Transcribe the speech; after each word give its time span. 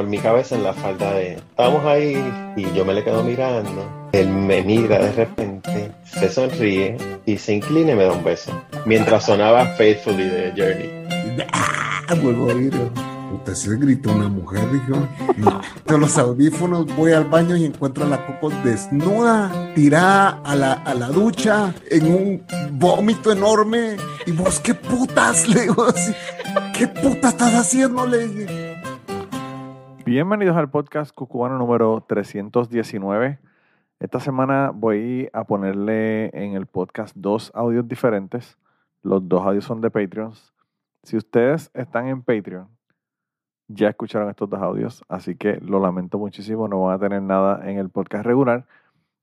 en 0.00 0.10
mi 0.10 0.18
cabeza 0.18 0.54
en 0.54 0.64
la 0.64 0.72
falda 0.72 1.12
de, 1.12 1.34
estábamos 1.34 1.84
ahí 1.84 2.22
y 2.56 2.72
yo 2.74 2.84
me 2.84 2.94
le 2.94 3.04
quedo 3.04 3.22
mirando. 3.22 4.08
Él 4.12 4.28
me 4.28 4.62
mira 4.62 4.98
de 4.98 5.12
repente, 5.12 5.92
se 6.04 6.28
sonríe 6.28 6.96
y 7.26 7.36
se 7.36 7.54
inclina 7.54 7.92
y 7.92 7.94
me 7.94 8.04
da 8.04 8.12
un 8.12 8.24
beso. 8.24 8.52
Mientras 8.86 9.26
sonaba 9.26 9.66
Faithfully 9.66 10.24
de 10.24 10.52
Journey. 10.56 11.44
¡Ah! 11.52 12.14
Vuelvo 12.20 12.50
a 12.50 12.54
oír. 12.54 12.72
Puta, 13.30 13.54
se 13.54 13.76
gritó 13.76 14.10
una 14.10 14.28
mujer, 14.28 14.68
dijo. 14.72 15.06
No. 15.36 15.60
De 15.86 15.98
los 15.98 16.18
audífonos 16.18 16.86
voy 16.96 17.12
al 17.12 17.26
baño 17.26 17.56
y 17.56 17.64
encuentro 17.64 18.04
a 18.04 18.08
la 18.08 18.26
Coco 18.26 18.50
desnuda, 18.64 19.72
tirada 19.76 20.40
a 20.44 20.56
la, 20.56 20.72
a 20.72 20.94
la 20.94 21.06
ducha, 21.06 21.72
en 21.88 22.12
un 22.12 22.42
vómito 22.72 23.30
enorme. 23.30 23.96
Y 24.26 24.32
vos, 24.32 24.58
¿qué 24.58 24.74
putas? 24.74 25.48
Le 25.48 25.62
digo 25.62 25.84
así. 25.84 26.12
¿Qué 26.76 26.88
puta 26.88 27.28
estás 27.28 27.54
haciendo? 27.54 28.04
Le 28.04 28.26
dije. 28.26 28.59
Bienvenidos 30.10 30.56
al 30.56 30.68
podcast 30.68 31.14
Cucubano 31.14 31.56
número 31.56 32.04
319. 32.08 33.38
Esta 34.00 34.18
semana 34.18 34.72
voy 34.74 35.30
a 35.32 35.44
ponerle 35.44 36.36
en 36.36 36.56
el 36.56 36.66
podcast 36.66 37.14
dos 37.16 37.52
audios 37.54 37.86
diferentes. 37.86 38.58
Los 39.04 39.28
dos 39.28 39.46
audios 39.46 39.66
son 39.66 39.80
de 39.80 39.88
Patreons. 39.88 40.52
Si 41.04 41.16
ustedes 41.16 41.70
están 41.74 42.08
en 42.08 42.22
Patreon, 42.22 42.66
ya 43.68 43.90
escucharon 43.90 44.28
estos 44.28 44.50
dos 44.50 44.60
audios, 44.60 45.04
así 45.08 45.36
que 45.36 45.60
lo 45.60 45.78
lamento 45.78 46.18
muchísimo, 46.18 46.66
no 46.66 46.80
van 46.80 46.96
a 46.96 46.98
tener 46.98 47.22
nada 47.22 47.70
en 47.70 47.78
el 47.78 47.88
podcast 47.88 48.26
regular. 48.26 48.66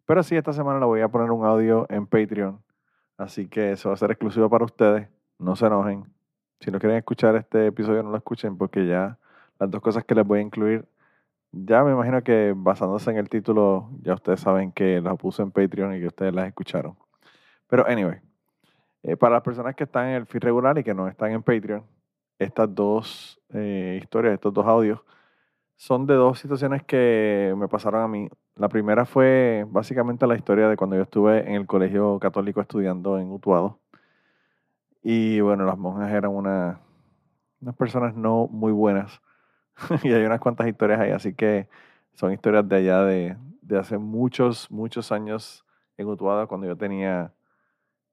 Pero 0.06 0.24
sí, 0.24 0.38
esta 0.38 0.54
semana 0.54 0.80
le 0.80 0.86
voy 0.86 1.02
a 1.02 1.10
poner 1.10 1.32
un 1.32 1.46
audio 1.46 1.86
en 1.90 2.08
Patreon, 2.08 2.64
así 3.18 3.50
que 3.50 3.74
eso 3.74 3.90
va 3.90 3.96
a 3.96 3.98
ser 3.98 4.12
exclusivo 4.12 4.50
para 4.50 4.64
ustedes. 4.64 5.10
No 5.38 5.58
se 5.58 5.66
enojen. 5.66 6.06
Si 6.62 6.72
no 6.72 6.80
quieren 6.80 6.98
escuchar 6.98 7.36
este 7.36 7.68
episodio, 7.68 8.04
no 8.04 8.12
lo 8.12 8.18
escuchen 8.18 8.58
porque 8.58 8.88
ya 8.88 9.18
las 9.60 9.72
dos 9.72 9.82
cosas 9.82 10.04
que 10.04 10.16
les 10.16 10.26
voy 10.26 10.40
a 10.40 10.42
incluir, 10.42 10.86
ya 11.52 11.84
me 11.84 11.92
imagino 11.92 12.24
que 12.24 12.54
basándose 12.56 13.10
en 13.12 13.18
el 13.18 13.30
título, 13.30 13.90
ya 14.02 14.14
ustedes 14.14 14.40
saben 14.42 14.72
que 14.72 15.02
las 15.02 15.18
puse 15.18 15.42
en 15.42 15.52
Patreon 15.52 15.96
y 15.96 16.00
que 16.00 16.08
ustedes 16.08 16.34
las 16.34 16.48
escucharon. 16.48 16.98
Pero 17.68 17.88
anyway, 17.88 18.20
eh, 19.04 19.16
para 19.18 19.36
las 19.36 19.44
personas 19.44 19.76
que 19.76 19.86
están 19.86 20.08
en 20.08 20.16
el 20.16 20.26
feed 20.26 20.44
regular 20.44 20.78
y 20.78 20.84
que 20.84 20.94
no 20.94 21.08
están 21.08 21.32
en 21.32 21.44
Patreon, 21.44 21.84
estas 22.40 22.74
dos 22.74 23.40
eh, 23.54 24.00
historias, 24.02 24.34
estos 24.34 24.54
dos 24.54 24.66
audios, 24.66 25.02
son 25.76 26.08
de 26.08 26.16
dos 26.16 26.40
situaciones 26.40 26.84
que 26.84 27.54
me 27.58 27.68
pasaron 27.68 28.02
a 28.02 28.08
mí. 28.08 28.30
La 28.56 28.68
primera 28.68 29.06
fue 29.06 29.66
básicamente 29.70 30.26
la 30.28 30.36
historia 30.36 30.68
de 30.68 30.76
cuando 30.76 30.96
yo 30.96 31.04
estuve 31.04 31.48
en 31.48 31.56
el 31.56 31.68
colegio 31.68 32.20
católico 32.20 32.62
estudiando 32.62 33.20
en 33.20 33.32
Utuado. 33.32 33.80
Y 35.04 35.40
bueno, 35.40 35.66
las 35.66 35.78
monjas 35.78 36.12
eran 36.12 36.32
una, 36.32 36.82
unas 37.62 37.76
personas 37.76 38.16
no 38.16 38.48
muy 38.48 38.72
buenas. 38.72 39.22
y 40.04 40.12
hay 40.12 40.24
unas 40.24 40.40
cuantas 40.40 40.68
historias 40.68 41.00
ahí, 41.00 41.12
así 41.12 41.34
que 41.34 41.68
son 42.14 42.34
historias 42.34 42.68
de 42.68 42.76
allá 42.76 43.04
de, 43.04 43.38
de 43.62 43.78
hace 43.78 43.98
muchos, 43.98 44.70
muchos 44.72 45.12
años 45.12 45.66
en 45.98 46.08
Utuado, 46.08 46.48
cuando 46.48 46.68
yo 46.68 46.76
tenía, 46.76 47.34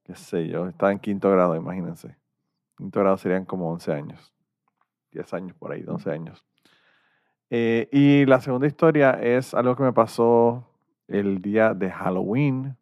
qué 0.04 0.14
sé 0.14 0.48
yo, 0.48 0.68
estaba 0.68 0.92
en 0.92 0.98
quinto 0.98 1.30
grado, 1.30 1.54
imagínense. 1.56 2.16
Quinto 2.76 3.00
grado 3.00 3.16
serían 3.16 3.44
como 3.44 3.70
11 3.70 3.92
años. 3.92 4.34
10 5.12 5.32
años 5.34 5.56
por 5.56 5.72
ahí, 5.72 5.82
12 5.82 6.10
años. 6.10 6.44
Eh, 7.50 7.88
y 7.92 8.26
la 8.26 8.40
segunda 8.40 8.66
historia 8.66 9.12
es 9.12 9.54
algo 9.54 9.76
que 9.76 9.84
me 9.84 9.92
pasó 9.92 10.66
el 11.06 11.40
día 11.40 11.74
de 11.74 11.90
Halloween 11.90 12.76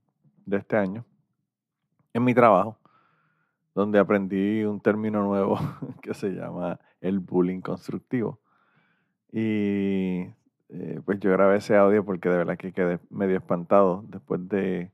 de 0.46 0.56
este 0.56 0.76
año 0.76 1.04
en 2.14 2.24
mi 2.24 2.34
trabajo, 2.34 2.78
donde 3.74 3.98
aprendí 3.98 4.64
un 4.64 4.80
término 4.80 5.22
nuevo 5.22 5.58
que 6.02 6.14
se 6.14 6.30
llama 6.30 6.78
el 7.00 7.18
bullying 7.18 7.60
constructivo. 7.60 8.38
Y 9.32 10.26
eh, 10.68 11.00
pues 11.04 11.20
yo 11.20 11.32
grabé 11.32 11.56
ese 11.56 11.76
audio 11.76 12.04
porque 12.04 12.28
de 12.28 12.36
verdad 12.38 12.56
que 12.58 12.72
quedé 12.72 12.98
medio 13.10 13.36
espantado 13.36 14.04
después 14.08 14.48
de 14.48 14.92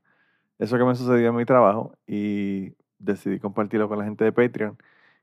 eso 0.59 0.77
que 0.77 0.83
me 0.83 0.95
sucedió 0.95 1.29
en 1.29 1.35
mi 1.35 1.45
trabajo 1.45 1.93
y 2.07 2.73
decidí 2.99 3.39
compartirlo 3.39 3.87
con 3.89 3.99
la 3.99 4.05
gente 4.05 4.25
de 4.25 4.31
Patreon 4.31 4.77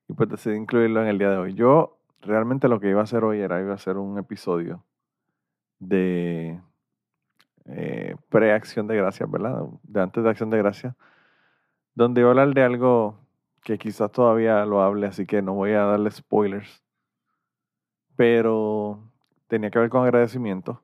y 0.08 0.14
pues 0.14 0.28
decidí 0.28 0.56
incluirlo 0.56 1.02
en 1.02 1.08
el 1.08 1.18
día 1.18 1.30
de 1.30 1.36
hoy. 1.38 1.54
Yo 1.54 1.98
realmente 2.22 2.68
lo 2.68 2.80
que 2.80 2.90
iba 2.90 3.00
a 3.00 3.04
hacer 3.04 3.24
hoy 3.24 3.40
era, 3.40 3.60
iba 3.60 3.72
a 3.72 3.76
hacer 3.76 3.96
un 3.98 4.18
episodio 4.18 4.84
de 5.78 6.60
eh, 7.66 8.16
pre-acción 8.28 8.86
de 8.86 8.96
gracias, 8.96 9.30
¿verdad? 9.30 9.64
De 9.82 10.00
antes 10.00 10.22
de 10.24 10.30
acción 10.30 10.50
de 10.50 10.58
gracias, 10.58 10.94
donde 11.94 12.20
iba 12.20 12.30
a 12.30 12.32
hablar 12.32 12.54
de 12.54 12.62
algo 12.62 13.18
que 13.62 13.78
quizás 13.78 14.12
todavía 14.12 14.64
lo 14.64 14.80
hable, 14.82 15.06
así 15.06 15.26
que 15.26 15.42
no 15.42 15.54
voy 15.54 15.72
a 15.72 15.84
darle 15.84 16.10
spoilers, 16.10 16.82
pero 18.16 19.05
tenía 19.48 19.70
que 19.70 19.78
ver 19.78 19.90
con 19.90 20.04
agradecimiento, 20.04 20.82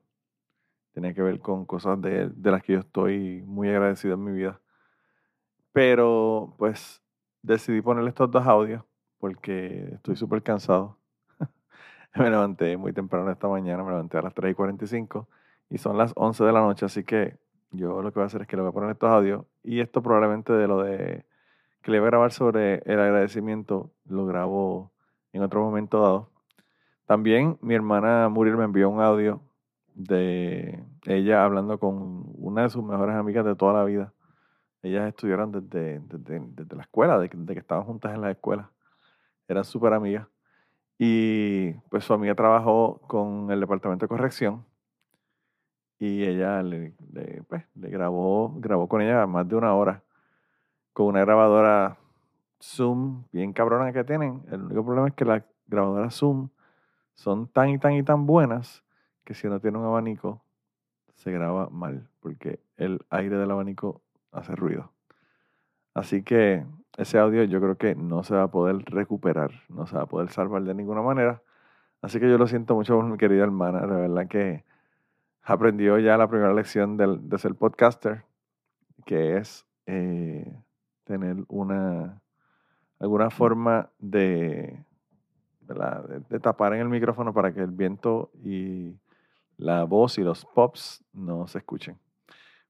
tenía 0.93 1.13
que 1.13 1.21
ver 1.21 1.39
con 1.39 1.65
cosas 1.65 2.01
de, 2.01 2.29
de 2.29 2.51
las 2.51 2.63
que 2.63 2.73
yo 2.73 2.79
estoy 2.79 3.43
muy 3.45 3.69
agradecido 3.69 4.15
en 4.15 4.23
mi 4.23 4.31
vida, 4.31 4.59
pero 5.71 6.55
pues 6.57 7.01
decidí 7.41 7.81
ponerle 7.81 8.09
estos 8.09 8.31
dos 8.31 8.45
audios 8.45 8.83
porque 9.19 9.89
estoy 9.93 10.15
súper 10.15 10.43
cansado 10.43 10.97
me 12.15 12.29
levanté 12.29 12.77
muy 12.77 12.93
temprano 12.93 13.31
esta 13.31 13.47
mañana, 13.47 13.83
me 13.83 13.91
levanté 13.91 14.17
a 14.17 14.21
las 14.21 14.33
3 14.33 14.51
y 14.51 14.55
45 14.55 15.27
y 15.69 15.77
son 15.77 15.97
las 15.97 16.13
11 16.15 16.43
de 16.43 16.51
la 16.51 16.61
noche, 16.61 16.85
así 16.85 17.03
que 17.03 17.37
yo 17.71 18.01
lo 18.01 18.11
que 18.11 18.19
voy 18.19 18.23
a 18.23 18.27
hacer 18.27 18.43
es 18.43 18.47
que 18.47 18.55
le 18.55 18.61
voy 18.61 18.69
a 18.69 18.73
poner 18.73 18.91
estos 18.91 19.09
audios 19.09 19.45
y 19.63 19.79
esto 19.79 20.03
probablemente 20.03 20.53
de 20.53 20.67
lo 20.67 20.83
de 20.83 21.25
que 21.81 21.91
le 21.91 21.99
voy 21.99 22.07
a 22.07 22.11
grabar 22.11 22.31
sobre 22.31 22.81
el 22.85 22.99
agradecimiento 22.99 23.91
lo 24.05 24.25
grabo 24.25 24.91
en 25.33 25.41
otro 25.41 25.61
momento 25.61 26.01
dado. 26.01 26.32
También 27.05 27.57
mi 27.61 27.75
hermana 27.75 28.29
Muriel 28.29 28.57
me 28.57 28.65
envió 28.65 28.89
un 28.89 29.01
audio 29.01 29.41
de 29.93 30.83
ella 31.05 31.43
hablando 31.43 31.79
con 31.79 32.23
una 32.37 32.63
de 32.63 32.69
sus 32.69 32.83
mejores 32.83 33.15
amigas 33.15 33.45
de 33.45 33.55
toda 33.55 33.73
la 33.73 33.83
vida. 33.83 34.13
Ellas 34.81 35.07
estudiaron 35.07 35.51
desde, 35.51 35.99
desde, 35.99 36.75
la 36.75 36.83
escuela, 36.83 37.19
desde 37.19 37.53
que 37.53 37.59
estaban 37.59 37.85
juntas 37.85 38.13
en 38.13 38.21
la 38.21 38.31
escuela. 38.31 38.69
Eran 39.47 39.63
súper 39.63 39.93
amigas. 39.93 40.27
Y 40.97 41.73
pues 41.89 42.03
su 42.03 42.13
amiga 42.13 42.35
trabajó 42.35 42.99
con 43.07 43.51
el 43.51 43.59
departamento 43.59 44.05
de 44.05 44.09
corrección 44.09 44.65
y 45.99 46.23
ella 46.23 46.61
le, 46.61 46.93
pues, 47.47 47.63
le 47.75 47.89
grabó, 47.89 48.53
grabó 48.59 48.87
con 48.87 49.01
ella 49.01 49.25
más 49.25 49.47
de 49.47 49.55
una 49.55 49.73
hora 49.73 50.03
con 50.93 51.07
una 51.07 51.21
grabadora 51.21 51.97
Zoom 52.61 53.23
bien 53.31 53.51
cabrona 53.53 53.91
que 53.91 54.03
tienen. 54.03 54.43
El 54.51 54.63
único 54.63 54.85
problema 54.85 55.07
es 55.07 55.13
que 55.13 55.25
las 55.25 55.43
grabadoras 55.67 56.15
Zoom 56.15 56.49
son 57.13 57.47
tan 57.47 57.69
y 57.69 57.77
tan 57.77 57.93
y 57.93 58.03
tan 58.03 58.25
buenas 58.25 58.83
que 59.23 59.33
si 59.33 59.47
no 59.47 59.59
tiene 59.59 59.77
un 59.77 59.85
abanico 59.85 60.43
se 61.15 61.31
graba 61.31 61.69
mal 61.69 62.09
porque 62.19 62.59
el 62.77 63.05
aire 63.09 63.37
del 63.37 63.51
abanico 63.51 64.01
hace 64.31 64.55
ruido. 64.55 64.91
Así 65.93 66.23
que 66.23 66.65
ese 66.97 67.19
audio 67.19 67.43
yo 67.43 67.61
creo 67.61 67.77
que 67.77 67.95
no 67.95 68.23
se 68.23 68.35
va 68.35 68.43
a 68.43 68.51
poder 68.51 68.83
recuperar, 68.85 69.51
no 69.69 69.85
se 69.85 69.95
va 69.95 70.03
a 70.03 70.07
poder 70.07 70.29
salvar 70.29 70.63
de 70.63 70.73
ninguna 70.73 71.01
manera. 71.01 71.41
Así 72.01 72.19
que 72.19 72.29
yo 72.29 72.37
lo 72.37 72.47
siento 72.47 72.75
mucho 72.75 72.95
por 72.95 73.05
mi 73.05 73.17
querida 73.17 73.43
hermana, 73.43 73.81
de 73.81 74.01
verdad 74.01 74.27
que 74.27 74.65
aprendió 75.43 75.99
ya 75.99 76.17
la 76.17 76.27
primera 76.27 76.53
lección 76.53 76.97
de, 76.97 77.17
de 77.21 77.37
ser 77.37 77.55
podcaster, 77.55 78.25
que 79.05 79.37
es 79.37 79.65
eh, 79.85 80.59
tener 81.03 81.43
una 81.47 82.21
alguna 82.99 83.29
forma 83.29 83.89
de, 83.99 84.85
de, 85.67 86.39
tapar 86.39 86.73
en 86.73 86.81
el 86.81 86.89
micrófono 86.89 87.33
para 87.33 87.53
que 87.53 87.61
el 87.61 87.71
viento 87.71 88.31
y 88.43 88.95
la 89.57 89.83
voz 89.83 90.17
y 90.17 90.23
los 90.23 90.45
pops 90.45 91.03
no 91.13 91.47
se 91.47 91.59
escuchen. 91.59 91.97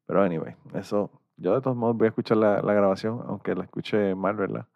Pero 0.06 0.22
anyway, 0.22 0.56
eso 0.74 1.10
yo 1.38 1.56
de 1.56 1.62
todos 1.62 1.76
modos 1.76 1.98
voy 1.98 2.06
a 2.06 2.10
escuchar 2.10 2.38
la, 2.38 2.62
grabación, 2.62 3.22
aunque 3.28 3.56
la 3.56 3.64
escuche 3.64 4.16
mal, 4.16 4.36
¿verdad? 4.36 4.68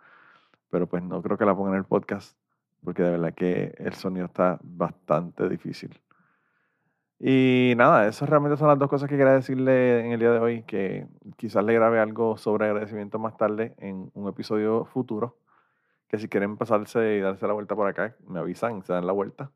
Pero 0.69 0.87
pues 0.87 1.03
no 1.03 1.21
creo 1.21 1.37
que 1.37 1.45
la 1.45 1.55
ponga 1.55 1.71
en 1.71 1.77
el 1.77 1.85
podcast, 1.85 2.37
porque 2.83 3.03
de 3.03 3.11
verdad 3.11 3.33
que 3.33 3.75
el 3.77 3.93
sonido 3.93 4.25
está 4.25 4.59
bastante 4.63 5.47
difícil. 5.47 5.99
Y 7.19 7.73
nada, 7.77 8.07
esas 8.07 8.29
realmente 8.29 8.57
son 8.57 8.67
las 8.67 8.77
dos 8.77 8.89
cosas 8.89 9.09
que 9.09 9.17
quería 9.17 9.33
decirle 9.33 10.05
en 10.05 10.11
el 10.11 10.19
día 10.19 10.31
de 10.31 10.39
hoy, 10.39 10.63
que 10.63 11.07
quizás 11.35 11.63
le 11.63 11.73
grabe 11.73 11.99
algo 11.99 12.37
sobre 12.37 12.65
agradecimiento 12.65 13.17
más 13.17 13.37
tarde 13.37 13.73
en 13.79 14.11
un 14.13 14.27
episodio 14.27 14.85
futuro, 14.85 15.37
que 16.07 16.17
si 16.17 16.27
quieren 16.27 16.57
pasarse 16.57 17.17
y 17.17 17.19
darse 17.19 17.47
la 17.47 17.53
vuelta 17.53 17.75
por 17.75 17.87
acá, 17.87 18.15
me 18.27 18.39
avisan, 18.39 18.83
se 18.83 18.93
dan 18.93 19.05
la 19.05 19.13
vuelta 19.13 19.51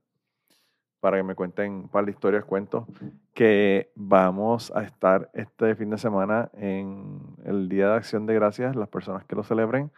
para 1.02 1.18
que 1.18 1.24
me 1.24 1.36
cuenten 1.36 1.74
un 1.74 1.90
par 1.90 2.06
de 2.06 2.12
historias, 2.12 2.46
cuentos, 2.46 2.86
que 3.34 3.92
vamos 3.96 4.72
a 4.76 4.84
estar 4.84 5.32
este 5.34 5.76
fin 5.76 5.90
de 5.90 5.98
semana 5.98 6.52
en 6.54 7.20
el 7.44 7.68
Día 7.70 7.90
de 7.90 7.96
Acción 7.96 8.28
de 8.28 8.36
Gracias, 8.36 8.76
las 8.76 8.88
personas 8.88 9.26
que 9.26 9.36
lo 9.36 9.44
celebren, 9.44 9.92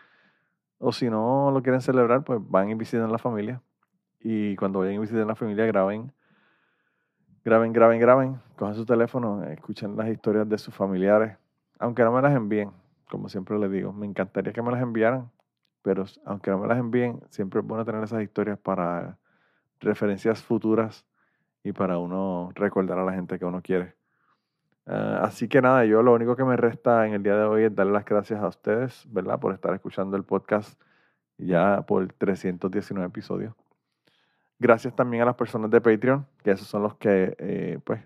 o 0.79 0.93
si 0.93 1.09
no 1.09 1.51
lo 1.51 1.61
quieren 1.61 1.81
celebrar, 1.81 2.23
pues 2.23 2.39
van 2.41 2.69
y 2.69 2.75
visiten 2.75 3.11
la 3.11 3.17
familia. 3.17 3.61
Y 4.21 4.55
cuando 4.55 4.79
vayan 4.79 4.95
y 4.95 4.99
visiten 4.99 5.27
la 5.27 5.35
familia, 5.35 5.65
graben, 5.65 6.13
graben, 7.43 7.73
graben, 7.73 7.99
graben, 7.99 8.41
cojan 8.55 8.75
su 8.75 8.85
teléfono, 8.85 9.43
escuchen 9.43 9.97
las 9.97 10.07
historias 10.07 10.47
de 10.47 10.57
sus 10.57 10.73
familiares, 10.73 11.37
aunque 11.79 12.03
no 12.03 12.13
me 12.13 12.21
las 12.21 12.33
envíen, 12.33 12.71
como 13.09 13.27
siempre 13.27 13.59
les 13.59 13.69
digo, 13.69 13.91
me 13.91 14.05
encantaría 14.05 14.53
que 14.53 14.61
me 14.61 14.71
las 14.71 14.81
enviaran, 14.81 15.29
pero 15.83 16.05
aunque 16.25 16.49
no 16.49 16.59
me 16.59 16.67
las 16.67 16.79
envíen, 16.79 17.21
siempre 17.29 17.59
es 17.59 17.67
bueno 17.67 17.85
tener 17.85 18.03
esas 18.03 18.23
historias 18.23 18.57
para 18.57 19.19
referencias 19.79 20.41
futuras 20.41 21.05
y 21.63 21.73
para 21.73 21.99
uno 21.99 22.51
recordar 22.55 22.97
a 22.97 23.05
la 23.05 23.13
gente 23.13 23.37
que 23.37 23.45
uno 23.45 23.61
quiere. 23.61 23.95
Ah, 24.85 25.21
así 25.23 25.47
que 25.47 25.61
nada, 25.61 25.85
yo 25.85 26.01
lo 26.01 26.13
único 26.13 26.35
que 26.35 26.43
me 26.43 26.57
resta 26.57 27.05
en 27.05 27.13
el 27.13 27.23
día 27.23 27.35
de 27.35 27.43
hoy 27.43 27.63
es 27.63 27.75
darle 27.75 27.93
las 27.93 28.05
gracias 28.05 28.41
a 28.41 28.47
ustedes, 28.47 29.05
¿verdad? 29.11 29.39
Por 29.39 29.53
estar 29.53 29.73
escuchando 29.73 30.17
el 30.17 30.23
podcast 30.23 30.81
ya 31.37 31.83
por 31.87 32.11
319 32.13 33.07
episodios. 33.07 33.53
Gracias 34.59 34.95
también 34.95 35.23
a 35.23 35.25
las 35.25 35.35
personas 35.35 35.69
de 35.71 35.81
Patreon, 35.81 36.25
que 36.43 36.51
esos 36.51 36.67
son 36.67 36.83
los 36.83 36.95
que, 36.95 37.35
eh, 37.39 37.79
pues, 37.83 38.01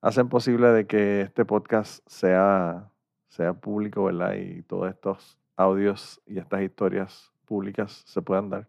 hacen 0.00 0.28
posible 0.28 0.68
de 0.68 0.86
que 0.86 1.22
este 1.22 1.44
podcast 1.44 2.04
sea, 2.08 2.90
sea 3.28 3.52
público, 3.54 4.04
¿verdad? 4.04 4.34
Y 4.34 4.62
todos 4.62 4.90
estos 4.90 5.38
audios 5.56 6.20
y 6.26 6.38
estas 6.38 6.62
historias 6.62 7.32
públicas 7.44 8.02
se 8.06 8.22
puedan 8.22 8.50
dar. 8.50 8.68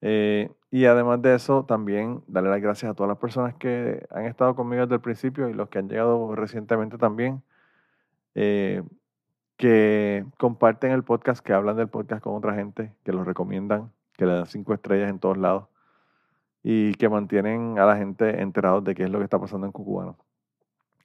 Eh, 0.00 0.50
y 0.70 0.84
además 0.84 1.22
de 1.22 1.34
eso, 1.34 1.64
también 1.64 2.22
darle 2.26 2.50
las 2.50 2.60
gracias 2.60 2.90
a 2.90 2.94
todas 2.94 3.08
las 3.08 3.18
personas 3.18 3.54
que 3.54 4.06
han 4.10 4.26
estado 4.26 4.54
conmigo 4.54 4.82
desde 4.82 4.96
el 4.96 5.00
principio 5.00 5.48
y 5.48 5.54
los 5.54 5.68
que 5.68 5.78
han 5.78 5.88
llegado 5.88 6.34
recientemente 6.34 6.98
también, 6.98 7.42
eh, 8.34 8.82
que 9.56 10.26
comparten 10.38 10.90
el 10.90 11.04
podcast, 11.04 11.44
que 11.44 11.52
hablan 11.52 11.76
del 11.76 11.88
podcast 11.88 12.22
con 12.22 12.34
otra 12.34 12.54
gente, 12.54 12.92
que 13.04 13.12
lo 13.12 13.24
recomiendan, 13.24 13.92
que 14.12 14.26
le 14.26 14.34
dan 14.34 14.46
cinco 14.46 14.74
estrellas 14.74 15.08
en 15.08 15.18
todos 15.18 15.38
lados 15.38 15.68
y 16.62 16.94
que 16.94 17.08
mantienen 17.08 17.78
a 17.78 17.86
la 17.86 17.96
gente 17.96 18.42
enterados 18.42 18.84
de 18.84 18.94
qué 18.94 19.04
es 19.04 19.10
lo 19.10 19.18
que 19.18 19.24
está 19.24 19.38
pasando 19.38 19.66
en 19.66 19.72
Cucubano. 19.72 20.18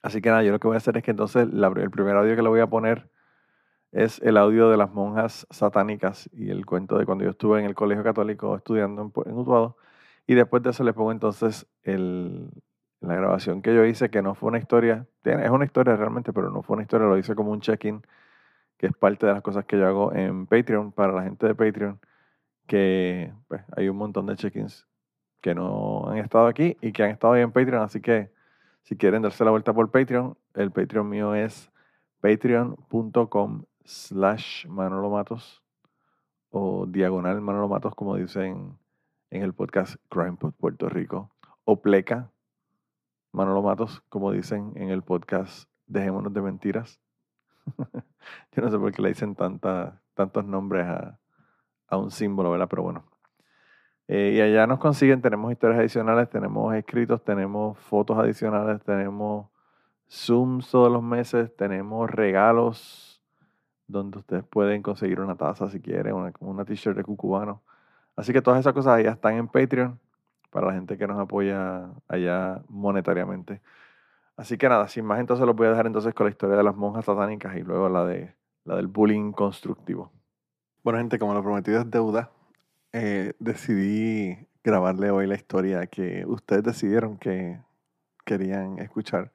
Así 0.01 0.21
que 0.21 0.29
nada, 0.29 0.43
yo 0.43 0.51
lo 0.51 0.59
que 0.59 0.67
voy 0.67 0.75
a 0.75 0.77
hacer 0.77 0.97
es 0.97 1.03
que 1.03 1.11
entonces 1.11 1.47
el 1.51 1.91
primer 1.91 2.15
audio 2.15 2.35
que 2.35 2.41
le 2.41 2.49
voy 2.49 2.61
a 2.61 2.67
poner 2.67 3.09
es 3.91 4.19
el 4.21 4.37
audio 4.37 4.69
de 4.69 4.77
las 4.77 4.91
monjas 4.93 5.47
satánicas 5.49 6.29
y 6.33 6.49
el 6.49 6.65
cuento 6.65 6.97
de 6.97 7.05
cuando 7.05 7.23
yo 7.23 7.31
estuve 7.31 7.59
en 7.59 7.65
el 7.65 7.75
colegio 7.75 8.03
católico 8.03 8.55
estudiando 8.55 9.01
en, 9.01 9.31
en 9.31 9.37
Utuado. 9.37 9.77
Y 10.27 10.35
después 10.35 10.61
de 10.63 10.69
eso 10.71 10.83
le 10.83 10.93
pongo 10.93 11.11
entonces 11.11 11.67
el, 11.83 12.51
la 13.01 13.15
grabación 13.15 13.61
que 13.61 13.73
yo 13.73 13.85
hice, 13.85 14.09
que 14.09 14.21
no 14.21 14.35
fue 14.35 14.49
una 14.49 14.59
historia, 14.59 15.07
es 15.23 15.49
una 15.49 15.65
historia 15.65 15.95
realmente, 15.95 16.33
pero 16.33 16.51
no 16.51 16.61
fue 16.61 16.75
una 16.75 16.83
historia, 16.83 17.07
lo 17.07 17.17
hice 17.17 17.35
como 17.35 17.51
un 17.51 17.61
check-in, 17.61 18.01
que 18.77 18.87
es 18.87 18.93
parte 18.95 19.25
de 19.25 19.33
las 19.33 19.41
cosas 19.41 19.65
que 19.65 19.77
yo 19.77 19.87
hago 19.87 20.13
en 20.13 20.47
Patreon 20.47 20.91
para 20.91 21.13
la 21.13 21.23
gente 21.23 21.47
de 21.47 21.55
Patreon, 21.55 21.99
que 22.67 23.33
pues, 23.47 23.63
hay 23.75 23.89
un 23.89 23.97
montón 23.97 24.25
de 24.27 24.35
check-ins 24.35 24.87
que 25.41 25.55
no 25.55 26.09
han 26.09 26.17
estado 26.17 26.47
aquí 26.47 26.77
y 26.81 26.91
que 26.91 27.03
han 27.03 27.11
estado 27.11 27.33
ahí 27.33 27.41
en 27.41 27.51
Patreon, 27.51 27.81
así 27.83 28.01
que 28.01 28.31
si 28.83 28.97
quieren 28.97 29.21
darse 29.21 29.43
la 29.45 29.51
vuelta 29.51 29.73
por 29.73 29.89
Patreon, 29.91 30.37
el 30.55 30.71
Patreon 30.71 31.07
mío 31.07 31.35
es 31.35 31.71
patreon.com 32.21 33.63
slash 33.89 34.67
Manolo 34.67 35.09
Matos 35.09 35.63
o 36.51 36.85
diagonal 36.85 37.41
Manolo 37.41 37.67
Matos, 37.67 37.95
como 37.95 38.15
dicen 38.15 38.77
en 39.31 39.41
el 39.41 39.53
podcast 39.53 39.95
Crime 40.09 40.37
Puerto 40.57 40.89
Rico, 40.89 41.31
o 41.65 41.81
pleca 41.81 42.31
Manolo 43.31 43.63
Matos, 43.63 44.03
como 44.09 44.31
dicen 44.31 44.73
en 44.75 44.89
el 44.89 45.01
podcast 45.01 45.67
Dejémonos 45.87 46.31
de 46.33 46.41
Mentiras. 46.41 46.99
Yo 48.51 48.61
no 48.61 48.69
sé 48.69 48.77
por 48.77 48.91
qué 48.91 49.01
le 49.01 49.09
dicen 49.09 49.33
tanta, 49.33 49.99
tantos 50.13 50.45
nombres 50.45 50.85
a, 50.85 51.19
a, 51.87 51.97
un 51.97 52.11
símbolo, 52.11 52.51
¿verdad? 52.51 52.67
Pero 52.69 52.83
bueno. 52.83 53.05
Eh, 54.07 54.33
y 54.35 54.41
allá 54.41 54.67
nos 54.67 54.77
consiguen, 54.77 55.21
tenemos 55.23 55.51
historias 55.51 55.79
adicionales, 55.79 56.29
tenemos 56.29 56.75
escritos, 56.75 57.23
tenemos 57.23 57.77
fotos 57.79 58.19
adicionales, 58.19 58.83
tenemos 58.83 59.47
Zooms 60.07 60.69
todos 60.69 60.91
los 60.91 61.01
meses, 61.01 61.55
tenemos 61.55 62.09
regalos 62.09 63.08
donde 63.89 64.19
ustedes 64.19 64.43
pueden 64.45 64.81
conseguir 64.81 65.19
una 65.19 65.35
taza 65.35 65.69
si 65.69 65.81
quieren, 65.81 66.13
una, 66.13 66.31
una 66.39 66.63
t-shirt 66.63 66.95
de 66.95 67.03
cucubano. 67.03 67.61
Así 68.15 68.31
que 68.31 68.41
todas 68.41 68.59
esas 68.59 68.73
cosas 68.73 69.03
ya 69.03 69.11
están 69.11 69.35
en 69.35 69.47
Patreon 69.47 69.99
para 70.51 70.67
la 70.67 70.73
gente 70.73 70.97
que 70.97 71.07
nos 71.07 71.19
apoya 71.19 71.89
allá 72.07 72.61
monetariamente. 72.69 73.61
Así 74.37 74.57
que 74.57 74.69
nada, 74.69 74.87
sin 74.87 75.05
más 75.05 75.19
entonces 75.19 75.45
los 75.45 75.55
voy 75.55 75.67
a 75.67 75.71
dejar 75.71 75.87
entonces 75.87 76.13
con 76.13 76.27
la 76.27 76.31
historia 76.31 76.55
de 76.55 76.63
las 76.63 76.75
monjas 76.75 77.05
satánicas 77.05 77.57
y 77.57 77.61
luego 77.61 77.89
la, 77.89 78.05
de, 78.05 78.33
la 78.63 78.75
del 78.75 78.87
bullying 78.87 79.31
constructivo. 79.31 80.11
Bueno 80.83 80.99
gente, 80.99 81.19
como 81.19 81.33
lo 81.33 81.43
prometido 81.43 81.81
es 81.81 81.89
deuda, 81.89 82.31
eh, 82.93 83.33
decidí 83.39 84.37
grabarle 84.63 85.11
hoy 85.11 85.27
la 85.27 85.35
historia 85.35 85.87
que 85.87 86.25
ustedes 86.25 86.63
decidieron 86.63 87.17
que 87.17 87.59
querían 88.23 88.79
escuchar. 88.79 89.31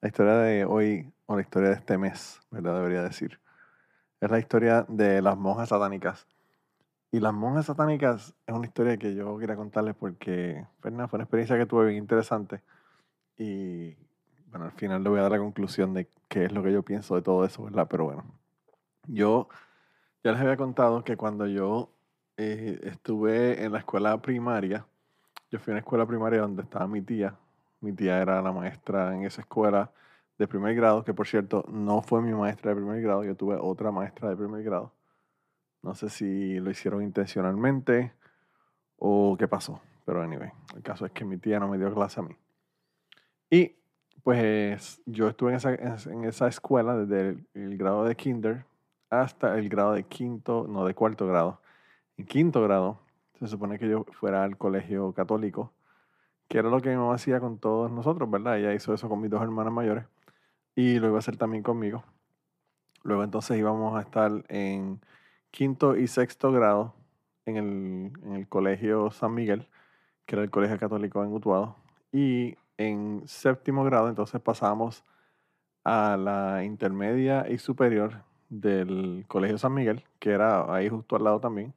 La 0.00 0.08
historia 0.08 0.34
de 0.34 0.64
hoy, 0.64 1.12
o 1.26 1.36
la 1.36 1.42
historia 1.42 1.70
de 1.70 1.76
este 1.76 1.96
mes, 1.96 2.40
¿verdad? 2.50 2.74
Debería 2.76 3.02
decir 3.02 3.40
es 4.24 4.30
la 4.30 4.38
historia 4.38 4.86
de 4.88 5.20
las 5.22 5.36
monjas 5.36 5.68
satánicas. 5.68 6.26
Y 7.10 7.20
las 7.20 7.32
monjas 7.32 7.66
satánicas 7.66 8.34
es 8.46 8.54
una 8.54 8.66
historia 8.66 8.96
que 8.96 9.14
yo 9.14 9.38
quería 9.38 9.56
contarles 9.56 9.94
porque 9.94 10.66
pues 10.80 10.94
fue 10.94 11.16
una 11.16 11.24
experiencia 11.24 11.56
que 11.58 11.66
tuve 11.66 11.86
bien 11.86 11.98
interesante. 11.98 12.62
Y 13.36 13.94
bueno, 14.50 14.66
al 14.66 14.72
final 14.72 15.02
le 15.02 15.10
voy 15.10 15.18
a 15.18 15.22
dar 15.22 15.32
la 15.32 15.38
conclusión 15.38 15.94
de 15.94 16.08
qué 16.28 16.46
es 16.46 16.52
lo 16.52 16.62
que 16.62 16.72
yo 16.72 16.82
pienso 16.82 17.14
de 17.14 17.22
todo 17.22 17.44
eso, 17.44 17.64
¿verdad? 17.64 17.86
Pero 17.88 18.04
bueno, 18.04 18.24
yo 19.06 19.48
ya 20.24 20.32
les 20.32 20.40
había 20.40 20.56
contado 20.56 21.04
que 21.04 21.16
cuando 21.16 21.46
yo 21.46 21.90
eh, 22.36 22.80
estuve 22.84 23.62
en 23.62 23.72
la 23.72 23.78
escuela 23.78 24.20
primaria, 24.20 24.86
yo 25.50 25.58
fui 25.58 25.70
a 25.70 25.74
una 25.74 25.80
escuela 25.80 26.06
primaria 26.06 26.40
donde 26.40 26.62
estaba 26.62 26.86
mi 26.88 27.02
tía. 27.02 27.36
Mi 27.80 27.92
tía 27.92 28.20
era 28.20 28.40
la 28.42 28.52
maestra 28.52 29.14
en 29.14 29.24
esa 29.24 29.42
escuela 29.42 29.92
de 30.38 30.48
primer 30.48 30.74
grado, 30.74 31.04
que 31.04 31.14
por 31.14 31.26
cierto 31.26 31.64
no 31.68 32.02
fue 32.02 32.20
mi 32.20 32.32
maestra 32.32 32.70
de 32.70 32.76
primer 32.76 33.00
grado, 33.00 33.24
yo 33.24 33.36
tuve 33.36 33.56
otra 33.56 33.90
maestra 33.90 34.28
de 34.28 34.36
primer 34.36 34.62
grado. 34.62 34.92
No 35.82 35.94
sé 35.94 36.08
si 36.08 36.58
lo 36.60 36.70
hicieron 36.70 37.02
intencionalmente 37.02 38.12
o 38.98 39.36
qué 39.38 39.46
pasó, 39.46 39.80
pero 40.04 40.22
anyway, 40.22 40.50
el 40.74 40.82
caso 40.82 41.06
es 41.06 41.12
que 41.12 41.24
mi 41.24 41.36
tía 41.36 41.60
no 41.60 41.68
me 41.68 41.78
dio 41.78 41.92
clase 41.94 42.20
a 42.20 42.22
mí. 42.22 42.36
Y 43.50 43.76
pues 44.22 45.00
yo 45.06 45.28
estuve 45.28 45.50
en 45.50 45.56
esa, 45.56 45.74
en 45.74 46.24
esa 46.24 46.48
escuela 46.48 46.96
desde 46.96 47.38
el, 47.54 47.76
grado 47.76 48.04
de 48.04 48.16
kinder 48.16 48.64
hasta 49.10 49.58
el 49.58 49.68
grado 49.68 49.92
de 49.92 50.04
quinto, 50.04 50.66
no, 50.68 50.84
de 50.86 50.94
cuarto 50.94 51.26
grado. 51.26 51.60
En 52.16 52.26
quinto 52.26 52.62
grado 52.62 53.00
se 53.38 53.46
supone 53.46 53.78
que 53.78 53.88
yo 53.88 54.04
fuera 54.12 54.42
al 54.42 54.56
colegio 54.56 55.12
católico, 55.12 55.72
que 56.48 56.58
era 56.58 56.70
lo 56.70 56.80
que 56.80 56.88
mi 56.88 56.96
mamá 56.96 57.14
hacía 57.14 57.38
con 57.40 57.58
todos 57.58 57.90
nosotros, 57.90 58.30
¿verdad? 58.30 58.58
Ella 58.58 58.72
hizo 58.72 58.94
eso 58.94 59.08
con 59.08 59.20
mis 59.20 59.30
dos 59.30 59.42
hermanas 59.42 59.72
mayores 59.72 60.04
y 60.74 60.98
lo 60.98 61.08
iba 61.08 61.16
a 61.16 61.18
hacer 61.20 61.36
también 61.36 61.62
conmigo. 61.62 62.04
Luego 63.02 63.22
entonces 63.22 63.58
íbamos 63.58 63.96
a 63.96 64.00
estar 64.00 64.44
en 64.48 65.00
quinto 65.50 65.96
y 65.96 66.06
sexto 66.06 66.50
grado 66.52 66.94
en 67.46 67.56
el, 67.56 68.12
en 68.24 68.32
el 68.34 68.48
colegio 68.48 69.10
San 69.10 69.34
Miguel, 69.34 69.68
que 70.26 70.36
era 70.36 70.42
el 70.42 70.50
colegio 70.50 70.78
católico 70.78 71.22
en 71.22 71.32
Utuado. 71.32 71.76
Y 72.12 72.56
en 72.78 73.22
séptimo 73.26 73.84
grado 73.84 74.08
entonces 74.08 74.40
pasamos 74.40 75.04
a 75.84 76.16
la 76.16 76.64
intermedia 76.64 77.48
y 77.48 77.58
superior 77.58 78.24
del 78.48 79.24
colegio 79.28 79.58
San 79.58 79.74
Miguel, 79.74 80.04
que 80.18 80.30
era 80.30 80.72
ahí 80.74 80.88
justo 80.88 81.16
al 81.16 81.24
lado 81.24 81.40
también, 81.40 81.74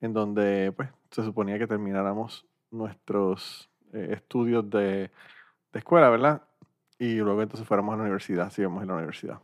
en 0.00 0.12
donde 0.12 0.72
pues 0.76 0.88
se 1.10 1.22
suponía 1.22 1.58
que 1.58 1.66
termináramos 1.66 2.46
nuestros 2.70 3.70
eh, 3.92 4.10
estudios 4.12 4.68
de, 4.70 5.10
de 5.72 5.78
escuela, 5.78 6.08
¿verdad? 6.10 6.47
Y 6.98 7.16
luego 7.16 7.42
entonces 7.42 7.66
fuéramos 7.66 7.94
a 7.94 7.96
la 7.96 8.02
universidad, 8.02 8.50
sigamos 8.50 8.82
en 8.82 8.88
la 8.88 8.94
universidad. 8.94 9.38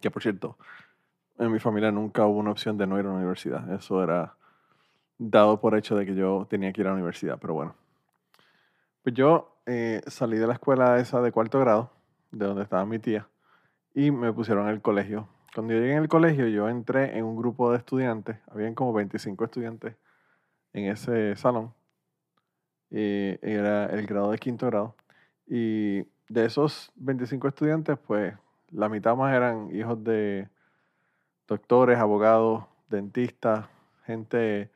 Que 0.00 0.10
por 0.10 0.22
cierto, 0.22 0.56
en 1.38 1.50
mi 1.50 1.58
familia 1.58 1.90
nunca 1.90 2.26
hubo 2.26 2.38
una 2.38 2.50
opción 2.50 2.78
de 2.78 2.86
no 2.86 2.98
ir 2.98 3.06
a 3.06 3.08
la 3.08 3.16
universidad. 3.16 3.72
Eso 3.72 4.02
era 4.02 4.34
dado 5.18 5.60
por 5.60 5.76
hecho 5.76 5.96
de 5.96 6.06
que 6.06 6.14
yo 6.14 6.46
tenía 6.48 6.72
que 6.72 6.80
ir 6.80 6.86
a 6.86 6.90
la 6.90 6.94
universidad, 6.94 7.38
pero 7.40 7.54
bueno. 7.54 7.74
Pues 9.02 9.14
yo 9.14 9.56
eh, 9.66 10.00
salí 10.06 10.38
de 10.38 10.46
la 10.46 10.54
escuela 10.54 10.98
esa 10.98 11.20
de 11.20 11.32
cuarto 11.32 11.58
grado, 11.60 11.90
de 12.30 12.46
donde 12.46 12.62
estaba 12.62 12.84
mi 12.86 12.98
tía, 12.98 13.28
y 13.94 14.10
me 14.10 14.32
pusieron 14.32 14.68
el 14.68 14.80
colegio. 14.80 15.28
Cuando 15.54 15.74
yo 15.74 15.80
llegué 15.80 15.96
el 15.96 16.08
colegio, 16.08 16.46
yo 16.48 16.68
entré 16.68 17.16
en 17.18 17.24
un 17.24 17.36
grupo 17.36 17.70
de 17.70 17.78
estudiantes, 17.78 18.38
habían 18.50 18.74
como 18.74 18.92
25 18.92 19.44
estudiantes 19.44 19.96
en 20.72 20.86
ese 20.86 21.36
salón, 21.36 21.74
y 22.90 23.38
era 23.42 23.86
el 23.86 24.06
grado 24.06 24.30
de 24.30 24.38
quinto 24.38 24.66
grado, 24.66 24.94
y 25.46 26.04
de 26.32 26.46
esos 26.46 26.90
25 26.96 27.48
estudiantes, 27.48 27.98
pues 27.98 28.34
la 28.70 28.88
mitad 28.88 29.14
más 29.16 29.34
eran 29.34 29.74
hijos 29.74 30.02
de 30.02 30.48
doctores, 31.46 31.98
abogados, 31.98 32.64
dentistas, 32.88 33.66
gente, 34.06 34.70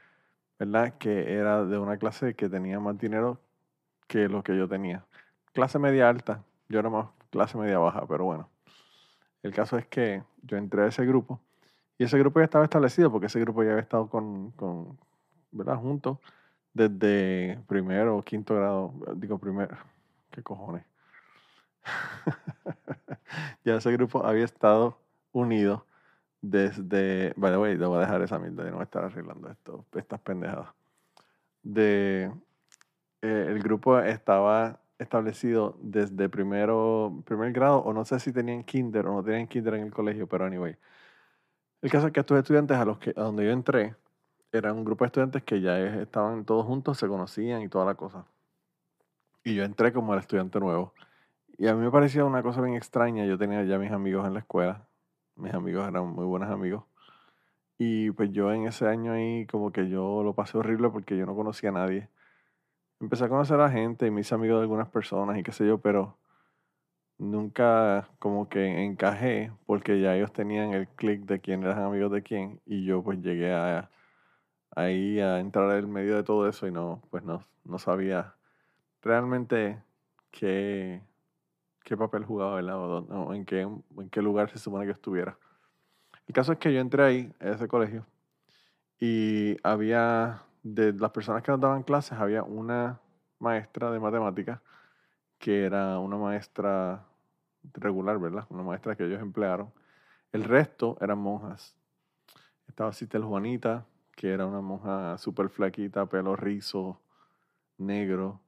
¿verdad? 0.59 0.95
Que 0.99 1.33
era 1.33 1.65
de 1.65 1.79
una 1.79 1.97
clase 1.97 2.35
que 2.35 2.51
tenía 2.51 2.79
más 2.79 2.99
dinero 2.99 3.41
que 4.07 4.29
lo 4.29 4.43
que 4.43 4.57
yo 4.57 4.69
tenía. 4.69 5.07
Clase 5.55 5.79
media 5.79 6.11
alta, 6.11 6.43
yo 6.69 6.79
era 6.79 6.91
más 6.91 7.07
clase 7.31 7.57
media 7.57 7.79
baja, 7.79 8.07
pero 8.07 8.25
bueno. 8.25 8.51
El 9.43 9.55
caso 9.55 9.79
es 9.79 9.87
que 9.87 10.23
yo 10.43 10.59
entré 10.59 10.83
a 10.83 10.87
ese 10.89 11.07
grupo 11.07 11.41
y 11.97 12.05
ese 12.05 12.19
grupo 12.19 12.41
ya 12.41 12.45
estaba 12.45 12.65
establecido 12.65 13.11
porque 13.11 13.27
ese 13.27 13.41
grupo 13.41 13.63
ya 13.63 13.71
había 13.71 13.83
estado 13.83 14.11
con, 14.11 14.51
con 14.51 14.99
¿verdad? 15.53 15.77
Juntos 15.77 16.19
desde 16.75 17.59
primero 17.67 18.19
o 18.19 18.23
quinto 18.23 18.55
grado, 18.55 18.93
digo 19.15 19.39
primero, 19.39 19.79
¿qué 20.31 20.43
cojones? 20.43 20.85
ya 23.65 23.77
ese 23.77 23.93
grupo 23.93 24.25
había 24.25 24.45
estado 24.45 24.99
unido 25.33 25.87
desde. 26.41 27.33
By 27.37 27.53
the 27.53 27.59
way, 27.59 27.77
debo 27.77 27.99
dejar 27.99 28.23
esa 28.23 28.39
mierda 28.39 28.65
de 28.65 28.71
no 28.71 28.83
estar 28.83 29.05
arreglando 29.05 29.51
esto, 29.51 29.85
estas 29.95 30.21
pendejadas. 30.21 30.69
de 31.63 32.31
eh, 33.23 33.47
el 33.49 33.63
grupo 33.63 33.99
estaba 33.99 34.81
establecido 34.99 35.77
desde 35.81 36.29
primero, 36.29 37.23
primer 37.27 37.53
grado, 37.53 37.79
o 37.79 37.93
no 37.93 38.05
sé 38.05 38.19
si 38.21 38.33
tenían 38.33 38.65
kinder 38.65 39.07
o 39.07 39.15
no 39.15 39.23
tenían 39.23 39.47
kinder 39.47 39.75
en 39.75 39.85
el 39.85 39.93
colegio, 39.93 40.27
pero 40.27 40.45
anyway. 40.47 40.77
El 41.83 41.91
caso 41.91 42.07
es 42.07 42.13
que 42.13 42.21
estos 42.21 42.39
estudiantes 42.39 42.77
a 42.77 42.85
los 42.85 42.99
que 42.99 43.11
a 43.11 43.23
donde 43.23 43.45
yo 43.45 43.51
entré 43.51 43.95
eran 44.53 44.77
un 44.77 44.85
grupo 44.85 45.05
de 45.05 45.09
estudiantes 45.09 45.43
que 45.43 45.61
ya 45.61 45.79
estaban 46.01 46.45
todos 46.45 46.65
juntos, 46.67 46.99
se 46.99 47.09
conocían 47.09 47.63
y 47.63 47.69
toda 47.69 47.85
la 47.85 47.95
cosa. 47.95 48.25
Y 49.45 49.55
yo 49.55 49.65
entré 49.65 49.93
como 49.93 50.15
el 50.15 50.21
estudiante 50.21 50.59
nuevo. 50.59 50.95
Y 51.59 51.69
a 51.69 51.75
mí 51.75 51.85
me 51.85 51.91
parecía 51.91 52.25
una 52.25 52.43
cosa 52.43 52.61
bien 52.61 52.77
extraña. 52.77 53.25
Yo 53.25 53.39
tenía 53.39 53.65
ya 53.65 53.79
mis 53.79 53.91
amigos 53.91 54.27
en 54.27 54.35
la 54.35 54.41
escuela. 54.41 54.87
Mis 55.37 55.55
amigos 55.55 55.89
eran 55.89 56.09
muy 56.09 56.25
buenos 56.25 56.51
amigos. 56.51 56.85
Y 57.79 58.11
pues 58.13 58.33
yo 58.33 58.53
en 58.53 58.67
ese 58.67 58.87
año 58.89 59.13
ahí 59.13 59.47
como 59.47 59.73
que 59.73 59.89
yo 59.89 60.23
lo 60.23 60.35
pasé 60.35 60.59
horrible 60.59 60.91
porque 60.91 61.17
yo 61.17 61.27
no 61.27 61.35
conocía 61.35 61.71
a 61.71 61.73
nadie. 61.73 62.09
Empecé 63.01 63.25
a 63.25 63.29
conocer 63.29 63.61
a 63.61 63.71
gente 63.71 64.07
y 64.07 64.11
me 64.11 64.23
hice 64.23 64.35
amigo 64.35 64.57
de 64.57 64.63
algunas 64.63 64.89
personas 64.89 65.39
y 65.39 65.43
qué 65.43 65.53
sé 65.53 65.67
yo, 65.67 65.79
pero 65.79 66.19
nunca 67.19 68.09
como 68.19 68.49
que 68.49 68.85
encajé 68.85 69.53
porque 69.67 70.01
ya 70.01 70.17
ellos 70.17 70.33
tenían 70.33 70.73
el 70.75 70.89
click 70.89 71.23
de 71.23 71.41
quién 71.41 71.63
eran 71.63 71.83
amigos 71.83 72.13
de 72.13 72.23
quién 72.23 72.61
y 72.67 72.85
yo 72.85 73.03
pues 73.03 73.21
llegué 73.21 73.53
a, 73.55 73.91
ahí 74.75 75.21
a 75.21 75.41
entrar 75.41 75.79
en 75.79 75.91
medio 75.91 76.17
de 76.17 76.25
todo 76.25 76.49
eso 76.49 76.67
y 76.67 76.73
no, 76.73 77.03
pues 77.11 77.25
no, 77.25 77.45
no 77.65 77.79
sabía 77.79 78.35
realmente 79.03 79.83
qué, 80.31 81.03
qué 81.87 81.97
papel 81.97 82.25
jugaba, 82.25 82.57
¿verdad? 82.57 82.77
O, 82.79 83.33
en, 83.33 83.45
qué, 83.45 84.21
lugar 84.21 84.51
se 84.51 84.59
supone 84.59 84.87
que 84.87 84.91
estuviera. 84.91 85.39
El 86.27 86.35
caso 86.35 86.53
es 86.53 86.59
que 86.59 86.75
yo 86.75 86.81
entré 86.81 87.05
ahí, 87.05 87.33
a 87.39 87.51
ese 87.51 87.69
colegio, 87.69 88.05
y 88.99 89.57
había, 89.63 90.43
de 90.65 90.93
las 90.95 91.13
personas 91.13 91.45
que 91.45 91.53
nos 91.53 91.61
daban 91.61 91.85
clases, 91.85 92.19
había 92.19 92.43
una 92.43 93.01
maestra 93.39 93.93
de 93.93 94.01
matemáticas 94.01 94.61
que 95.39 95.65
era 95.65 96.01
una 96.01 96.17
maestra 96.17 97.07
regular, 97.75 98.19
¿verdad? 98.19 98.47
Una 98.49 98.65
maestra 98.65 98.97
que 98.97 99.05
ellos 99.05 99.23
emplearon. 99.23 99.73
El 100.33 100.43
resto 100.43 100.99
eran 101.01 101.19
monjas. 101.19 101.77
Estaba 102.67 102.93
Citel 102.93 103.23
Juanita, 103.23 103.87
que 104.17 104.33
era 104.33 104.45
una 104.45 104.61
monja 104.61 105.19
súper 105.19 105.51
flaquita, 105.51 106.07
pelo 106.07 106.35
rizo, 106.35 107.01
negro. 107.79 108.41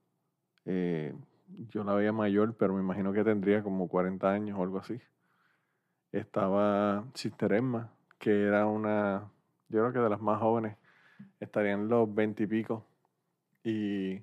Eh, 0.65 1.15
yo 1.71 1.85
la 1.85 1.95
veía 1.95 2.13
mayor, 2.13 2.57
pero 2.57 2.75
me 2.75 2.81
imagino 2.81 3.13
que 3.13 3.25
tendría 3.25 3.63
como 3.63 3.89
40 3.89 4.31
años 4.31 4.59
o 4.59 4.63
algo 4.63 4.79
así. 4.79 5.01
Estaba 6.13 7.05
Sister 7.15 7.53
Emma, 7.53 7.93
que 8.19 8.45
era 8.45 8.67
una, 8.67 9.31
yo 9.69 9.81
creo 9.81 9.93
que 9.93 9.99
de 10.01 10.11
las 10.11 10.21
más 10.21 10.41
jóvenes, 10.41 10.77
estaría 11.41 11.73
en 11.73 11.89
los 11.89 12.13
20 12.15 12.45
y 12.45 12.47
pico. 12.47 12.87
Y 13.65 14.23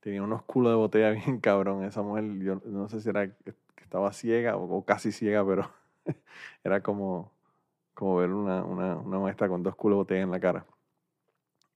tenía 0.00 0.22
unos 0.22 0.42
culos 0.42 0.72
de 0.72 0.76
botella 0.76 1.10
bien 1.26 1.40
cabrón. 1.40 1.84
Esa 1.84 2.02
mujer, 2.02 2.24
yo 2.40 2.60
no 2.64 2.88
sé 2.88 3.00
si 3.00 3.08
era 3.08 3.28
estaba 3.94 4.12
ciega 4.12 4.56
o, 4.56 4.84
casi 4.84 5.12
ciega, 5.12 5.46
pero 5.46 5.70
era 6.64 6.82
como, 6.82 7.32
como 7.94 8.16
ver 8.16 8.30
una, 8.30 8.64
una, 8.64 8.96
una, 8.96 9.18
maestra 9.20 9.48
con 9.48 9.62
dos 9.62 9.76
culos 9.76 9.96
de 9.96 9.98
botella 9.98 10.22
en 10.22 10.30
la 10.32 10.40
cara. 10.40 10.66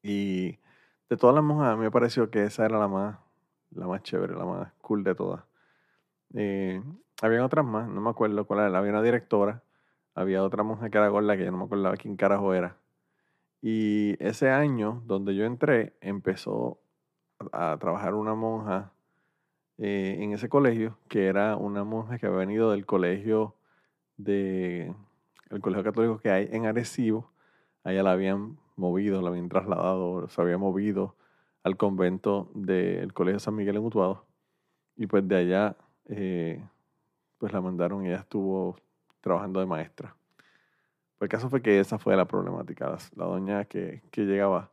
Y 0.02 0.58
de 1.08 1.16
todas 1.16 1.35
las 1.37 1.44
monjas, 1.44 1.75
a 1.75 1.76
mí 1.76 1.82
me 1.82 1.90
pareció 1.92 2.28
que 2.28 2.44
esa 2.44 2.64
era 2.64 2.78
la 2.78 2.88
más, 2.88 3.18
la 3.73 3.87
más 3.87 4.03
chévere, 4.03 4.35
la 4.35 4.45
más 4.45 4.73
cool 4.81 5.05
de 5.05 5.15
todas. 5.15 5.43
Eh, 6.35 6.83
había 7.23 7.45
otras 7.45 7.65
más, 7.65 7.89
no 7.89 8.01
me 8.01 8.11
acuerdo 8.11 8.47
cuál 8.47 8.61
era. 8.61 8.79
Había 8.79 8.93
una 8.93 9.03
directora, 9.03 9.63
había 10.15 10.43
otra 10.43 10.63
monja 10.63 10.91
que 10.91 10.99
era 10.99 11.09
gorda 11.09 11.37
que 11.37 11.45
yo 11.45 11.51
no 11.51 11.59
me 11.59 11.65
acordaba 11.65 11.97
quién 11.97 12.17
carajo 12.17 12.55
era. 12.55 12.77
Y 13.61 14.17
ese 14.25 14.51
año 14.51 15.03
donde 15.07 15.35
yo 15.35 15.45
entré, 15.45 15.95
empezó 16.01 16.79
a, 17.53 17.77
trabajar 17.79 18.15
una 18.15 18.35
monja 18.35 18.93
eh, 19.79 20.19
en 20.21 20.33
ese 20.33 20.49
colegio, 20.49 20.99
que 21.09 21.27
era 21.27 21.57
una 21.57 21.85
monja 21.85 22.19
que 22.19 22.27
había 22.27 22.39
venido 22.39 22.71
del 22.71 22.87
colegio 22.87 23.55
de 24.17 24.95
el 25.51 25.61
colegio 25.61 25.85
católico 25.85 26.19
que 26.19 26.31
hay 26.31 26.49
en 26.53 26.67
Arecibo. 26.67 27.31
Allá 27.85 28.03
la 28.03 28.13
habían 28.13 28.59
movido, 28.77 29.23
la 29.23 29.31
habían 29.31 29.49
trasladado, 29.49 30.29
se 30.29 30.41
había 30.41 30.59
movido 30.59 31.17
al 31.69 31.77
convento 31.77 32.51
del 32.55 33.13
Colegio 33.13 33.39
San 33.39 33.55
Miguel 33.55 33.77
en 33.77 33.85
Utuado. 33.85 34.25
Y 34.97 35.07
pues 35.07 35.27
de 35.29 35.37
allá, 35.37 35.77
eh, 36.07 36.65
pues 37.39 37.53
la 37.53 37.61
mandaron 37.61 38.05
y 38.05 38.09
ella 38.09 38.21
estuvo 38.21 38.77
trabajando 39.21 39.61
de 39.61 39.67
maestra. 39.67 40.17
Pues 41.19 41.27
el 41.27 41.29
caso 41.29 41.49
fue 41.49 41.63
que 41.63 41.79
esa 41.79 41.99
fue 41.99 42.17
la 42.17 42.25
problemática. 42.25 42.97
La, 43.15 43.25
doña 43.27 43.65
que, 43.67 44.03
que, 44.11 44.23
llegaba 44.23 44.71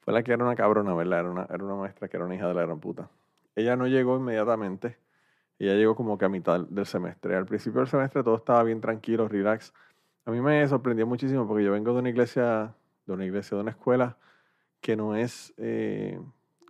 fue 0.00 0.14
la 0.14 0.22
que 0.22 0.32
era 0.32 0.44
una 0.44 0.54
cabrona, 0.54 0.94
¿verdad? 0.94 1.20
Era 1.20 1.30
una, 1.30 1.46
era 1.48 1.64
una 1.64 1.74
maestra 1.74 2.08
que 2.08 2.16
era 2.16 2.26
una 2.26 2.34
hija 2.34 2.48
de 2.48 2.54
la 2.54 2.62
gran 2.62 2.78
puta. 2.78 3.10
Ella 3.54 3.74
no 3.76 3.86
llegó 3.86 4.16
inmediatamente. 4.16 4.98
Ella 5.58 5.74
llegó 5.74 5.96
como 5.96 6.18
que 6.18 6.26
a 6.26 6.28
mitad 6.28 6.60
del 6.60 6.86
semestre. 6.86 7.34
Al 7.34 7.46
principio 7.46 7.80
del 7.80 7.88
semestre 7.88 8.22
todo 8.22 8.36
estaba 8.36 8.62
bien 8.62 8.80
tranquilo, 8.80 9.26
relax. 9.26 9.72
A 10.26 10.30
mí 10.30 10.40
me 10.40 10.66
sorprendió 10.68 11.06
muchísimo 11.06 11.48
porque 11.48 11.64
yo 11.64 11.72
vengo 11.72 11.92
de 11.92 12.00
una 12.00 12.10
iglesia, 12.10 12.74
de 13.06 13.12
una 13.12 13.24
iglesia, 13.24 13.56
de 13.56 13.62
una 13.62 13.70
escuela 13.70 14.18
que 14.80 14.96
no 14.96 15.16
es, 15.16 15.52
eh, 15.56 16.20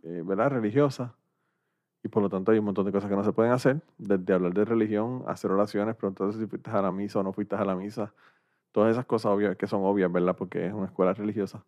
eh, 0.02 0.22
¿verdad?, 0.24 0.50
religiosa. 0.50 1.14
Y 2.02 2.08
por 2.08 2.22
lo 2.22 2.28
tanto 2.28 2.52
hay 2.52 2.58
un 2.58 2.64
montón 2.64 2.86
de 2.86 2.92
cosas 2.92 3.10
que 3.10 3.16
no 3.16 3.24
se 3.24 3.32
pueden 3.32 3.52
hacer, 3.52 3.82
desde 3.98 4.32
hablar 4.32 4.54
de 4.54 4.64
religión, 4.64 5.24
hacer 5.26 5.50
oraciones, 5.50 5.96
preguntar 5.96 6.32
si 6.32 6.46
fuiste 6.46 6.70
a 6.70 6.82
la 6.82 6.92
misa 6.92 7.18
o 7.18 7.22
no 7.22 7.32
fuiste 7.32 7.56
a 7.56 7.64
la 7.64 7.74
misa. 7.74 8.12
Todas 8.70 8.92
esas 8.92 9.06
cosas 9.06 9.32
obvias, 9.32 9.56
que 9.56 9.66
son 9.66 9.82
obvias, 9.84 10.12
¿verdad? 10.12 10.36
Porque 10.36 10.66
es 10.66 10.72
una 10.72 10.86
escuela 10.86 11.14
religiosa. 11.14 11.64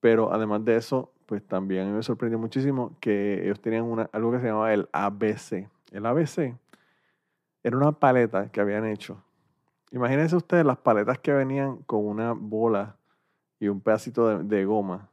Pero 0.00 0.32
además 0.32 0.64
de 0.64 0.76
eso, 0.76 1.12
pues 1.26 1.46
también 1.46 1.94
me 1.94 2.02
sorprendió 2.02 2.38
muchísimo 2.38 2.96
que 3.00 3.44
ellos 3.44 3.60
tenían 3.60 3.84
una, 3.84 4.08
algo 4.12 4.32
que 4.32 4.40
se 4.40 4.46
llamaba 4.46 4.72
el 4.72 4.88
ABC. 4.92 5.68
El 5.90 6.06
ABC 6.06 6.56
era 7.62 7.76
una 7.76 7.92
paleta 7.92 8.50
que 8.50 8.60
habían 8.60 8.84
hecho. 8.86 9.22
Imagínense 9.90 10.36
ustedes 10.36 10.64
las 10.64 10.78
paletas 10.78 11.18
que 11.18 11.32
venían 11.32 11.78
con 11.78 12.06
una 12.06 12.32
bola 12.32 12.96
y 13.60 13.68
un 13.68 13.80
pedacito 13.80 14.38
de 14.42 14.64
goma 14.64 15.11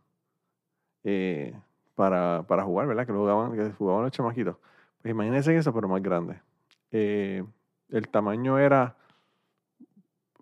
eh, 1.03 1.53
para, 1.95 2.43
para, 2.47 2.63
jugar, 2.63 2.87
¿verdad? 2.87 3.05
Que, 3.05 3.13
jugaban, 3.13 3.53
que 3.53 3.71
jugaban 3.71 4.03
los 4.03 4.11
chamaquitos. 4.11 4.57
Pues 5.01 5.11
imagínense 5.11 5.55
eso, 5.55 5.73
pero 5.73 5.87
más 5.87 6.01
grande. 6.01 6.41
Eh, 6.91 7.43
el 7.89 8.07
tamaño 8.09 8.57
era 8.59 8.95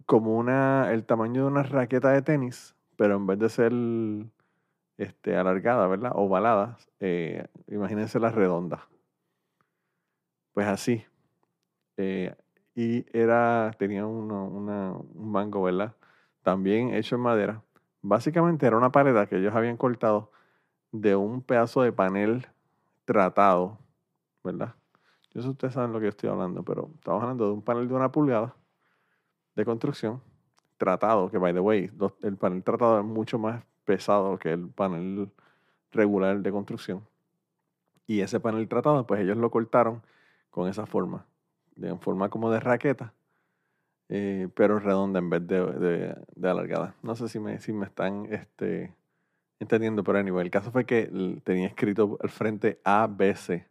como 0.05 0.37
una, 0.37 0.91
el 0.93 1.05
tamaño 1.05 1.43
de 1.43 1.47
una 1.47 1.63
raqueta 1.63 2.11
de 2.11 2.21
tenis, 2.21 2.75
pero 2.95 3.15
en 3.15 3.27
vez 3.27 3.39
de 3.39 3.49
ser 3.49 3.73
este, 4.97 5.35
alargada, 5.35 5.87
¿verdad? 5.87 6.11
Ovalada, 6.15 6.77
eh, 6.99 7.45
imagínense 7.67 8.19
la 8.19 8.31
redonda. 8.31 8.87
Pues 10.53 10.67
así. 10.67 11.05
Eh, 11.97 12.33
y 12.73 13.05
era, 13.17 13.71
tenía 13.77 14.05
una, 14.05 14.91
un 14.93 15.31
mango, 15.31 15.63
¿verdad? 15.63 15.95
También 16.43 16.93
hecho 16.93 17.15
en 17.15 17.21
madera. 17.21 17.63
Básicamente 18.01 18.65
era 18.65 18.77
una 18.77 18.91
paleta 18.91 19.27
que 19.27 19.37
ellos 19.37 19.53
habían 19.53 19.77
cortado 19.77 20.31
de 20.91 21.15
un 21.15 21.41
pedazo 21.41 21.81
de 21.81 21.91
panel 21.91 22.47
tratado, 23.05 23.77
¿verdad? 24.43 24.75
Yo 25.31 25.41
sé 25.41 25.49
ustedes 25.49 25.73
saben 25.73 25.93
lo 25.93 25.99
que 25.99 26.05
yo 26.05 26.09
estoy 26.09 26.29
hablando, 26.29 26.63
pero 26.63 26.89
estamos 26.95 27.21
hablando 27.21 27.47
de 27.47 27.53
un 27.53 27.61
panel 27.61 27.87
de 27.87 27.93
una 27.93 28.11
pulgada 28.11 28.55
de 29.55 29.65
construcción 29.65 30.21
tratado, 30.77 31.29
que 31.29 31.37
by 31.37 31.53
the 31.53 31.59
way, 31.59 31.91
el 32.21 32.37
panel 32.37 32.63
tratado 32.63 32.99
es 32.99 33.05
mucho 33.05 33.37
más 33.39 33.63
pesado 33.83 34.37
que 34.37 34.53
el 34.53 34.69
panel 34.69 35.29
regular 35.91 36.39
de 36.39 36.51
construcción. 36.51 37.01
Y 38.05 38.21
ese 38.21 38.39
panel 38.39 38.67
tratado, 38.67 39.05
pues 39.05 39.21
ellos 39.21 39.37
lo 39.37 39.51
cortaron 39.51 40.01
con 40.49 40.69
esa 40.69 40.85
forma, 40.85 41.25
de 41.75 41.95
forma 41.97 42.29
como 42.29 42.51
de 42.51 42.59
raqueta, 42.59 43.13
eh, 44.09 44.47
pero 44.55 44.79
redonda 44.79 45.19
en 45.19 45.29
vez 45.29 45.45
de, 45.45 46.15
de, 46.35 46.49
alargada. 46.49 46.95
No 47.01 47.15
sé 47.15 47.27
si 47.27 47.39
me, 47.39 47.59
si 47.59 47.73
me 47.73 47.85
están 47.85 48.27
este, 48.31 48.93
entendiendo, 49.59 50.03
pero 50.03 50.19
anyway, 50.19 50.45
el 50.45 50.51
caso 50.51 50.71
fue 50.71 50.85
que 50.85 51.09
tenía 51.43 51.67
escrito 51.67 52.17
al 52.21 52.29
frente 52.29 52.79
ABC. 52.83 53.65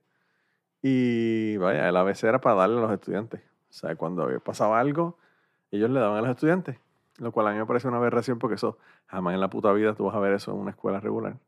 Y 0.82 1.56
vaya, 1.56 1.88
el 1.88 1.96
ABC 1.96 2.24
era 2.24 2.40
para 2.40 2.56
darle 2.56 2.78
a 2.78 2.82
los 2.82 2.92
estudiantes. 2.92 3.40
O 3.70 3.72
sea, 3.72 3.96
cuando 3.96 4.28
pasaba 4.40 4.80
algo, 4.80 5.18
ellos 5.70 5.90
le 5.90 6.00
daban 6.00 6.18
a 6.18 6.20
los 6.22 6.30
estudiantes. 6.30 6.78
Lo 7.18 7.32
cual 7.32 7.48
a 7.48 7.52
mí 7.52 7.58
me 7.58 7.66
parece 7.66 7.88
una 7.88 7.96
aberración 7.96 8.38
porque 8.38 8.56
eso, 8.56 8.78
jamás 9.06 9.34
en 9.34 9.40
la 9.40 9.48
puta 9.48 9.72
vida 9.72 9.94
tú 9.94 10.04
vas 10.04 10.14
a 10.14 10.20
ver 10.20 10.34
eso 10.34 10.52
en 10.52 10.58
una 10.58 10.70
escuela 10.70 11.00
regular. 11.00 11.38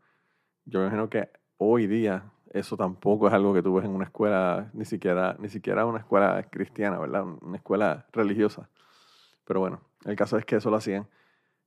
Yo 0.64 0.80
me 0.80 0.86
imagino 0.86 1.08
que 1.10 1.30
hoy 1.58 1.86
día 1.86 2.24
eso 2.52 2.76
tampoco 2.76 3.28
es 3.28 3.34
algo 3.34 3.52
que 3.52 3.62
tú 3.62 3.74
ves 3.74 3.84
en 3.84 3.90
una 3.90 4.04
escuela, 4.04 4.70
ni 4.72 4.84
siquiera, 4.84 5.36
ni 5.38 5.48
siquiera 5.48 5.84
una 5.84 5.98
escuela 5.98 6.42
cristiana, 6.50 6.98
¿verdad? 6.98 7.24
Una 7.42 7.56
escuela 7.56 8.06
religiosa. 8.12 8.70
Pero 9.44 9.60
bueno, 9.60 9.80
el 10.04 10.16
caso 10.16 10.38
es 10.38 10.44
que 10.44 10.56
eso 10.56 10.70
lo 10.70 10.76
hacían. 10.76 11.06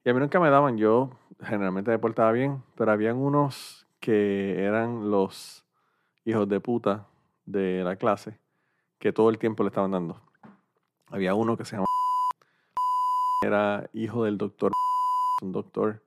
Y 0.04 0.10
a 0.10 0.14
mí 0.16 0.20
nunca 0.20 0.40
me 0.40 0.50
daban, 0.50 0.78
yo 0.78 1.12
generalmente 1.42 1.92
me 1.92 2.00
portaba 2.00 2.32
bien, 2.32 2.64
pero 2.76 2.92
habían 2.92 3.18
unos 3.18 3.86
que 4.00 4.64
eran 4.64 5.12
los 5.12 5.64
hijos 6.26 6.50
de 6.50 6.60
puta 6.60 7.08
de 7.46 7.84
la 7.84 7.96
clase 7.98 8.40
que 8.98 9.14
todo 9.14 9.30
el 9.30 9.38
tiempo 9.38 9.62
le 9.62 9.68
estaban 9.68 9.92
dando. 9.92 10.20
Había 11.12 11.36
uno 11.36 11.56
que 11.56 11.66
se 11.66 11.74
llamaba 11.74 11.86
era 13.46 13.90
hijo 13.94 14.24
del 14.24 14.40
doctor, 14.40 14.72
un 15.44 15.52
doctor 15.52 16.04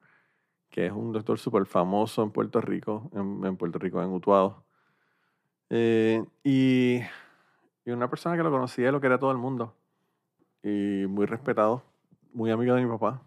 que 0.71 0.87
es 0.87 0.93
un 0.93 1.13
doctor 1.13 1.39
súper 1.39 1.65
famoso 1.65 2.25
en 2.25 2.33
Puerto 2.33 2.61
Rico, 2.61 3.09
en, 3.13 3.45
en 3.45 3.57
Puerto 3.57 3.79
Rico, 3.79 4.03
en 4.03 4.13
Utuado. 4.13 4.65
Eh, 5.71 6.25
y, 6.43 7.01
y 7.85 7.91
una 7.93 8.11
persona 8.11 8.37
que 8.37 8.43
lo 8.43 8.51
conocía 8.51 8.89
y 8.89 8.93
lo 8.93 9.01
quería 9.01 9.19
todo 9.19 9.31
el 9.31 9.39
mundo. 9.39 9.77
Y 10.65 11.07
muy 11.07 11.27
respetado, 11.27 11.85
muy 12.33 12.51
amigo 12.51 12.75
de 12.75 12.83
mi 12.83 12.91
papá. 12.91 13.23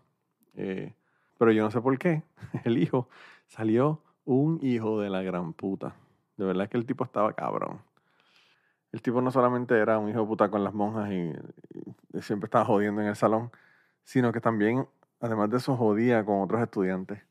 Eh, 0.57 0.93
pero 1.37 1.51
yo 1.51 1.63
no 1.63 1.71
sé 1.71 1.79
por 1.79 1.97
qué. 1.97 2.23
El 2.65 2.77
hijo 2.77 3.07
salió 3.47 4.01
un 4.25 4.59
hijo 4.61 4.99
de 4.99 5.09
la 5.09 5.21
gran 5.21 5.53
puta. 5.53 5.95
De 6.35 6.45
verdad 6.45 6.69
que 6.69 6.77
el 6.77 6.85
tipo 6.85 7.03
estaba 7.03 7.33
cabrón. 7.33 7.81
El 8.91 9.01
tipo 9.01 9.21
no 9.21 9.31
solamente 9.31 9.77
era 9.77 9.97
un 9.97 10.09
hijo 10.09 10.21
de 10.21 10.25
puta 10.27 10.49
con 10.49 10.63
las 10.63 10.73
monjas 10.73 11.11
y, 11.11 11.33
siempre 12.21 12.47
estaba 12.47 12.65
jodiendo 12.65 13.01
en 13.01 13.07
el 13.07 13.15
salón, 13.15 13.51
sino 14.03 14.31
que 14.31 14.41
también, 14.41 14.87
además 15.19 15.49
de 15.51 15.57
eso, 15.57 15.77
jodía 15.77 16.25
con 16.25 16.41
otros 16.41 16.61
estudiantes. 16.61 17.21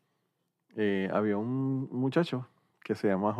Eh, 0.76 1.10
había 1.12 1.36
un 1.36 1.88
muchacho 1.90 2.46
que 2.82 2.94
se 2.94 3.08
llama... 3.08 3.36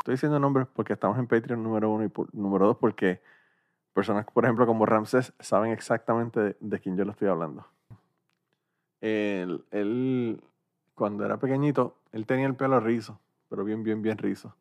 Estoy 0.00 0.14
diciendo 0.14 0.40
nombres 0.40 0.66
porque 0.74 0.94
estamos 0.94 1.18
en 1.18 1.28
Patreon 1.28 1.62
número 1.62 1.90
uno 1.90 2.04
y 2.04 2.12
número 2.32 2.66
dos 2.66 2.76
porque 2.78 3.22
personas, 3.92 4.26
por 4.26 4.44
ejemplo, 4.44 4.66
como 4.66 4.84
Ramsés, 4.84 5.32
saben 5.38 5.70
exactamente 5.70 6.40
de, 6.40 6.56
de 6.58 6.80
quién 6.80 6.96
yo 6.96 7.04
le 7.04 7.12
estoy 7.12 7.28
hablando. 7.28 7.64
Él, 9.02 10.40
cuando 10.94 11.24
era 11.26 11.36
pequeñito, 11.38 11.96
él 12.12 12.24
tenía 12.24 12.46
el 12.46 12.54
pelo 12.54 12.78
rizo, 12.80 13.20
pero 13.48 13.64
bien, 13.64 13.82
bien, 13.82 14.00
bien 14.00 14.16
rizo. 14.16 14.54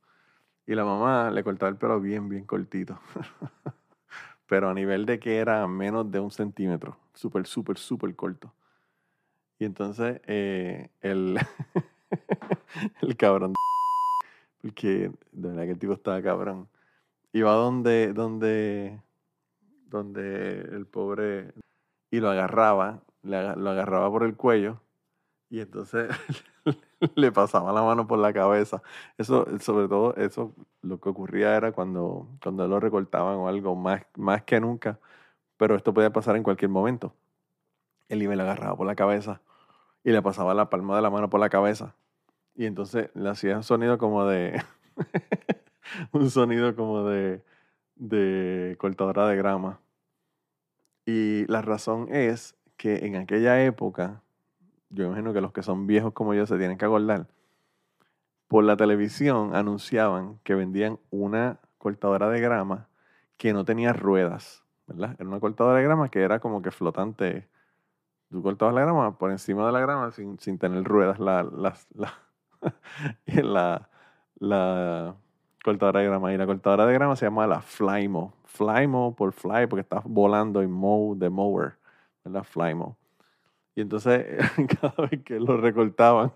Y 0.66 0.76
la 0.76 0.84
mamá 0.84 1.32
le 1.32 1.44
cortaba 1.44 1.70
el 1.70 1.78
pelo 1.78 2.02
bien, 2.02 2.28
bien 2.28 2.46
cortito. 2.46 3.00
pero 4.48 4.70
a 4.70 4.74
nivel 4.74 5.06
de 5.06 5.20
que 5.20 5.38
era 5.38 5.66
menos 5.68 6.12
de 6.12 6.20
un 6.20 6.32
centímetro. 6.32 6.98
Súper, 7.14 7.46
súper, 7.48 7.78
súper 7.78 8.16
corto. 8.16 8.54
Y 9.60 9.66
entonces 9.66 10.20
eh, 10.26 10.90
el, 11.02 11.38
el 13.02 13.16
cabrón, 13.16 13.54
porque 14.62 15.12
de 15.32 15.48
verdad 15.48 15.64
que 15.64 15.72
el 15.72 15.80
tipo 15.80 15.94
estaba 15.94 16.22
cabrón, 16.22 16.68
iba 17.32 17.54
donde, 17.54 18.12
donde, 18.12 19.00
donde 19.86 20.62
el 20.62 20.88
pobre 20.88 21.54
y 22.10 22.20
lo 22.20 22.30
agarraba, 22.30 23.04
le 23.24 23.56
lo 23.56 23.70
agarraba 23.70 24.10
por 24.10 24.24
el 24.24 24.36
cuello 24.36 24.82
y 25.52 25.60
entonces 25.60 26.10
le 27.16 27.32
pasaba 27.32 27.74
la 27.74 27.84
mano 27.84 28.08
por 28.08 28.18
la 28.20 28.32
cabeza. 28.32 28.82
Eso, 29.18 29.46
sobre 29.60 29.90
todo, 29.90 30.16
eso 30.16 30.56
lo 30.82 31.00
que 31.02 31.10
ocurría 31.10 31.56
era 31.58 31.74
cuando, 31.74 32.30
cuando 32.42 32.68
lo 32.70 32.80
recortaban 32.80 33.36
o 33.36 33.50
algo, 33.50 33.76
más, 33.76 34.04
más 34.16 34.44
que 34.44 34.62
nunca, 34.62 34.98
pero 35.58 35.76
esto 35.76 35.94
podía 35.94 36.12
pasar 36.14 36.38
en 36.38 36.44
cualquier 36.44 36.72
momento. 36.72 37.14
Él 38.08 38.24
iba 38.24 38.34
y 38.34 38.38
le 38.38 38.44
agarraba 38.44 38.78
por 38.78 38.88
la 38.88 38.96
cabeza 38.96 39.42
y 40.04 40.12
le 40.12 40.22
pasaba 40.22 40.54
la 40.54 40.70
palma 40.70 40.96
de 40.96 41.02
la 41.02 41.10
mano 41.10 41.30
por 41.30 41.40
la 41.40 41.50
cabeza. 41.50 41.96
Y 42.56 42.66
entonces 42.66 43.10
le 43.14 43.30
hacía 43.30 43.58
un 43.58 43.64
sonido 43.64 43.98
como 43.98 44.26
de. 44.26 44.62
un 46.14 46.30
sonido 46.30 46.76
como 46.76 47.04
de. 47.04 47.44
de 47.96 48.76
cortadora 48.80 49.28
de 49.28 49.36
grama. 49.36 49.80
Y 51.06 51.46
la 51.48 51.62
razón 51.62 52.08
es 52.10 52.56
que 52.82 53.06
en 53.06 53.16
aquella 53.16 53.64
época, 53.64 54.24
yo 54.90 55.06
imagino 55.06 55.34
que 55.34 55.42
los 55.42 55.54
que 55.54 55.62
son 55.62 55.86
viejos 55.86 56.14
como 56.14 56.34
yo 56.34 56.48
se 56.48 56.58
tienen 56.58 56.80
que 56.80 56.86
acordar, 56.86 57.28
por 58.48 58.64
la 58.64 58.76
televisión 58.76 59.56
anunciaban 59.56 60.40
que 60.44 60.56
vendían 60.56 60.98
una 61.12 61.60
cortadora 61.78 62.28
de 62.30 62.42
grama 62.42 62.88
que 63.38 63.54
no 63.54 63.66
tenía 63.66 63.94
ruedas, 63.94 64.64
¿verdad? 64.88 65.16
Era 65.20 65.30
una 65.30 65.40
cortadora 65.40 65.78
de 65.78 65.84
grama 65.84 66.10
que 66.10 66.22
era 66.24 66.40
como 66.40 66.64
que 66.64 66.72
flotante. 66.72 67.48
Tú 68.32 68.42
cortabas 68.42 68.74
la 68.74 68.82
grama 68.82 69.16
por 69.16 69.30
encima 69.30 69.64
de 69.68 69.74
la 69.74 69.80
grama 69.80 70.10
sin, 70.10 70.40
sin 70.40 70.58
tener 70.58 70.84
ruedas 70.84 71.20
la, 71.20 71.44
la, 71.44 71.76
la, 73.44 73.90
la, 74.40 75.16
cortadora 75.64 76.00
de 76.00 76.08
grama. 76.08 76.34
Y 76.34 76.38
la 76.38 76.48
cortadora 76.48 76.88
de 76.88 76.94
grama 76.94 77.16
se 77.16 77.28
llama 77.28 77.46
la 77.46 77.62
Flymo. 77.62 78.34
Flymo 78.46 79.16
por 79.16 79.34
fly, 79.34 79.68
porque 79.68 79.82
estás 79.82 80.04
volando 80.04 80.64
y 80.64 80.68
mow 80.68 81.16
de 81.16 81.30
mower, 81.30 81.76
¿verdad? 82.24 82.44
Flymo. 82.44 82.98
Y 83.76 83.82
entonces, 83.82 84.26
cada 84.82 85.08
vez 85.08 85.24
que 85.24 85.40
lo 85.40 85.58
recortaban 85.58 86.34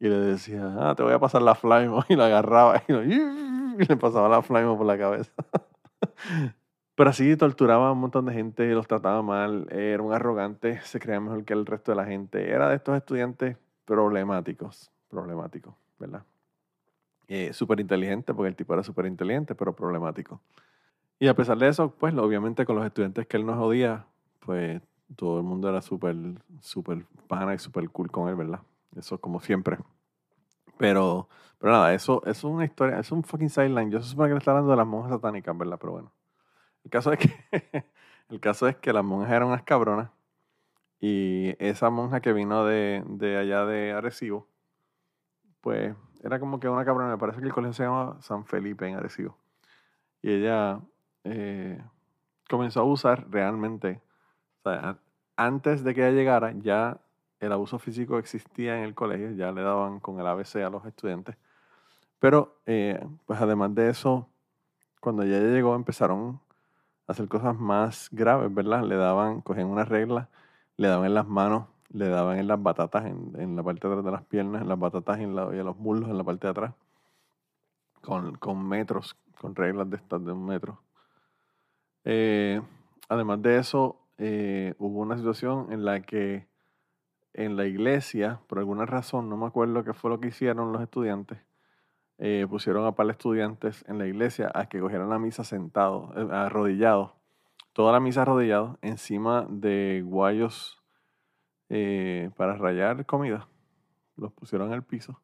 y 0.00 0.08
le 0.08 0.16
decía, 0.18 0.74
ah, 0.78 0.94
te 0.94 1.02
voy 1.02 1.12
a 1.12 1.18
pasar 1.18 1.42
la 1.42 1.54
Flymo, 1.54 2.04
y 2.08 2.16
lo 2.16 2.24
agarraba 2.24 2.82
y, 2.88 2.92
lo- 2.92 3.04
y 3.04 3.84
le 3.86 3.96
pasaba 3.96 4.28
la 4.28 4.42
Flymo 4.42 4.76
por 4.76 4.86
la 4.86 4.98
cabeza. 4.98 5.32
Pero 6.94 7.10
así 7.10 7.36
torturaba 7.36 7.88
a 7.88 7.92
un 7.92 7.98
montón 7.98 8.24
de 8.26 8.32
gente, 8.32 8.66
los 8.72 8.86
trataba 8.88 9.20
mal, 9.20 9.66
era 9.70 10.02
un 10.02 10.14
arrogante, 10.14 10.80
se 10.82 10.98
creía 10.98 11.20
mejor 11.20 11.44
que 11.44 11.52
el 11.52 11.66
resto 11.66 11.92
de 11.92 11.96
la 11.96 12.06
gente. 12.06 12.50
Era 12.50 12.70
de 12.70 12.76
estos 12.76 12.96
estudiantes 12.96 13.56
problemáticos, 13.84 14.90
problemáticos, 15.10 15.74
¿verdad? 15.98 16.22
Eh, 17.28 17.52
súper 17.52 17.80
inteligente, 17.80 18.32
porque 18.32 18.48
el 18.48 18.56
tipo 18.56 18.72
era 18.72 18.82
súper 18.82 19.06
inteligente, 19.06 19.54
pero 19.54 19.74
problemático. 19.74 20.40
Y 21.18 21.28
a 21.28 21.34
pesar 21.34 21.58
de 21.58 21.68
eso, 21.68 21.90
pues 21.90 22.14
obviamente 22.14 22.64
con 22.64 22.76
los 22.76 22.86
estudiantes 22.86 23.26
que 23.26 23.36
él 23.36 23.46
nos 23.46 23.56
jodía, 23.56 24.06
pues 24.40 24.80
todo 25.14 25.38
el 25.38 25.44
mundo 25.44 25.68
era 25.68 25.82
súper, 25.82 26.16
súper 26.60 27.06
pana 27.28 27.54
y 27.54 27.58
súper 27.58 27.88
cool 27.90 28.10
con 28.10 28.28
él, 28.28 28.34
¿verdad? 28.34 28.60
Eso 28.96 29.20
como 29.20 29.40
siempre. 29.40 29.78
Pero, 30.78 31.28
pero 31.58 31.72
nada, 31.72 31.94
eso, 31.94 32.22
eso 32.24 32.48
es 32.48 32.54
una 32.54 32.64
historia, 32.64 32.98
es 32.98 33.12
un 33.12 33.22
fucking 33.22 33.50
sideline. 33.50 33.90
Yo 33.90 34.00
se 34.00 34.10
supone 34.10 34.28
que 34.28 34.34
le 34.34 34.38
está 34.38 34.50
hablando 34.50 34.70
de 34.70 34.76
las 34.76 34.86
monjas 34.86 35.12
satánicas, 35.12 35.56
¿verdad? 35.56 35.78
Pero 35.80 35.92
bueno. 35.92 36.12
El 36.84 36.90
caso 36.90 37.12
es 37.12 37.18
que, 37.18 37.34
el 38.30 38.40
caso 38.40 38.68
es 38.68 38.76
que 38.76 38.92
las 38.92 39.04
monjas 39.04 39.32
eran 39.32 39.48
unas 39.48 39.62
cabronas. 39.62 40.10
Y 41.00 41.54
esa 41.58 41.90
monja 41.90 42.20
que 42.20 42.32
vino 42.32 42.64
de, 42.64 43.02
de 43.06 43.36
allá 43.36 43.66
de 43.66 43.92
Arecibo, 43.92 44.48
pues 45.60 45.94
era 46.22 46.40
como 46.40 46.60
que 46.60 46.68
una 46.68 46.84
cabrona. 46.84 47.10
Me 47.10 47.18
parece 47.18 47.40
que 47.40 47.46
el 47.46 47.52
colegio 47.52 47.74
se 47.74 47.84
llama 47.84 48.16
San 48.20 48.46
Felipe 48.46 48.86
en 48.88 48.96
Arecibo. 48.96 49.36
Y 50.22 50.32
ella 50.32 50.80
eh, 51.24 51.82
comenzó 52.48 52.80
a 52.80 52.82
abusar 52.82 53.30
realmente. 53.30 54.00
Antes 55.36 55.84
de 55.84 55.94
que 55.94 56.00
ella 56.06 56.16
llegara, 56.16 56.52
ya 56.52 57.00
el 57.40 57.52
abuso 57.52 57.78
físico 57.78 58.18
existía 58.18 58.78
en 58.78 58.84
el 58.84 58.94
colegio, 58.94 59.30
ya 59.32 59.52
le 59.52 59.62
daban 59.62 60.00
con 60.00 60.18
el 60.20 60.26
ABC 60.26 60.56
a 60.64 60.70
los 60.70 60.84
estudiantes. 60.86 61.36
Pero, 62.18 62.58
eh, 62.66 63.04
pues 63.26 63.40
además 63.40 63.74
de 63.74 63.90
eso, 63.90 64.28
cuando 65.00 65.22
ella 65.22 65.40
llegó, 65.40 65.74
empezaron 65.74 66.40
a 67.06 67.12
hacer 67.12 67.28
cosas 67.28 67.56
más 67.58 68.08
graves, 68.12 68.52
¿verdad? 68.54 68.82
Le 68.84 68.96
daban, 68.96 69.40
cogían 69.42 69.68
una 69.68 69.84
regla, 69.84 70.28
le 70.76 70.88
daban 70.88 71.06
en 71.06 71.14
las 71.14 71.28
manos, 71.28 71.66
le 71.90 72.08
daban 72.08 72.38
en 72.38 72.48
las 72.48 72.62
batatas, 72.62 73.06
en, 73.06 73.32
en 73.38 73.56
la 73.56 73.62
parte 73.62 73.86
de 73.86 73.94
atrás 73.94 74.04
de 74.04 74.10
las 74.12 74.24
piernas, 74.24 74.62
en 74.62 74.68
las 74.68 74.78
batatas 74.78 75.18
y 75.20 75.24
en, 75.24 75.36
la- 75.36 75.54
y 75.54 75.58
en 75.58 75.64
los 75.66 75.76
muslos, 75.78 76.08
en 76.10 76.18
la 76.18 76.24
parte 76.24 76.46
de 76.46 76.50
atrás, 76.52 76.74
con, 78.02 78.36
con 78.36 78.66
metros, 78.68 79.16
con 79.40 79.54
reglas 79.54 79.88
de 79.90 79.96
estas 79.96 80.24
de 80.24 80.32
un 80.32 80.44
metro. 80.46 80.80
Eh, 82.04 82.60
además 83.08 83.42
de 83.42 83.58
eso, 83.58 84.00
eh, 84.18 84.74
hubo 84.78 85.00
una 85.00 85.16
situación 85.16 85.72
en 85.72 85.84
la 85.84 86.00
que 86.02 86.48
en 87.34 87.56
la 87.56 87.66
iglesia, 87.66 88.40
por 88.46 88.58
alguna 88.58 88.86
razón, 88.86 89.28
no 89.28 89.36
me 89.36 89.46
acuerdo 89.46 89.84
qué 89.84 89.92
fue 89.92 90.10
lo 90.10 90.20
que 90.20 90.28
hicieron 90.28 90.72
los 90.72 90.80
estudiantes, 90.82 91.38
eh, 92.18 92.46
pusieron 92.48 92.86
a 92.86 92.92
par 92.92 93.10
estudiantes 93.10 93.84
en 93.88 93.98
la 93.98 94.06
iglesia 94.06 94.50
a 94.54 94.68
que 94.70 94.80
cogieran 94.80 95.10
la 95.10 95.18
misa 95.18 95.44
sentados, 95.44 96.16
eh, 96.16 96.26
arrodillados, 96.32 97.12
toda 97.74 97.92
la 97.92 98.00
misa 98.00 98.22
arrodillados, 98.22 98.78
encima 98.80 99.46
de 99.50 100.02
guayos 100.04 100.82
eh, 101.68 102.30
para 102.36 102.54
rayar 102.56 103.04
comida. 103.04 103.48
Los 104.16 104.32
pusieron 104.32 104.72
el 104.72 104.82
piso 104.82 105.20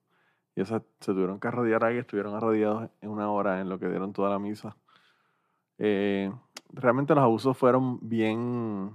y 0.54 0.60
esa- 0.60 0.82
se 1.00 1.12
tuvieron 1.14 1.40
que 1.40 1.48
arrodillar 1.48 1.84
ahí, 1.84 1.96
estuvieron 1.96 2.34
arrodillados 2.34 2.90
en 3.00 3.08
una 3.08 3.30
hora 3.30 3.60
en 3.60 3.70
lo 3.70 3.78
que 3.78 3.88
dieron 3.88 4.12
toda 4.12 4.28
la 4.28 4.38
misa. 4.38 4.76
Realmente 6.72 7.14
los 7.14 7.22
abusos 7.22 7.56
fueron 7.56 7.98
bien, 8.00 8.92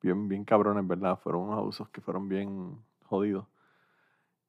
bien, 0.00 0.28
bien 0.28 0.44
cabrones, 0.44 0.86
¿verdad? 0.86 1.18
Fueron 1.22 1.42
unos 1.42 1.58
abusos 1.58 1.88
que 1.90 2.00
fueron 2.00 2.28
bien 2.28 2.76
jodidos. 3.04 3.46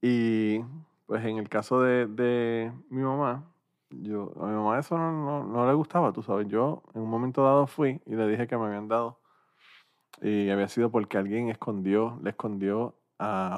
Y 0.02 0.60
pues 1.06 1.24
en 1.26 1.38
el 1.38 1.50
caso 1.50 1.82
de, 1.82 2.08
de 2.08 2.72
mi 2.90 3.02
mamá, 3.02 3.44
yo, 3.90 4.34
a 4.42 4.48
mi 4.48 4.54
mamá 4.56 4.80
eso 4.80 4.98
no, 4.98 5.12
no, 5.12 5.44
no 5.46 5.68
le 5.68 5.74
gustaba, 5.74 6.12
tú 6.12 6.24
sabes. 6.24 6.48
Yo 6.48 6.84
en 6.94 7.02
un 7.02 7.10
momento 7.10 7.44
dado 7.44 7.68
fui 7.68 8.02
y 8.06 8.16
le 8.16 8.28
dije 8.28 8.48
que 8.48 8.58
me 8.58 8.66
habían 8.66 8.88
dado. 8.88 9.20
Y 10.22 10.50
había 10.50 10.68
sido 10.68 10.90
porque 10.90 11.18
alguien 11.18 11.50
escondió, 11.50 12.20
le 12.24 12.32
escondió 12.32 12.96
a 13.20 13.56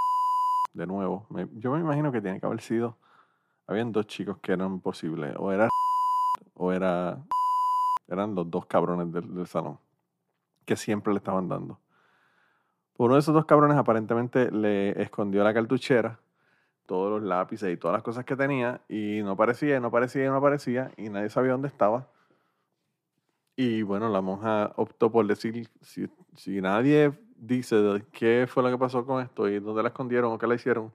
de 0.74 0.88
nuevo. 0.88 1.26
Me- 1.30 1.48
yo 1.56 1.72
me 1.72 1.80
imagino 1.80 2.12
que 2.12 2.22
tiene 2.22 2.40
que 2.40 2.46
haber 2.46 2.62
sido. 2.62 2.98
Habían 3.68 3.92
dos 3.92 4.08
chicos 4.08 4.38
que 4.40 4.54
eran 4.54 4.80
posibles. 4.82 5.36
O 5.40 5.52
era 5.52 5.70
o 6.56 6.72
era. 6.72 7.24
Eran 8.08 8.36
los 8.36 8.50
dos 8.50 8.66
cabrones 8.66 9.12
del, 9.12 9.48
salón. 9.48 9.80
Que 10.66 10.76
siempre 10.76 11.14
le 11.14 11.18
estaban 11.18 11.48
dando. 11.48 11.80
Uno 12.98 13.16
de 13.16 13.20
esos 13.20 13.34
dos 13.34 13.46
cabrones 13.46 13.78
aparentemente 13.78 14.52
le 14.52 15.02
escondió 15.02 15.44
la 15.44 15.54
cartuchera, 15.54 16.20
todos 16.86 17.12
los 17.12 17.24
lápices 17.24 17.74
y 17.74 17.78
todas 17.78 17.96
las 17.96 18.04
cosas 18.04 18.26
que 18.26 18.36
tenía, 18.36 18.82
y 18.88 19.22
no 19.24 19.32
aparecía, 19.32 19.78
y 19.78 19.80
no 19.80 19.88
aparecía, 19.88 20.26
y 20.26 20.30
no 20.30 20.38
aparecía, 20.38 20.92
y 20.98 21.10
nadie 21.10 21.30
sabía 21.30 21.52
dónde 21.52 21.68
estaba. 21.68 22.08
Y 23.58 23.82
bueno, 23.82 24.10
la 24.10 24.22
monja 24.22 24.74
optó 24.76 25.12
por 25.12 25.26
decir, 25.28 25.70
si, 25.82 26.08
si 26.36 26.62
nadie 26.62 27.14
dice 27.36 28.04
qué 28.12 28.46
fue 28.48 28.64
lo 28.64 28.70
que 28.70 28.78
pasó 28.78 29.06
con 29.06 29.22
esto 29.22 29.48
y 29.48 29.60
dónde 29.60 29.84
la 29.84 29.90
escondieron 29.90 30.32
o 30.32 30.38
qué 30.38 30.48
la 30.48 30.56
hicieron, 30.56 30.94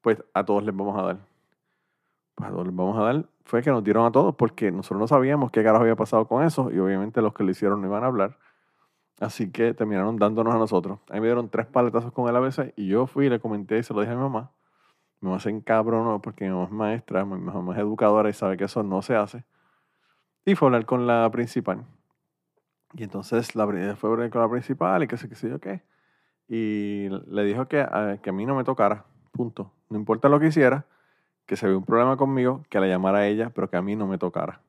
pues 0.00 0.22
a 0.34 0.44
todos 0.44 0.64
les 0.64 0.74
vamos 0.74 0.98
a 0.98 1.02
dar. 1.02 1.18
Pues 1.18 1.18
a 1.18 1.24
todos 1.24 2.29
les 2.29 2.29
vamos 2.40 2.98
a 2.98 3.02
dar. 3.02 3.24
Fue 3.44 3.62
que 3.62 3.70
nos 3.70 3.82
dieron 3.82 4.06
a 4.06 4.12
todos 4.12 4.34
porque 4.34 4.70
nosotros 4.70 5.00
no 5.00 5.08
sabíamos 5.08 5.50
qué 5.50 5.62
carajo 5.62 5.82
había 5.82 5.96
pasado 5.96 6.26
con 6.26 6.44
eso 6.44 6.70
y 6.70 6.78
obviamente 6.78 7.20
los 7.20 7.34
que 7.34 7.44
lo 7.44 7.50
hicieron 7.50 7.80
no 7.80 7.88
iban 7.88 8.04
a 8.04 8.06
hablar. 8.06 8.38
Así 9.20 9.50
que 9.50 9.74
terminaron 9.74 10.16
dándonos 10.16 10.54
a 10.54 10.58
nosotros. 10.58 10.98
A 11.10 11.14
me 11.14 11.26
dieron 11.26 11.50
tres 11.50 11.66
paletazos 11.66 12.12
con 12.12 12.28
el 12.28 12.36
ABC 12.36 12.72
y 12.76 12.88
yo 12.88 13.06
fui 13.06 13.26
y 13.26 13.28
le 13.28 13.38
comenté 13.38 13.78
y 13.78 13.82
se 13.82 13.92
lo 13.92 14.00
dije 14.00 14.12
a 14.12 14.16
mi 14.16 14.22
mamá. 14.22 14.50
Mi 15.20 15.28
mamá 15.28 15.40
se 15.40 15.50
encabronó 15.50 16.22
porque 16.22 16.44
mi 16.44 16.50
mamá 16.50 16.64
es 16.64 16.72
maestra, 16.72 17.24
mi 17.26 17.38
mamá 17.38 17.74
es 17.74 17.80
educadora 17.80 18.30
y 18.30 18.32
sabe 18.32 18.56
que 18.56 18.64
eso 18.64 18.82
no 18.82 19.02
se 19.02 19.16
hace. 19.16 19.44
Y 20.46 20.54
fue 20.54 20.66
a 20.66 20.68
hablar 20.68 20.86
con 20.86 21.06
la 21.06 21.30
principal. 21.30 21.84
Y 22.94 23.04
entonces 23.04 23.54
la, 23.54 23.66
fue 23.96 24.10
a 24.10 24.12
hablar 24.12 24.30
con 24.30 24.40
la 24.40 24.48
principal 24.48 25.02
y 25.02 25.06
qué 25.06 25.18
sé 25.18 25.28
qué 25.28 25.34
sé 25.34 25.60
qué. 25.60 25.82
Y 26.48 27.08
le 27.26 27.44
dijo 27.44 27.68
que, 27.68 27.80
a, 27.80 28.18
que 28.22 28.30
a 28.30 28.32
mí 28.32 28.46
no 28.46 28.56
me 28.56 28.64
tocara, 28.64 29.04
punto. 29.32 29.70
No 29.90 29.98
importa 29.98 30.28
lo 30.28 30.40
que 30.40 30.46
hiciera, 30.46 30.86
que 31.50 31.56
se 31.56 31.66
ve 31.66 31.74
un 31.74 31.84
problema 31.84 32.16
conmigo, 32.16 32.62
que 32.70 32.78
la 32.78 32.86
llamara 32.86 33.18
a 33.18 33.26
ella, 33.26 33.50
pero 33.52 33.68
que 33.68 33.76
a 33.76 33.82
mí 33.82 33.96
no 33.96 34.06
me 34.06 34.18
tocara. 34.18 34.60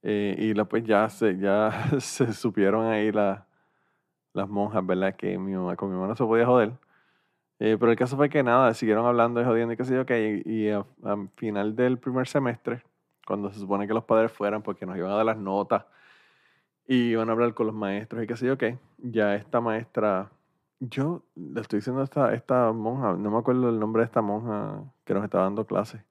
Eh, 0.00 0.36
y 0.38 0.54
pues 0.62 0.84
ya 0.84 1.08
se, 1.08 1.36
ya 1.38 1.90
se 1.98 2.32
supieron 2.34 2.86
ahí 2.86 3.10
las 3.10 4.48
monjas, 4.48 4.86
¿verdad? 4.86 5.16
Que 5.16 5.36
mi 5.36 5.54
mamá, 5.54 5.74
con 5.74 5.88
mi 5.88 5.96
mamá 5.96 6.06
no 6.06 6.14
se 6.14 6.22
podía 6.22 6.46
joder. 6.46 6.74
Eh, 7.58 7.76
pero 7.80 7.90
el 7.90 7.98
caso 7.98 8.16
fue 8.16 8.28
que 8.28 8.44
nada, 8.44 8.72
siguieron 8.74 9.06
hablando 9.06 9.40
y 9.40 9.44
jodiendo 9.44 9.74
y 9.74 9.76
qué 9.76 9.84
sé 9.84 9.96
yo 9.96 10.06
qué. 10.06 10.40
Y, 10.46 10.68
al 10.68 11.30
final 11.34 11.74
del 11.74 11.98
primer 11.98 12.28
semestre, 12.28 12.84
cuando 13.26 13.50
se 13.50 13.58
supone 13.58 13.88
que 13.88 13.94
los 13.94 14.04
padres 14.04 14.30
fueran 14.30 14.62
porque 14.62 14.86
nos 14.86 14.96
iban 14.96 15.10
a 15.10 15.16
dar 15.16 15.26
las 15.26 15.36
notas 15.36 15.84
y 16.86 17.10
iban 17.10 17.28
a 17.28 17.32
hablar 17.32 17.54
con 17.54 17.66
los 17.66 17.74
maestros 17.74 18.22
y 18.22 18.28
qué 18.28 18.36
sé 18.36 18.46
yo 18.46 18.56
qué, 18.56 18.78
ya 18.98 19.34
esta 19.34 19.60
maestra, 19.60 20.30
yo 20.80 21.22
le 21.34 21.60
estoy 21.60 21.78
diciendo 21.78 22.00
a 22.00 22.04
esta, 22.04 22.34
esta 22.34 22.72
monja, 22.72 23.14
no 23.14 23.30
me 23.30 23.38
acuerdo 23.38 23.68
el 23.68 23.78
nombre 23.78 24.00
de 24.00 24.06
esta 24.06 24.22
monja 24.22 24.84
que 25.04 25.14
nos 25.14 25.24
estaba 25.24 25.44
dando 25.44 25.66
clases 25.66 26.02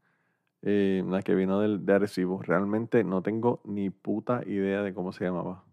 eh, 0.68 1.04
la 1.08 1.22
que 1.22 1.36
vino 1.36 1.60
del, 1.60 1.86
de 1.86 1.94
Arecibo. 1.94 2.42
Realmente 2.42 3.04
no 3.04 3.22
tengo 3.22 3.62
ni 3.66 3.92
puta 3.92 4.42
idea 4.46 4.82
de 4.82 4.94
cómo 4.94 5.14
se 5.14 5.24
llamaba. 5.26 5.64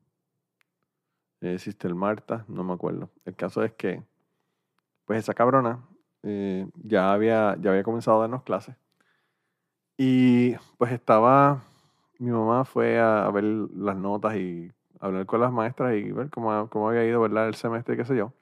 Eh, 1.41 1.59
Sister 1.59 1.95
Marta, 1.95 2.45
no 2.47 2.63
me 2.63 2.75
acuerdo. 2.75 3.11
El 3.25 3.35
caso 3.35 3.65
es 3.65 3.73
que, 3.73 4.03
pues 5.07 5.19
esa 5.19 5.35
cabrona 5.35 5.81
eh, 6.23 6.69
ya, 6.75 7.13
había, 7.13 7.57
ya 7.61 7.71
había 7.71 7.83
comenzado 7.83 8.19
a 8.19 8.21
darnos 8.23 8.43
clases. 8.43 8.77
Y 9.97 10.55
pues 10.79 10.93
estaba, 10.93 11.63
mi 12.19 12.31
mamá 12.31 12.65
fue 12.65 13.01
a, 13.01 13.31
ver 13.31 13.45
las 13.45 13.97
notas 13.97 14.37
y 14.37 14.71
hablar 15.01 15.27
con 15.27 15.41
las 15.41 15.53
maestras 15.53 15.95
y 15.95 16.13
ver 16.13 16.31
cómo, 16.31 16.69
cómo 16.69 16.89
había 16.89 17.05
ido 17.05 17.21
¿verdad? 17.21 17.49
el 17.49 17.55
semestre, 17.55 17.97
qué 17.97 18.05
sé 18.05 18.17
yo. 18.17 18.33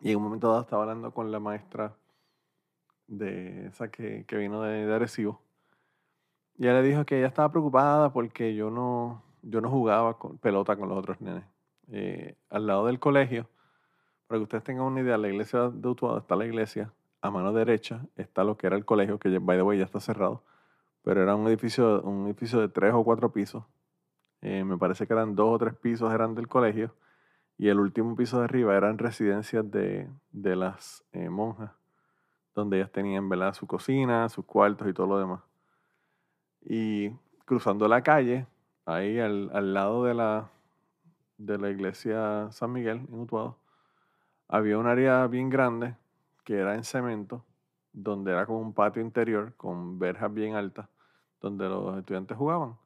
Y 0.00 0.10
en 0.10 0.18
un 0.18 0.24
momento 0.24 0.48
dado 0.48 0.60
estaba 0.60 0.82
hablando 0.82 1.12
con 1.12 1.32
la 1.32 1.40
maestra 1.40 1.96
de 3.06 3.66
esa 3.66 3.90
que, 3.90 4.24
vino 4.30 4.62
de, 4.62 4.86
de 4.86 4.94
Arecibo. 4.94 5.42
Y 6.56 6.64
ella 6.64 6.80
le 6.80 6.88
dijo 6.88 7.04
que 7.04 7.18
ella 7.18 7.28
estaba 7.28 7.50
preocupada 7.50 8.12
porque 8.12 8.54
yo 8.54 8.70
no, 8.70 9.22
yo 9.42 9.60
no 9.60 9.70
jugaba 9.70 10.18
con 10.18 10.38
pelota 10.38 10.76
con 10.76 10.88
los 10.88 10.98
otros 10.98 11.20
nenes. 11.20 11.44
Eh, 11.90 12.36
al 12.50 12.66
lado 12.66 12.86
del 12.86 12.98
colegio, 12.98 13.48
para 14.26 14.38
que 14.38 14.42
ustedes 14.42 14.64
tengan 14.64 14.84
una 14.84 15.00
idea, 15.00 15.16
la 15.16 15.28
iglesia 15.28 15.70
de 15.70 15.88
Utuado 15.88 16.18
está 16.18 16.36
la 16.36 16.44
iglesia, 16.44 16.92
a 17.22 17.30
mano 17.30 17.52
derecha 17.52 18.06
está 18.16 18.44
lo 18.44 18.56
que 18.56 18.66
era 18.66 18.76
el 18.76 18.84
colegio, 18.84 19.18
que 19.18 19.38
by 19.38 19.56
the 19.56 19.62
way 19.62 19.78
ya 19.78 19.84
está 19.84 20.00
cerrado, 20.00 20.42
pero 21.02 21.22
era 21.22 21.34
un 21.34 21.46
edificio, 21.48 22.02
un 22.02 22.26
edificio 22.26 22.60
de 22.60 22.68
tres 22.68 22.92
o 22.92 23.02
cuatro 23.04 23.32
pisos. 23.32 23.64
Eh, 24.42 24.64
me 24.64 24.76
parece 24.76 25.06
que 25.06 25.12
eran 25.12 25.34
dos 25.34 25.54
o 25.54 25.58
tres 25.58 25.74
pisos 25.74 26.12
eran 26.12 26.34
del 26.34 26.46
colegio 26.46 26.94
y 27.58 27.68
el 27.68 27.80
último 27.80 28.14
piso 28.14 28.38
de 28.38 28.44
arriba 28.44 28.76
eran 28.76 28.98
residencias 28.98 29.68
de, 29.68 30.08
de 30.30 30.54
las 30.54 31.04
eh, 31.12 31.28
monjas, 31.28 31.72
donde 32.54 32.78
ellas 32.78 32.92
tenían 32.92 33.28
¿verdad? 33.28 33.52
su 33.52 33.66
cocina, 33.66 34.28
sus 34.28 34.44
cuartos 34.44 34.88
y 34.88 34.92
todo 34.92 35.08
lo 35.08 35.18
demás. 35.18 35.40
Y 36.62 37.10
cruzando 37.44 37.88
la 37.88 38.02
calle, 38.02 38.46
ahí 38.86 39.18
al, 39.18 39.50
al 39.52 39.74
lado 39.74 40.04
de 40.04 40.14
la, 40.14 40.48
de 41.36 41.58
la 41.58 41.70
iglesia 41.70 42.48
San 42.52 42.72
Miguel 42.72 43.04
en 43.08 43.20
Utuado, 43.20 43.58
había 44.46 44.78
un 44.78 44.86
área 44.86 45.26
bien 45.26 45.50
grande 45.50 45.96
que 46.44 46.58
era 46.58 46.76
en 46.76 46.84
cemento, 46.84 47.44
donde 47.92 48.30
era 48.30 48.46
como 48.46 48.60
un 48.60 48.72
patio 48.72 49.02
interior 49.02 49.54
con 49.56 49.98
verjas 49.98 50.32
bien 50.32 50.54
altas, 50.54 50.88
donde 51.40 51.68
los 51.68 51.98
estudiantes 51.98 52.36
jugaban. 52.36 52.76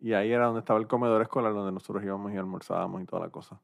Y 0.00 0.14
ahí 0.14 0.32
era 0.32 0.46
donde 0.46 0.60
estaba 0.60 0.80
el 0.80 0.88
comedor 0.88 1.22
escolar, 1.22 1.54
donde 1.54 1.72
nosotros 1.72 2.02
íbamos 2.02 2.32
y 2.32 2.36
almorzábamos 2.36 3.00
y 3.02 3.06
toda 3.06 3.26
la 3.26 3.30
cosa. 3.30 3.60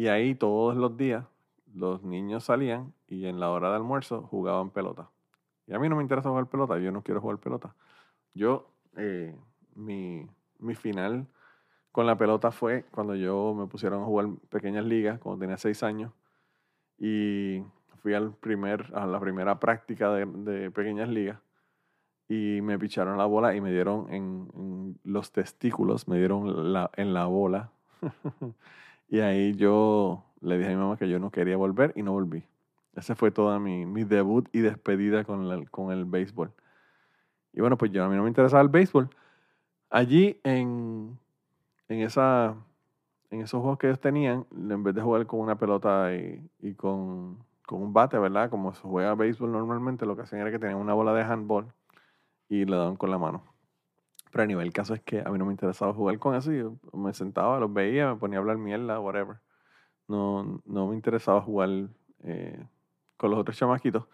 Y 0.00 0.08
ahí 0.08 0.34
todos 0.34 0.78
los 0.78 0.96
días 0.96 1.26
los 1.74 2.02
niños 2.02 2.44
salían 2.44 2.94
y 3.06 3.26
en 3.26 3.38
la 3.38 3.50
hora 3.50 3.68
de 3.68 3.76
almuerzo 3.76 4.22
jugaban 4.22 4.70
pelota. 4.70 5.10
Y 5.66 5.74
a 5.74 5.78
mí 5.78 5.90
no 5.90 5.96
me 5.96 6.00
interesa 6.00 6.30
jugar 6.30 6.46
pelota, 6.46 6.78
yo 6.78 6.90
no 6.90 7.02
quiero 7.02 7.20
jugar 7.20 7.36
pelota. 7.36 7.74
Yo, 8.32 8.72
eh, 8.96 9.36
mi, 9.74 10.26
mi 10.58 10.74
final 10.74 11.26
con 11.92 12.06
la 12.06 12.16
pelota 12.16 12.50
fue 12.50 12.86
cuando 12.90 13.14
yo 13.14 13.52
me 13.54 13.66
pusieron 13.66 14.00
a 14.00 14.06
jugar 14.06 14.28
pequeñas 14.48 14.86
ligas, 14.86 15.20
cuando 15.20 15.40
tenía 15.40 15.58
seis 15.58 15.82
años. 15.82 16.14
Y 16.96 17.62
fui 18.00 18.14
al 18.14 18.32
primer, 18.32 18.90
a 18.94 19.04
la 19.04 19.20
primera 19.20 19.60
práctica 19.60 20.14
de, 20.14 20.70
pequeñas 20.70 21.10
ligas. 21.10 21.40
Y 22.26 22.62
me 22.62 22.78
picharon 22.78 23.18
la 23.18 23.26
bola 23.26 23.54
y 23.54 23.60
me 23.60 23.70
dieron 23.70 24.10
en, 24.10 24.48
en 24.54 24.98
los 25.04 25.30
testículos, 25.30 26.08
me 26.08 26.16
dieron 26.16 26.72
la, 26.72 26.90
en 26.96 27.12
la 27.12 27.26
bola. 27.26 27.70
y 29.10 29.18
ahí 29.20 29.54
yo 29.56 30.24
le 30.40 30.56
dije 30.56 30.70
a 30.70 30.74
mi 30.74 30.80
mamá 30.80 30.96
que 30.96 31.08
yo 31.08 31.18
no 31.18 31.30
quería 31.30 31.56
volver 31.56 31.92
y 31.96 32.02
no 32.02 32.12
volví. 32.12 32.44
Ese 32.94 33.16
fue 33.16 33.32
todo 33.32 33.58
mi, 33.58 33.84
mi 33.84 34.04
debut 34.04 34.48
y 34.52 34.60
despedida 34.60 35.24
con, 35.24 35.50
el, 35.50 35.68
con 35.68 35.92
el 35.92 36.04
béisbol. 36.04 36.52
Y 37.52 37.60
bueno, 37.60 37.76
pues 37.76 37.90
yo 37.90 38.04
a 38.04 38.08
mí 38.08 38.16
no 38.16 38.22
me 38.22 38.28
interesaba 38.28 38.62
el 38.62 38.68
béisbol. 38.68 39.10
Allí 39.90 40.40
en, 40.44 41.18
en, 41.88 42.00
esa, 42.00 42.54
en 43.30 43.40
esos 43.40 43.60
juegos 43.60 43.78
que 43.78 43.88
ellos 43.88 44.00
tenían, 44.00 44.46
en 44.52 44.82
vez 44.84 44.94
de 44.94 45.02
jugar 45.02 45.26
con 45.26 45.40
una 45.40 45.58
pelota 45.58 46.14
y, 46.14 46.48
y 46.60 46.74
con, 46.74 47.38
con, 47.66 47.82
un 47.82 47.92
bate, 47.92 48.16
¿verdad? 48.16 48.48
Como 48.48 48.72
se 48.74 48.82
juega 48.82 49.16
béisbol 49.16 49.50
normalmente, 49.50 50.06
lo 50.06 50.14
que 50.14 50.22
hacían 50.22 50.42
era 50.42 50.52
que 50.52 50.60
tenían 50.60 50.78
una 50.78 50.94
bola 50.94 51.12
de 51.14 51.22
handball 51.22 51.66
y 52.48 52.64
le 52.64 52.76
daban 52.76 52.94
con 52.94 53.10
la 53.10 53.18
mano. 53.18 53.42
Pero 54.30 54.44
a 54.44 54.46
nivel, 54.46 54.66
el 54.66 54.72
caso 54.72 54.94
es 54.94 55.00
que 55.02 55.20
a 55.20 55.30
mí 55.30 55.38
no 55.38 55.44
me 55.44 55.52
interesaba 55.52 55.92
jugar 55.92 56.18
con 56.18 56.34
eso. 56.34 56.52
Yo 56.52 56.76
me 56.92 57.12
sentaba, 57.14 57.58
los 57.58 57.72
veía, 57.72 58.12
me 58.12 58.16
ponía 58.16 58.38
a 58.38 58.40
hablar 58.40 58.58
mierda, 58.58 59.00
whatever. 59.00 59.38
No, 60.08 60.62
no 60.64 60.88
me 60.88 60.94
interesaba 60.96 61.40
jugar 61.42 61.88
eh, 62.24 62.64
con 63.16 63.30
los 63.30 63.40
otros 63.40 63.56
chamaquitos. 63.56 64.06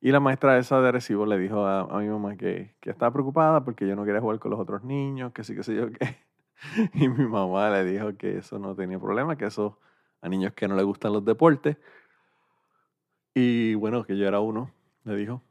Y 0.00 0.10
la 0.10 0.20
maestra 0.20 0.58
esa 0.58 0.80
de 0.80 0.92
recibo 0.92 1.26
le 1.26 1.38
dijo 1.38 1.64
a, 1.64 1.86
mi 2.00 2.08
mamá 2.08 2.36
que, 2.36 2.74
que, 2.80 2.90
estaba 2.90 3.12
preocupada 3.12 3.64
porque 3.64 3.86
yo 3.86 3.94
no 3.94 4.04
quería 4.04 4.20
jugar 4.20 4.40
con 4.40 4.50
los 4.50 4.60
otros 4.60 4.82
niños, 4.84 5.32
que 5.32 5.44
sí, 5.44 5.54
que 5.54 5.62
sé 5.62 5.74
yo 5.76 5.92
qué. 5.92 6.16
Y 6.94 7.08
mi 7.08 7.26
mamá 7.26 7.70
le 7.70 7.84
dijo 7.84 8.16
que 8.16 8.38
eso 8.38 8.58
no 8.58 8.74
tenía 8.74 8.98
problema, 8.98 9.36
que 9.36 9.46
eso 9.46 9.78
a 10.20 10.28
niños 10.28 10.52
que 10.54 10.68
no 10.68 10.76
les 10.76 10.84
gustan 10.84 11.12
los 11.12 11.24
deportes. 11.24 11.76
Y 13.34 13.74
bueno, 13.74 14.04
que 14.04 14.16
yo 14.16 14.26
era 14.26 14.40
uno, 14.40 14.70
le 15.04 15.16
dijo. 15.16 15.42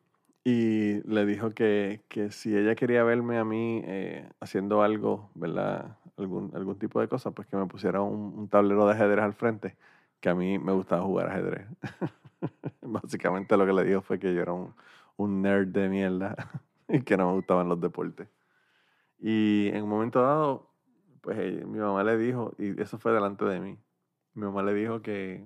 Y 0.43 1.01
le 1.07 1.25
dijo 1.25 1.51
que, 1.51 2.01
que 2.09 2.31
si 2.31 2.55
ella 2.57 2.75
quería 2.75 3.03
verme 3.03 3.37
a 3.37 3.45
mí 3.45 3.81
eh, 3.85 4.27
haciendo 4.39 4.81
algo, 4.81 5.29
¿verdad? 5.35 5.97
Algún, 6.17 6.51
algún 6.55 6.79
tipo 6.79 6.99
de 6.99 7.07
cosa, 7.07 7.31
pues 7.31 7.47
que 7.47 7.57
me 7.57 7.67
pusiera 7.67 8.01
un, 8.01 8.33
un 8.37 8.49
tablero 8.49 8.87
de 8.87 8.93
ajedrez 8.93 9.23
al 9.23 9.33
frente, 9.33 9.77
que 10.19 10.29
a 10.29 10.35
mí 10.35 10.57
me 10.57 10.71
gustaba 10.71 11.03
jugar 11.03 11.29
ajedrez. 11.29 11.67
Básicamente 12.81 13.55
lo 13.55 13.65
que 13.65 13.73
le 13.73 13.83
dijo 13.83 14.01
fue 14.01 14.19
que 14.19 14.33
yo 14.33 14.41
era 14.41 14.53
un, 14.53 14.73
un 15.17 15.41
nerd 15.41 15.67
de 15.67 15.89
mierda 15.89 16.35
y 16.89 17.01
que 17.01 17.17
no 17.17 17.27
me 17.27 17.33
gustaban 17.33 17.69
los 17.69 17.79
deportes. 17.79 18.27
Y 19.19 19.69
en 19.73 19.83
un 19.83 19.89
momento 19.89 20.21
dado, 20.21 20.71
pues 21.21 21.37
eh, 21.39 21.63
mi 21.65 21.79
mamá 21.79 22.03
le 22.03 22.17
dijo, 22.17 22.53
y 22.57 22.79
eso 22.81 22.97
fue 22.97 23.13
delante 23.13 23.45
de 23.45 23.59
mí, 23.59 23.77
mi 24.33 24.43
mamá 24.45 24.63
le 24.63 24.73
dijo 24.73 25.01
que, 25.01 25.45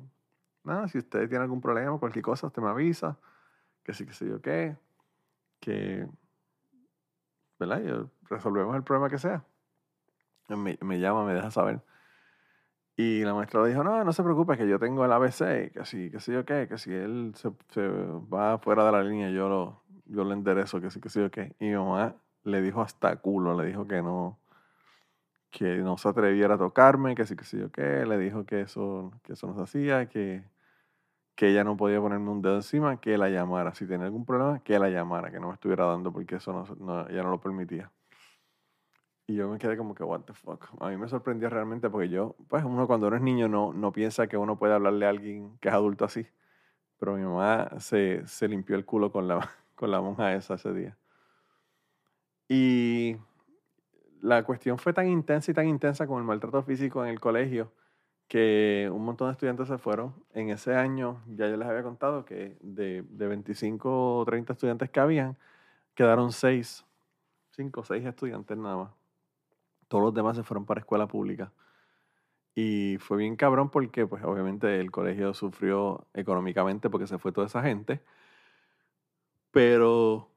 nada, 0.64 0.88
si 0.88 1.00
usted 1.00 1.28
tiene 1.30 1.44
algún 1.44 1.62
problema, 1.62 1.98
cualquier 2.00 2.24
cosa, 2.24 2.48
usted 2.48 2.62
me 2.62 2.70
avisa, 2.70 3.20
que 3.84 3.94
sí, 3.94 4.06
que 4.06 4.14
sé 4.14 4.28
yo 4.28 4.42
qué, 4.42 4.78
que, 5.66 6.08
¿verdad? 7.60 7.82
Yo, 7.82 8.10
resolvemos 8.30 8.76
el 8.76 8.84
problema 8.84 9.10
que 9.10 9.18
sea. 9.18 9.44
Me, 10.48 10.78
me 10.80 11.00
llama, 11.00 11.26
me 11.26 11.34
deja 11.34 11.50
saber. 11.50 11.82
Y 12.96 13.24
la 13.24 13.34
maestra 13.34 13.64
le 13.64 13.70
dijo, 13.70 13.84
no, 13.84 14.04
no 14.04 14.14
se 14.14 14.24
preocupe, 14.24 14.58
que 14.58 14.68
yo 14.68 14.80
tengo 14.80 15.04
el 15.04 15.12
ABC, 15.12 15.72
que 15.74 15.82
si, 15.84 16.12
que 16.12 16.20
si 16.20 16.32
yo 16.32 16.46
qué, 16.46 16.68
que 16.70 16.78
si 16.78 16.94
él 16.94 17.34
se, 17.36 17.52
se, 17.72 17.82
va 17.88 18.60
fuera 18.60 18.86
de 18.86 18.92
la 18.92 19.04
línea, 19.04 19.30
yo 19.32 19.50
lo, 19.50 19.84
yo 20.06 20.24
le 20.24 20.34
enderezo, 20.34 20.80
que 20.80 20.92
sí, 20.92 21.02
que 21.02 21.10
si 21.10 21.20
yo 21.20 21.32
qué. 21.32 21.56
Y 21.60 21.66
mi 21.66 21.76
mamá 21.76 22.16
le 22.44 22.62
dijo 22.62 22.82
hasta 22.82 23.18
culo, 23.18 23.60
le 23.60 23.68
dijo 23.68 23.88
que 23.88 24.02
no, 24.02 24.40
que 25.50 25.78
no 25.78 25.98
se 25.98 26.08
atreviera 26.10 26.56
a 26.56 26.58
tocarme, 26.58 27.16
que 27.16 27.26
sí, 27.26 27.36
que 27.36 27.44
si 27.44 27.58
yo 27.58 27.72
qué. 27.72 28.06
Le 28.06 28.18
dijo 28.18 28.46
que 28.46 28.62
eso, 28.62 29.12
que 29.24 29.34
eso 29.34 29.48
no 29.48 29.56
se 29.56 29.64
hacía, 29.64 30.08
que, 30.08 30.44
que 31.36 31.50
ella 31.50 31.64
no 31.64 31.76
podía 31.76 32.00
ponerme 32.00 32.30
un 32.30 32.42
dedo 32.42 32.56
encima, 32.56 33.00
que 33.00 33.18
la 33.18 33.30
llamara. 33.30 33.74
Si 33.76 33.86
tenía 33.86 34.06
algún 34.06 34.26
problema, 34.26 34.60
que 34.64 34.80
la 34.80 34.90
llamara, 34.90 35.32
que 35.32 35.40
no 35.40 35.48
me 35.50 35.54
estuviera 35.54 35.86
dando 35.86 36.12
porque 36.12 36.36
eso 36.36 36.54
no, 36.54 36.76
no, 36.80 37.08
ella 37.10 37.24
no 37.24 37.30
lo 37.32 37.42
permitía. 37.42 37.92
Y 39.28 39.36
yo 39.36 39.50
me 39.50 39.58
quedé 39.58 39.76
como 39.76 39.96
que, 39.96 40.04
what 40.04 40.22
the 40.22 40.34
fuck. 40.34 40.68
A 40.80 40.90
mí 40.90 40.98
me 40.98 41.08
sorprendió 41.10 41.50
realmente 41.50 41.90
porque 41.90 42.10
yo, 42.10 42.36
pues 42.48 42.64
uno 42.64 42.88
cuando 42.88 43.08
uno 43.08 43.16
es 43.18 43.22
niño 43.22 43.50
no, 43.50 43.74
no 43.74 43.92
piensa 43.92 44.28
que 44.28 44.38
uno 44.38 44.58
puede 44.58 44.74
hablarle 44.74 45.06
a 45.06 45.10
alguien 45.10 45.58
que 45.60 45.70
es 45.70 45.74
adulto 45.74 46.06
así. 46.06 46.26
Pero 47.00 47.16
mi 47.16 47.24
mamá 47.24 47.70
se, 47.80 48.26
se 48.28 48.48
limpió 48.48 48.76
el 48.76 48.86
culo 48.86 49.12
con 49.12 49.28
la, 49.28 49.40
con 49.76 49.92
la 49.92 50.00
monja 50.00 50.34
esa 50.36 50.56
ese 50.56 50.74
día. 50.74 50.98
Y 52.48 53.18
la 54.22 54.44
cuestión 54.44 54.78
fue 54.78 54.94
tan 54.94 55.10
intensa 55.10 55.52
y 55.52 55.54
tan 55.54 55.68
intensa 55.68 56.08
con 56.08 56.20
el 56.20 56.24
maltrato 56.24 56.62
físico 56.64 57.04
en 57.04 57.10
el 57.10 57.20
colegio 57.20 57.72
que 58.28 58.90
un 58.92 59.06
montón 59.06 59.28
de 59.28 59.34
estudiantes 59.34 59.68
se 59.68 59.78
fueron. 59.78 60.14
En 60.34 60.50
ese 60.50 60.76
año, 60.76 61.22
ya 61.28 61.48
yo 61.48 61.58
les 61.58 61.68
había 61.68 61.84
contado 61.84 62.26
que 62.26 62.58
de, 62.62 63.04
de 63.04 63.28
25 63.28 64.20
o 64.20 64.26
30 64.26 64.54
estudiantes 64.54 64.90
que 64.90 65.00
habían, 65.00 65.38
quedaron 65.94 66.32
6, 66.32 66.86
5 67.52 67.80
o 67.82 67.84
6 67.84 68.06
estudiantes 68.06 68.58
nada 68.58 68.78
más. 68.78 68.92
Todos 69.88 70.04
los 70.06 70.14
demás 70.14 70.36
se 70.38 70.44
fueron 70.44 70.66
para 70.66 70.82
escuela 70.82 71.08
pública. 71.08 71.52
Y 72.56 72.98
fue 73.00 73.18
bien 73.18 73.36
cabrón 73.36 73.70
porque, 73.70 74.08
pues, 74.08 74.24
obviamente 74.24 74.80
el 74.80 74.90
colegio 74.92 75.34
sufrió 75.34 76.08
económicamente 76.14 76.90
porque 76.90 77.08
se 77.08 77.18
fue 77.20 77.32
toda 77.34 77.48
esa 77.48 77.62
gente. 77.62 78.02
Pero, 79.52 80.30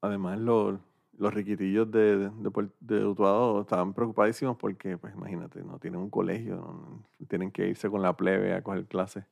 además, 0.00 0.38
los, 0.38 0.78
los 1.18 1.34
riquitillos 1.34 1.90
de, 1.90 2.30
de, 2.30 2.70
de, 2.80 3.06
Utuado 3.06 3.60
estaban 3.62 3.94
preocupadísimos 3.94 4.56
porque, 4.56 4.96
pues, 4.98 5.14
imagínate, 5.14 5.62
no 5.62 5.78
tienen 5.78 6.00
un 6.00 6.10
colegio, 6.10 7.04
tienen 7.28 7.50
que 7.50 7.68
irse 7.68 7.90
con 7.90 8.02
la 8.02 8.16
plebe 8.16 8.54
a 8.54 8.62
coger 8.62 8.86
clases. 8.86 9.24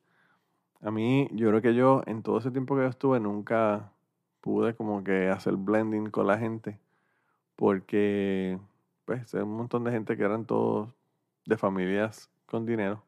A 0.83 0.91
mí, 0.91 1.29
yo 1.33 1.49
creo 1.49 1.63
que 1.63 1.75
yo, 1.75 2.03
en 2.07 2.23
todo 2.23 2.39
ese 2.39 2.51
tiempo 2.51 2.77
que 2.77 2.83
yo 2.83 2.89
estuve, 2.89 3.21
nunca 3.21 3.93
pude 4.41 4.75
como 4.75 5.05
que 5.05 5.29
hacer 5.29 5.57
blending 5.57 6.11
con 6.11 6.27
la 6.27 6.39
gente 6.39 6.79
porque, 7.61 8.59
pues, 9.05 9.35
hay 9.35 9.43
un 9.43 9.57
montón 9.57 9.85
de 9.85 9.91
gente 9.93 10.17
que 10.17 10.23
eran 10.25 10.47
todos 10.47 10.89
de 11.45 11.59
familias 11.59 12.31
con 12.47 12.65
dinero. 12.65 13.05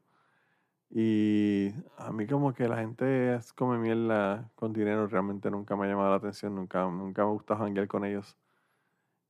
Y 0.90 1.70
a 1.96 2.12
mí 2.12 2.26
como 2.26 2.52
que 2.52 2.68
la 2.68 2.76
gente 2.76 3.40
come 3.56 3.78
mierda 3.78 4.50
con 4.56 4.74
dinero 4.74 5.06
realmente 5.06 5.50
nunca 5.50 5.74
me 5.74 5.86
ha 5.86 5.88
llamado 5.88 6.10
la 6.10 6.16
atención, 6.16 6.54
nunca, 6.54 6.84
nunca 6.84 7.24
me 7.24 7.30
gusta 7.32 7.56
janguear 7.56 7.88
con 7.88 8.04
ellos. 8.04 8.36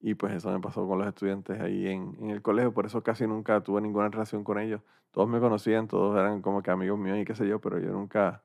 Y 0.02 0.14
pues 0.14 0.34
eso 0.34 0.50
me 0.50 0.60
pasó 0.60 0.86
con 0.86 0.98
los 0.98 1.06
estudiantes 1.06 1.60
ahí 1.60 1.86
en, 1.86 2.16
en, 2.20 2.30
el 2.30 2.42
colegio, 2.42 2.74
por 2.74 2.86
eso 2.86 3.02
casi 3.02 3.26
nunca 3.26 3.60
tuve 3.62 3.80
ninguna 3.80 4.08
relación 4.08 4.42
con 4.44 4.58
ellos. 4.58 4.82
Todos 5.12 5.28
me 5.28 5.40
conocían, 5.40 5.86
todos 5.86 6.18
eran 6.18 6.42
como 6.42 6.62
que 6.62 6.70
amigos 6.70 6.98
míos 6.98 7.18
y 7.18 7.24
qué 7.24 7.34
sé 7.34 7.46
yo, 7.46 7.60
pero 7.60 7.78
yo 7.78 7.92
nunca 7.92 8.42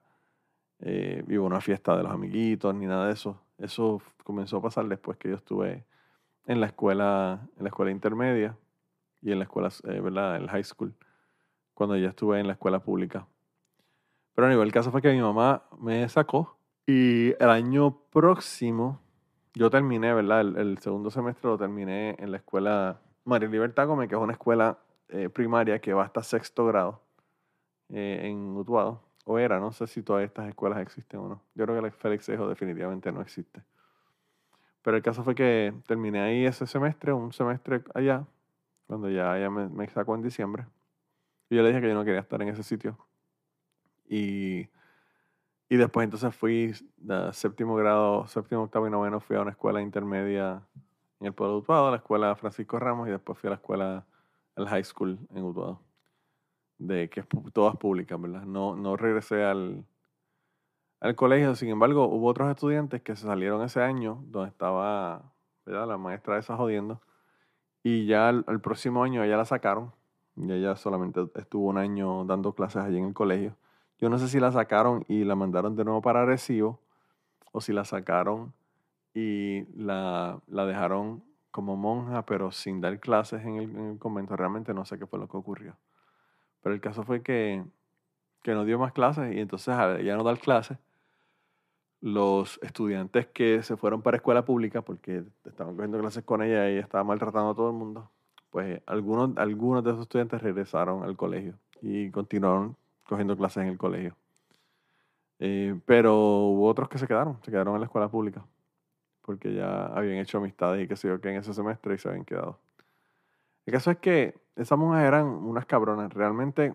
eh, 0.79 1.23
vivo 1.25 1.45
una 1.45 1.59
fiesta 1.59 1.97
de 1.97 2.03
los 2.03 2.11
amiguitos 2.11 2.73
ni 2.75 2.85
nada 2.85 3.07
de 3.07 3.13
eso. 3.13 3.41
Eso 3.57 4.01
comenzó 4.23 4.57
a 4.57 4.61
pasar 4.61 4.85
después 4.87 5.17
que 5.17 5.29
yo 5.29 5.35
estuve 5.35 5.85
en 6.45 6.61
la 6.61 6.67
escuela, 6.67 7.49
en 7.57 7.63
la 7.63 7.69
escuela 7.69 7.91
intermedia 7.91 8.55
y 9.21 9.31
en 9.31 9.39
la 9.39 9.45
escuela, 9.45 9.69
eh, 9.85 9.99
¿verdad? 9.99 10.37
En 10.37 10.43
el 10.43 10.49
high 10.49 10.63
school, 10.63 10.93
cuando 11.73 11.97
ya 11.97 12.09
estuve 12.09 12.39
en 12.39 12.47
la 12.47 12.53
escuela 12.53 12.79
pública. 12.79 13.27
Pero 14.35 14.47
bueno, 14.47 14.61
el 14.61 14.71
caso 14.71 14.91
fue 14.91 15.01
que 15.01 15.11
mi 15.11 15.21
mamá 15.21 15.63
me 15.79 16.07
sacó 16.09 16.57
y 16.85 17.29
el 17.39 17.49
año 17.49 17.97
próximo 18.11 19.01
yo 19.57 19.69
terminé, 19.69 20.13
¿verdad? 20.13 20.41
El, 20.41 20.77
segundo 20.79 21.09
semestre 21.09 21.49
lo 21.49 21.57
terminé 21.57 22.15
en 22.19 22.31
la 22.31 22.37
escuela 22.37 23.01
María 23.23 23.49
Libertad 23.49 23.87
Gómez, 23.87 24.09
que 24.09 24.15
es 24.15 24.21
una 24.21 24.33
escuela 24.33 24.79
eh, 25.09 25.29
primaria 25.29 25.79
que 25.79 25.93
va 25.93 26.03
hasta 26.03 26.23
sexto 26.23 26.65
grado 26.65 27.01
eh, 27.89 28.21
en 28.23 28.55
Utuado. 28.55 29.03
O 29.25 29.39
era, 29.39 29.59
no 29.59 29.71
sé 29.73 29.87
si 29.87 30.03
todas 30.03 30.23
estas 30.23 30.47
escuelas 30.47 30.79
existen 30.79 31.19
o 31.19 31.27
no. 31.27 31.43
Yo 31.53 31.65
creo 31.65 31.75
que 31.75 31.81
la 31.81 31.91
Félix 31.91 32.29
Ejo 32.29 32.47
definitivamente 32.47 33.11
no 33.11 33.21
existe. 33.21 33.61
Pero 34.81 34.95
el 34.95 35.03
caso 35.03 35.23
fue 35.23 35.35
que 35.35 35.73
terminé 35.85 36.21
ahí 36.21 36.45
ese 36.45 36.65
semestre, 36.65 37.11
un 37.11 37.33
semestre 37.33 37.83
allá, 37.93 38.25
cuando 38.85 39.09
ya 39.09 39.37
ella 39.37 39.49
me, 39.49 39.67
me 39.67 39.89
sacó 39.89 40.15
en 40.15 40.21
diciembre. 40.21 40.65
Y 41.49 41.55
yo 41.55 41.61
le 41.61 41.69
dije 41.69 41.81
que 41.81 41.89
yo 41.89 41.93
no 41.93 42.05
quería 42.05 42.21
estar 42.21 42.41
en 42.41 42.49
ese 42.49 42.63
sitio. 42.63 42.97
Y 44.07 44.69
y 45.69 45.75
después 45.75 46.05
entonces 46.05 46.33
fui 46.33 46.73
de 46.97 47.33
séptimo 47.33 47.75
grado, 47.75 48.25
séptimo, 48.27 48.63
octavo 48.63 48.87
y 48.87 48.89
noveno, 48.89 49.19
fui 49.19 49.35
a 49.35 49.41
una 49.41 49.51
escuela 49.51 49.81
intermedia 49.81 50.61
en 51.19 51.27
el 51.27 51.33
pueblo 51.33 51.55
de 51.55 51.59
Utuado, 51.59 51.91
la 51.91 51.97
escuela 51.97 52.35
Francisco 52.35 52.79
Ramos, 52.79 53.07
y 53.07 53.11
después 53.11 53.37
fui 53.37 53.47
a 53.47 53.51
la 53.51 53.55
escuela, 53.57 54.05
el 54.55 54.67
high 54.67 54.83
school 54.83 55.19
en 55.33 55.43
Utuado, 55.43 55.81
de 56.77 57.09
que 57.09 57.19
es 57.19 57.27
todas 57.53 57.75
públicas, 57.75 58.19
¿verdad? 58.19 58.43
No, 58.43 58.75
no 58.75 58.95
regresé 58.95 59.43
al, 59.43 59.85
al 61.01 61.15
colegio, 61.15 61.53
sin 61.55 61.69
embargo, 61.69 62.07
hubo 62.07 62.27
otros 62.27 62.49
estudiantes 62.49 63.01
que 63.01 63.15
se 63.15 63.23
salieron 63.23 63.61
ese 63.61 63.81
año, 63.81 64.23
donde 64.27 64.49
estaba 64.49 65.33
la 65.65 65.97
maestra 65.97 66.37
esa 66.37 66.55
jodiendo, 66.55 67.01
y 67.83 68.05
ya 68.05 68.29
el 68.29 68.61
próximo 68.61 69.03
año 69.03 69.21
ella 69.21 69.35
la 69.35 69.45
sacaron, 69.45 69.91
y 70.37 70.49
ella 70.49 70.77
solamente 70.77 71.27
estuvo 71.35 71.67
un 71.67 71.77
año 71.77 72.23
dando 72.23 72.53
clases 72.53 72.83
allí 72.83 72.99
en 72.99 73.07
el 73.07 73.13
colegio 73.13 73.57
yo 73.99 74.09
no 74.09 74.19
sé 74.19 74.27
si 74.27 74.39
la 74.39 74.51
sacaron 74.51 75.05
y 75.07 75.23
la 75.23 75.35
mandaron 75.35 75.75
de 75.75 75.83
nuevo 75.83 76.01
para 76.01 76.25
Recibo 76.25 76.79
o 77.51 77.61
si 77.61 77.73
la 77.73 77.85
sacaron 77.85 78.53
y 79.13 79.65
la, 79.75 80.39
la 80.47 80.65
dejaron 80.65 81.23
como 81.49 81.75
monja, 81.75 82.23
pero 82.23 82.51
sin 82.51 82.81
dar 82.81 82.99
clases 82.99 83.43
en 83.43 83.55
el, 83.55 83.97
convento. 83.97 84.35
Realmente 84.35 84.75
no 84.75 84.85
sé 84.85 84.99
qué 84.99 85.07
fue 85.07 85.17
lo 85.17 85.27
que 85.27 85.37
ocurrió. 85.37 85.75
Pero 86.61 86.75
el 86.75 86.81
caso 86.81 87.03
fue 87.03 87.23
que, 87.23 87.63
que 88.43 88.53
no 88.53 88.63
dio 88.63 88.77
más 88.77 88.93
clases 88.93 89.35
y 89.35 89.39
entonces 89.39 89.69
al 89.69 90.03
ya 90.03 90.15
no 90.15 90.23
dar 90.23 90.37
clases, 90.37 90.77
los 91.99 92.59
estudiantes 92.61 93.25
que 93.25 93.63
se 93.63 93.75
fueron 93.75 94.03
para 94.03 94.17
escuela 94.17 94.45
pública, 94.45 94.83
porque 94.83 95.23
estaban 95.45 95.75
cogiendo 95.75 95.99
clases 95.99 96.23
con 96.23 96.43
ella 96.43 96.69
y 96.69 96.77
estaba 96.77 97.03
maltratando 97.03 97.49
a 97.49 97.55
todo 97.55 97.71
el 97.71 97.75
mundo, 97.75 98.11
pues 98.51 98.81
algunos, 98.85 99.35
algunos 99.37 99.83
de 99.83 99.89
esos 99.89 100.03
estudiantes 100.03 100.43
regresaron 100.43 101.03
al 101.03 101.17
colegio 101.17 101.55
y 101.81 102.11
continuaron 102.11 102.75
cogiendo 103.07 103.37
clases 103.37 103.63
en 103.63 103.69
el 103.69 103.77
colegio. 103.77 104.15
Eh, 105.39 105.79
pero 105.85 106.15
hubo 106.15 106.67
otros 106.67 106.89
que 106.89 106.97
se 106.97 107.07
quedaron, 107.07 107.39
se 107.43 107.51
quedaron 107.51 107.75
en 107.75 107.81
la 107.81 107.85
escuela 107.85 108.09
pública, 108.09 108.45
porque 109.21 109.53
ya 109.53 109.87
habían 109.87 110.17
hecho 110.17 110.39
amistades 110.39 110.83
y 110.83 110.87
qué 110.87 110.95
sé 110.95 111.07
yo, 111.07 111.21
que 111.21 111.29
en 111.29 111.37
ese 111.37 111.53
semestre 111.53 111.95
y 111.95 111.97
se 111.97 112.09
habían 112.09 112.25
quedado. 112.25 112.59
El 113.65 113.73
caso 113.73 113.91
es 113.91 113.97
que 113.97 114.35
esas 114.55 114.77
monjas 114.77 115.03
eran 115.03 115.25
unas 115.27 115.65
cabronas. 115.65 116.11
Realmente, 116.13 116.73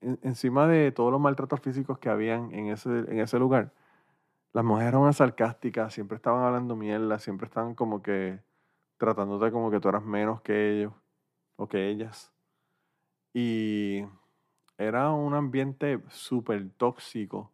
encima 0.00 0.66
de 0.66 0.92
todos 0.92 1.12
los 1.12 1.20
maltratos 1.20 1.60
físicos 1.60 1.98
que 1.98 2.08
habían 2.08 2.54
en 2.54 2.68
ese, 2.68 2.88
en 2.88 3.18
ese 3.18 3.38
lugar, 3.38 3.72
las 4.52 4.64
mujeres 4.64 4.88
eran 4.88 5.02
unas 5.02 5.16
sarcásticas, 5.16 5.92
siempre 5.92 6.16
estaban 6.16 6.44
hablando 6.44 6.76
mierda, 6.76 7.18
siempre 7.18 7.46
estaban 7.46 7.74
como 7.74 8.02
que 8.02 8.40
tratándote 8.96 9.50
como 9.52 9.70
que 9.70 9.80
tú 9.80 9.88
eras 9.88 10.04
menos 10.04 10.40
que 10.42 10.70
ellos 10.70 10.92
o 11.56 11.68
que 11.68 11.88
ellas. 11.88 12.32
Y 13.32 14.04
era 14.80 15.10
un 15.10 15.34
ambiente 15.34 16.00
súper 16.08 16.70
tóxico, 16.70 17.52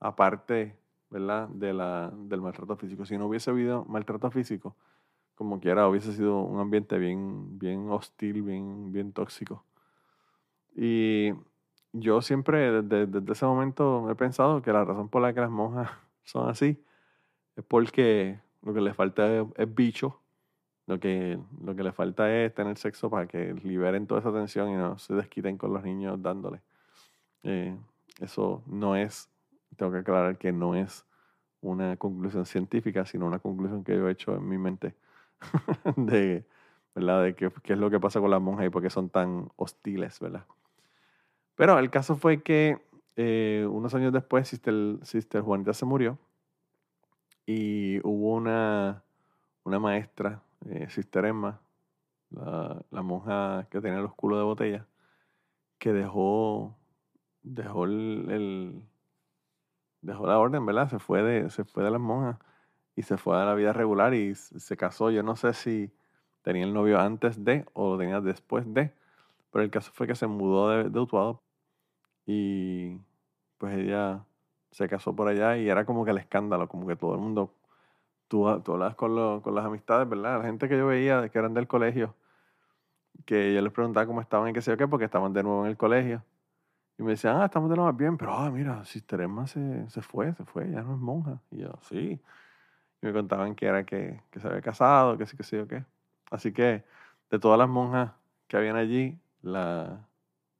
aparte, 0.00 0.76
¿verdad? 1.08 1.48
De 1.48 1.72
la, 1.72 2.12
del 2.12 2.40
maltrato 2.40 2.76
físico. 2.76 3.06
Si 3.06 3.16
no 3.16 3.26
hubiese 3.26 3.50
habido 3.50 3.84
maltrato 3.84 4.30
físico, 4.30 4.74
como 5.36 5.60
quiera, 5.60 5.88
hubiese 5.88 6.12
sido 6.12 6.40
un 6.40 6.60
ambiente 6.60 6.98
bien, 6.98 7.58
bien 7.58 7.88
hostil, 7.90 8.42
bien, 8.42 8.92
bien 8.92 9.12
tóxico. 9.12 9.64
Y 10.74 11.32
yo 11.92 12.20
siempre, 12.22 12.82
desde, 12.82 13.06
desde 13.06 13.32
ese 13.32 13.46
momento, 13.46 14.10
he 14.10 14.16
pensado 14.16 14.60
que 14.60 14.72
la 14.72 14.84
razón 14.84 15.08
por 15.08 15.22
la 15.22 15.32
que 15.32 15.40
las 15.40 15.50
monjas 15.50 15.90
son 16.24 16.48
así 16.48 16.82
es 17.56 17.64
porque 17.64 18.40
lo 18.62 18.74
que 18.74 18.80
les 18.80 18.96
falta 18.96 19.46
es, 19.56 19.74
bicho. 19.74 20.20
Lo 20.86 21.00
que, 21.00 21.38
lo 21.62 21.74
que 21.74 21.82
les 21.82 21.94
falta 21.94 22.30
es 22.32 22.54
tener 22.54 22.76
sexo 22.76 23.08
para 23.08 23.26
que 23.26 23.54
liberen 23.54 24.06
toda 24.06 24.20
esa 24.20 24.32
tensión 24.32 24.68
y 24.70 24.74
no 24.74 24.98
se 24.98 25.14
desquiten 25.14 25.56
con 25.56 25.72
los 25.72 25.82
niños 25.82 26.20
dándole. 26.20 26.60
Eh, 27.42 27.76
eso 28.20 28.62
no 28.66 28.96
es, 28.96 29.30
tengo 29.76 29.92
que 29.92 29.98
aclarar 29.98 30.36
que 30.36 30.52
no 30.52 30.74
es 30.74 31.04
una 31.62 31.96
conclusión 31.96 32.44
científica, 32.44 33.06
sino 33.06 33.26
una 33.26 33.38
conclusión 33.38 33.82
que 33.82 33.96
yo 33.96 34.08
he 34.08 34.12
hecho 34.12 34.34
en 34.34 34.46
mi 34.46 34.58
mente 34.58 34.94
de, 35.96 36.44
¿verdad? 36.94 37.22
de 37.24 37.34
qué, 37.34 37.50
qué, 37.62 37.72
es 37.72 37.78
lo 37.78 37.90
que 37.90 37.98
pasa 37.98 38.20
con 38.20 38.30
las 38.30 38.40
monjas 38.40 38.66
y 38.66 38.70
por 38.70 38.82
qué 38.82 38.90
son 38.90 39.08
tan 39.08 39.50
hostiles, 39.56 40.20
¿verdad? 40.20 40.44
Pero 41.54 41.78
el 41.78 41.90
caso 41.90 42.16
fue 42.16 42.42
que 42.42 42.78
eh, 43.16 43.66
unos 43.70 43.94
años 43.94 44.12
después 44.12 44.48
Sister, 44.48 44.98
Sister 45.02 45.40
Juanita 45.40 45.72
se 45.72 45.84
murió 45.84 46.18
y 47.46 48.00
hubo 48.02 48.34
una, 48.34 49.02
una 49.62 49.78
maestra, 49.78 50.42
eh, 50.70 50.88
Sister 50.90 51.24
Emma, 51.24 51.60
la, 52.30 53.02
monja 53.02 53.66
que 53.70 53.80
tenía 53.80 54.00
los 54.00 54.14
culos 54.14 54.38
de 54.38 54.44
botella, 54.44 54.86
que 55.78 55.92
dejó, 55.92 56.76
dejó 57.42 57.84
el, 57.84 58.82
dejó 60.00 60.26
la 60.26 60.38
orden, 60.38 60.64
¿verdad? 60.66 60.88
Se 60.88 60.98
fue 60.98 61.22
de, 61.22 61.50
se 61.50 61.64
fue 61.64 61.84
de 61.84 61.90
las 61.90 62.00
monjas 62.00 62.38
y 62.96 63.02
se 63.02 63.16
fue 63.16 63.40
a 63.40 63.44
la 63.44 63.54
vida 63.54 63.72
regular 63.72 64.14
y 64.14 64.34
se 64.34 64.76
casó. 64.76 65.10
Yo 65.10 65.22
no 65.22 65.36
sé 65.36 65.54
si 65.54 65.92
tenía 66.42 66.64
el 66.64 66.74
novio 66.74 67.00
antes 67.00 67.44
de 67.44 67.66
o 67.72 67.92
lo 67.92 67.98
tenía 67.98 68.20
después 68.20 68.72
de, 68.72 68.92
pero 69.50 69.64
el 69.64 69.70
caso 69.70 69.92
fue 69.94 70.06
que 70.06 70.14
se 70.14 70.26
mudó 70.26 70.70
de, 70.70 70.90
de 70.90 71.00
Utuado 71.00 71.42
y 72.26 72.98
pues 73.58 73.78
ella 73.78 74.24
se 74.70 74.88
casó 74.88 75.14
por 75.14 75.28
allá 75.28 75.56
y 75.56 75.68
era 75.68 75.84
como 75.86 76.04
que 76.04 76.10
el 76.10 76.18
escándalo, 76.18 76.68
como 76.68 76.86
que 76.86 76.96
todo 76.96 77.14
el 77.14 77.20
mundo, 77.20 77.54
tú, 78.28 78.60
tú 78.62 78.72
hablabas 78.72 78.94
con, 78.96 79.40
con 79.40 79.54
las 79.54 79.64
amistades, 79.64 80.08
¿verdad? 80.08 80.38
La 80.38 80.44
gente 80.44 80.68
que 80.68 80.76
yo 80.76 80.86
veía 80.86 81.28
que 81.28 81.38
eran 81.38 81.54
del 81.54 81.66
colegio, 81.66 82.14
que 83.24 83.54
yo 83.54 83.60
les 83.60 83.72
preguntaba 83.72 84.06
cómo 84.06 84.20
estaban 84.20 84.50
y 84.50 84.52
qué 84.52 84.62
sé 84.62 84.70
yo 84.72 84.76
qué, 84.76 84.88
porque 84.88 85.04
estaban 85.06 85.32
de 85.32 85.42
nuevo 85.42 85.64
en 85.64 85.70
el 85.70 85.76
colegio. 85.76 86.22
Y 86.98 87.02
me 87.02 87.12
decían, 87.12 87.40
ah, 87.40 87.46
estamos 87.46 87.70
de 87.70 87.76
lo 87.76 87.84
más 87.84 87.96
bien, 87.96 88.16
pero 88.16 88.32
ah, 88.32 88.50
mira, 88.50 88.84
Sister 88.84 89.20
Emma 89.20 89.46
se, 89.46 89.88
se 89.90 90.02
fue, 90.02 90.32
se 90.34 90.44
fue, 90.44 90.70
ya 90.70 90.82
no 90.82 90.94
es 90.94 91.00
monja. 91.00 91.40
Y 91.50 91.58
yo, 91.58 91.72
sí. 91.82 92.20
Y 93.02 93.06
me 93.06 93.12
contaban 93.12 93.54
que 93.54 93.66
era 93.66 93.84
que, 93.84 94.22
que 94.30 94.40
se 94.40 94.46
había 94.48 94.62
casado, 94.62 95.18
que 95.18 95.26
sí, 95.26 95.36
que 95.36 95.42
sí 95.42 95.56
o 95.56 95.66
qué. 95.66 95.84
Así 96.30 96.52
que 96.52 96.84
de 97.30 97.38
todas 97.38 97.58
las 97.58 97.68
monjas 97.68 98.12
que 98.46 98.56
habían 98.56 98.76
allí, 98.76 99.18
la, 99.42 100.06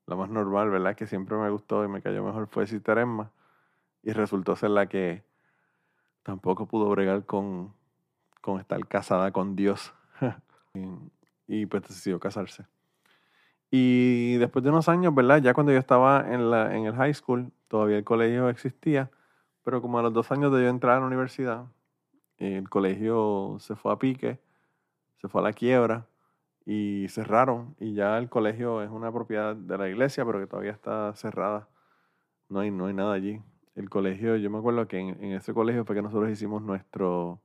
la 0.07 0.17
más 0.17 0.29
normal, 0.29 0.71
¿verdad? 0.71 0.97
Que 0.97 1.07
siempre 1.07 1.37
me 1.37 1.51
gustó 1.51 1.85
y 1.85 1.89
me 1.89 2.03
cayó 2.03 2.25
mejor 2.25 2.49
fue 2.49 2.67
Sister 2.67 2.99
Emma. 2.99 3.31
Y 4.03 4.13
resultó 4.13 4.57
ser 4.57 4.71
la 4.71 4.87
que 4.89 5.25
tampoco 6.25 6.67
pudo 6.67 6.89
bregar 6.91 7.25
con, 7.25 7.73
con 8.41 8.59
estar 8.59 8.85
casada 8.89 9.31
con 9.31 9.55
Dios. 9.55 9.95
y, 10.75 11.61
y 11.61 11.67
pues 11.67 11.85
decidió 11.85 12.19
casarse. 12.19 12.67
Y 13.71 14.37
después 14.37 14.63
de 14.65 14.71
unos 14.71 14.89
años, 14.89 15.15
¿verdad? 15.15 15.43
Ya 15.43 15.55
cuando 15.55 15.73
yo 15.73 15.79
estaba 15.79 16.33
en, 16.33 16.51
la, 16.51 16.77
en 16.77 16.87
el 16.87 16.95
high 16.95 17.15
school, 17.15 17.53
todavía 17.69 17.99
el 17.99 18.05
colegio 18.05 18.49
existía, 18.49 19.11
pero 19.65 19.83
como 19.83 19.99
a 19.99 20.03
los 20.03 20.13
dos 20.13 20.31
años 20.31 20.53
de 20.53 20.63
yo 20.63 20.69
entrar 20.69 20.97
a 20.97 21.01
la 21.01 21.07
universidad, 21.07 21.67
el 22.39 22.69
colegio 22.69 23.57
se 23.59 23.75
fue 23.75 23.93
a 23.93 23.99
pique, 23.99 24.39
se 25.21 25.29
fue 25.29 25.41
a 25.41 25.45
la 25.45 25.53
quiebra 25.53 26.07
y 26.65 27.07
cerraron. 27.09 27.75
Y 27.81 27.95
ya 27.95 28.19
el 28.19 28.29
colegio 28.29 28.83
es 28.83 28.91
una 28.91 29.13
propiedad 29.13 29.57
de 29.57 29.79
la 29.79 29.89
iglesia, 29.89 30.25
pero 30.25 30.39
que 30.41 30.47
todavía 30.47 30.73
está 30.73 31.13
cerrada. 31.15 31.69
No 32.49 32.61
hay, 32.61 32.71
no 32.71 32.87
hay 32.87 32.95
nada 32.95 33.15
allí. 33.15 33.41
El 33.75 33.91
colegio, 33.91 34.37
yo 34.37 34.51
me 34.51 34.59
acuerdo 34.59 34.87
que 34.87 34.99
en, 34.99 35.23
en 35.23 35.33
ese 35.33 35.53
colegio 35.53 35.85
fue 35.85 35.97
que 35.97 36.03
nosotros 36.03 36.31
hicimos 36.31 36.63
nuestro, 36.63 37.41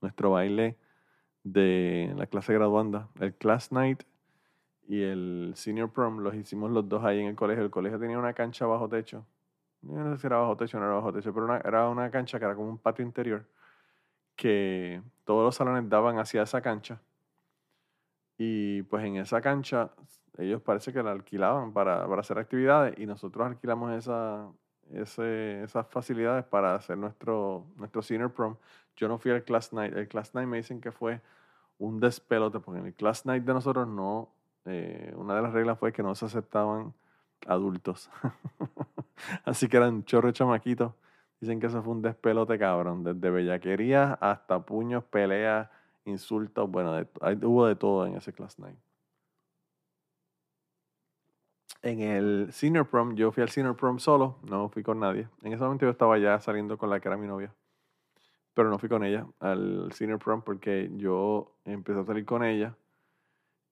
nuestro 0.00 0.30
baile 0.30 0.78
de 1.42 2.12
la 2.16 2.26
clase 2.26 2.54
graduanda, 2.54 3.08
el 3.20 3.34
class 3.34 3.70
night 3.70 4.02
y 4.86 5.02
el 5.02 5.52
senior 5.56 5.90
prom 5.90 6.18
los 6.18 6.34
hicimos 6.34 6.70
los 6.70 6.88
dos 6.88 7.04
ahí 7.04 7.20
en 7.20 7.28
el 7.28 7.36
colegio. 7.36 7.64
El 7.64 7.70
colegio 7.70 7.98
tenía 7.98 8.18
una 8.18 8.32
cancha 8.32 8.66
bajo 8.66 8.88
techo. 8.88 9.26
no 9.82 10.14
sé 10.14 10.20
si 10.20 10.26
era 10.26 10.38
bajo 10.38 10.56
techo 10.56 10.78
o 10.78 10.80
no 10.80 10.86
era 10.86 10.94
bajo 10.96 11.12
techo, 11.12 11.32
pero 11.32 11.54
era 11.56 11.88
una 11.88 12.10
cancha 12.10 12.38
que 12.38 12.44
era 12.44 12.54
como 12.54 12.70
un 12.70 12.78
patio 12.78 13.04
interior 13.04 13.46
que 14.36 15.02
todos 15.24 15.44
los 15.44 15.54
salones 15.54 15.88
daban 15.88 16.18
hacia 16.18 16.42
esa 16.42 16.60
cancha. 16.60 17.00
Y 18.36 18.82
pues 18.82 19.04
en 19.04 19.16
esa 19.16 19.40
cancha 19.40 19.92
ellos 20.38 20.60
parece 20.62 20.92
que 20.92 21.02
la 21.02 21.12
alquilaban 21.12 21.72
para, 21.72 22.06
para 22.08 22.20
hacer 22.20 22.38
actividades 22.38 22.98
y 22.98 23.06
nosotros 23.06 23.46
alquilamos 23.46 23.92
esa, 23.92 24.48
esas 24.92 25.86
facilidades 25.88 26.44
para 26.44 26.74
hacer 26.74 26.96
nuestro, 26.98 27.66
nuestro 27.76 28.02
senior 28.02 28.32
prom. 28.32 28.56
Yo 28.96 29.08
no 29.08 29.18
fui 29.18 29.30
al 29.30 29.42
class 29.44 29.72
night. 29.72 29.94
El 29.94 30.08
class 30.08 30.34
night 30.34 30.48
me 30.48 30.58
dicen 30.58 30.80
que 30.80 30.92
fue 30.92 31.20
un 31.78 32.00
despelote 32.00 32.60
porque 32.60 32.80
en 32.80 32.86
el 32.86 32.94
class 32.94 33.26
night 33.26 33.44
de 33.44 33.54
nosotros 33.54 33.88
no 33.88 34.30
eh, 34.66 35.12
una 35.16 35.34
de 35.36 35.42
las 35.42 35.52
reglas 35.52 35.78
fue 35.78 35.92
que 35.92 36.02
no 36.02 36.14
se 36.14 36.26
aceptaban 36.26 36.94
adultos. 37.46 38.10
Así 39.44 39.68
que 39.68 39.76
eran 39.76 40.04
chorro 40.04 40.32
chamaquitos. 40.32 40.92
Dicen 41.40 41.60
que 41.60 41.66
eso 41.66 41.82
fue 41.82 41.92
un 41.92 42.02
despelote 42.02 42.58
cabrón, 42.58 43.04
desde 43.04 43.30
bellaquería 43.30 44.14
hasta 44.14 44.64
puños, 44.64 45.04
peleas, 45.04 45.68
insultos. 46.04 46.70
Bueno, 46.70 47.06
hubo 47.42 47.66
de 47.66 47.76
todo 47.76 48.06
en 48.06 48.16
ese 48.16 48.32
class 48.32 48.58
night. 48.58 48.78
En 51.84 52.00
el 52.00 52.50
senior 52.50 52.88
prom, 52.88 53.14
yo 53.14 53.30
fui 53.30 53.42
al 53.42 53.50
senior 53.50 53.76
prom 53.76 53.98
solo, 53.98 54.38
no 54.48 54.70
fui 54.70 54.82
con 54.82 54.98
nadie. 55.00 55.28
En 55.42 55.52
ese 55.52 55.62
momento 55.62 55.84
yo 55.84 55.90
estaba 55.90 56.16
ya 56.16 56.40
saliendo 56.40 56.78
con 56.78 56.88
la 56.88 56.98
que 56.98 57.08
era 57.08 57.18
mi 57.18 57.26
novia, 57.26 57.54
pero 58.54 58.70
no 58.70 58.78
fui 58.78 58.88
con 58.88 59.04
ella 59.04 59.26
al 59.38 59.92
senior 59.92 60.18
prom 60.18 60.40
porque 60.40 60.90
yo 60.96 61.58
empecé 61.66 62.00
a 62.00 62.04
salir 62.06 62.24
con 62.24 62.42
ella 62.42 62.74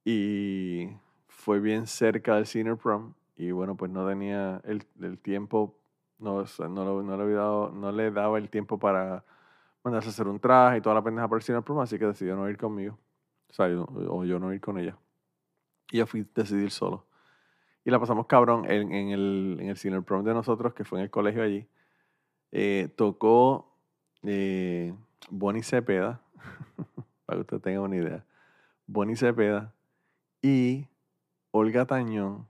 y 0.05 0.91
fue 1.27 1.59
bien 1.59 1.87
cerca 1.87 2.35
del 2.35 2.45
senior 2.45 2.77
prom 2.77 3.15
y 3.35 3.51
bueno, 3.51 3.79
pues 3.79 3.91
no 3.91 4.07
tenía 4.07 4.61
el, 4.65 4.85
el 5.01 5.19
tiempo, 5.19 5.75
no, 6.19 6.45
no, 6.69 7.03
no, 7.03 7.17
le 7.17 7.33
dado, 7.33 7.71
no 7.71 7.93
le 7.93 8.11
daba 8.11 8.37
el 8.37 8.51
tiempo 8.51 8.79
para 8.79 9.25
mandarse 9.83 10.11
a 10.11 10.13
hacer 10.13 10.29
un 10.29 10.39
traje 10.39 10.77
y 10.77 10.81
toda 10.83 10.97
la 10.97 11.03
pendeja 11.03 11.29
para 11.29 11.39
el 11.39 11.45
senior 11.45 11.65
prom, 11.65 11.79
así 11.79 11.99
que 11.99 12.05
decidió 12.05 12.37
no 12.37 12.47
ir 12.51 12.59
conmigo, 12.59 12.99
o, 13.49 13.55
sea, 13.55 13.69
o 13.69 14.23
yo 14.27 14.39
no 14.39 14.53
ir 14.53 14.61
con 14.61 14.77
ella. 14.77 14.99
Y 15.91 15.97
yo 15.97 16.07
fui 16.07 16.27
decidir 16.35 16.71
solo. 16.71 17.07
Y 17.85 17.91
la 17.91 17.99
pasamos 17.99 18.27
cabrón 18.27 18.71
en, 18.71 18.93
en, 18.93 19.09
el, 19.09 19.57
en 19.61 19.69
el 19.69 19.77
senior 19.77 20.05
prom 20.05 20.25
de 20.25 20.35
nosotros, 20.35 20.75
que 20.75 20.85
fue 20.85 20.99
en 20.99 21.05
el 21.05 21.11
colegio 21.11 21.43
allí. 21.43 21.67
Eh, 22.53 22.89
tocó 22.97 23.75
eh, 24.23 24.95
Bonnie 25.31 25.63
Cepeda, 25.63 26.21
para 27.27 27.39
que 27.39 27.41
usted 27.41 27.61
tenga 27.61 27.81
una 27.81 27.97
idea. 27.97 28.25
Bonnie 28.87 29.17
Cepeda, 29.17 29.75
y 30.43 30.87
Olga 31.51 31.87
Tañón, 31.87 32.47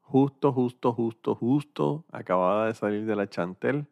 justo, 0.00 0.52
justo, 0.52 0.92
justo, 0.92 1.34
justo, 1.34 2.04
acababa 2.10 2.66
de 2.66 2.74
salir 2.74 3.04
de 3.04 3.16
la 3.16 3.28
Chantel, 3.28 3.86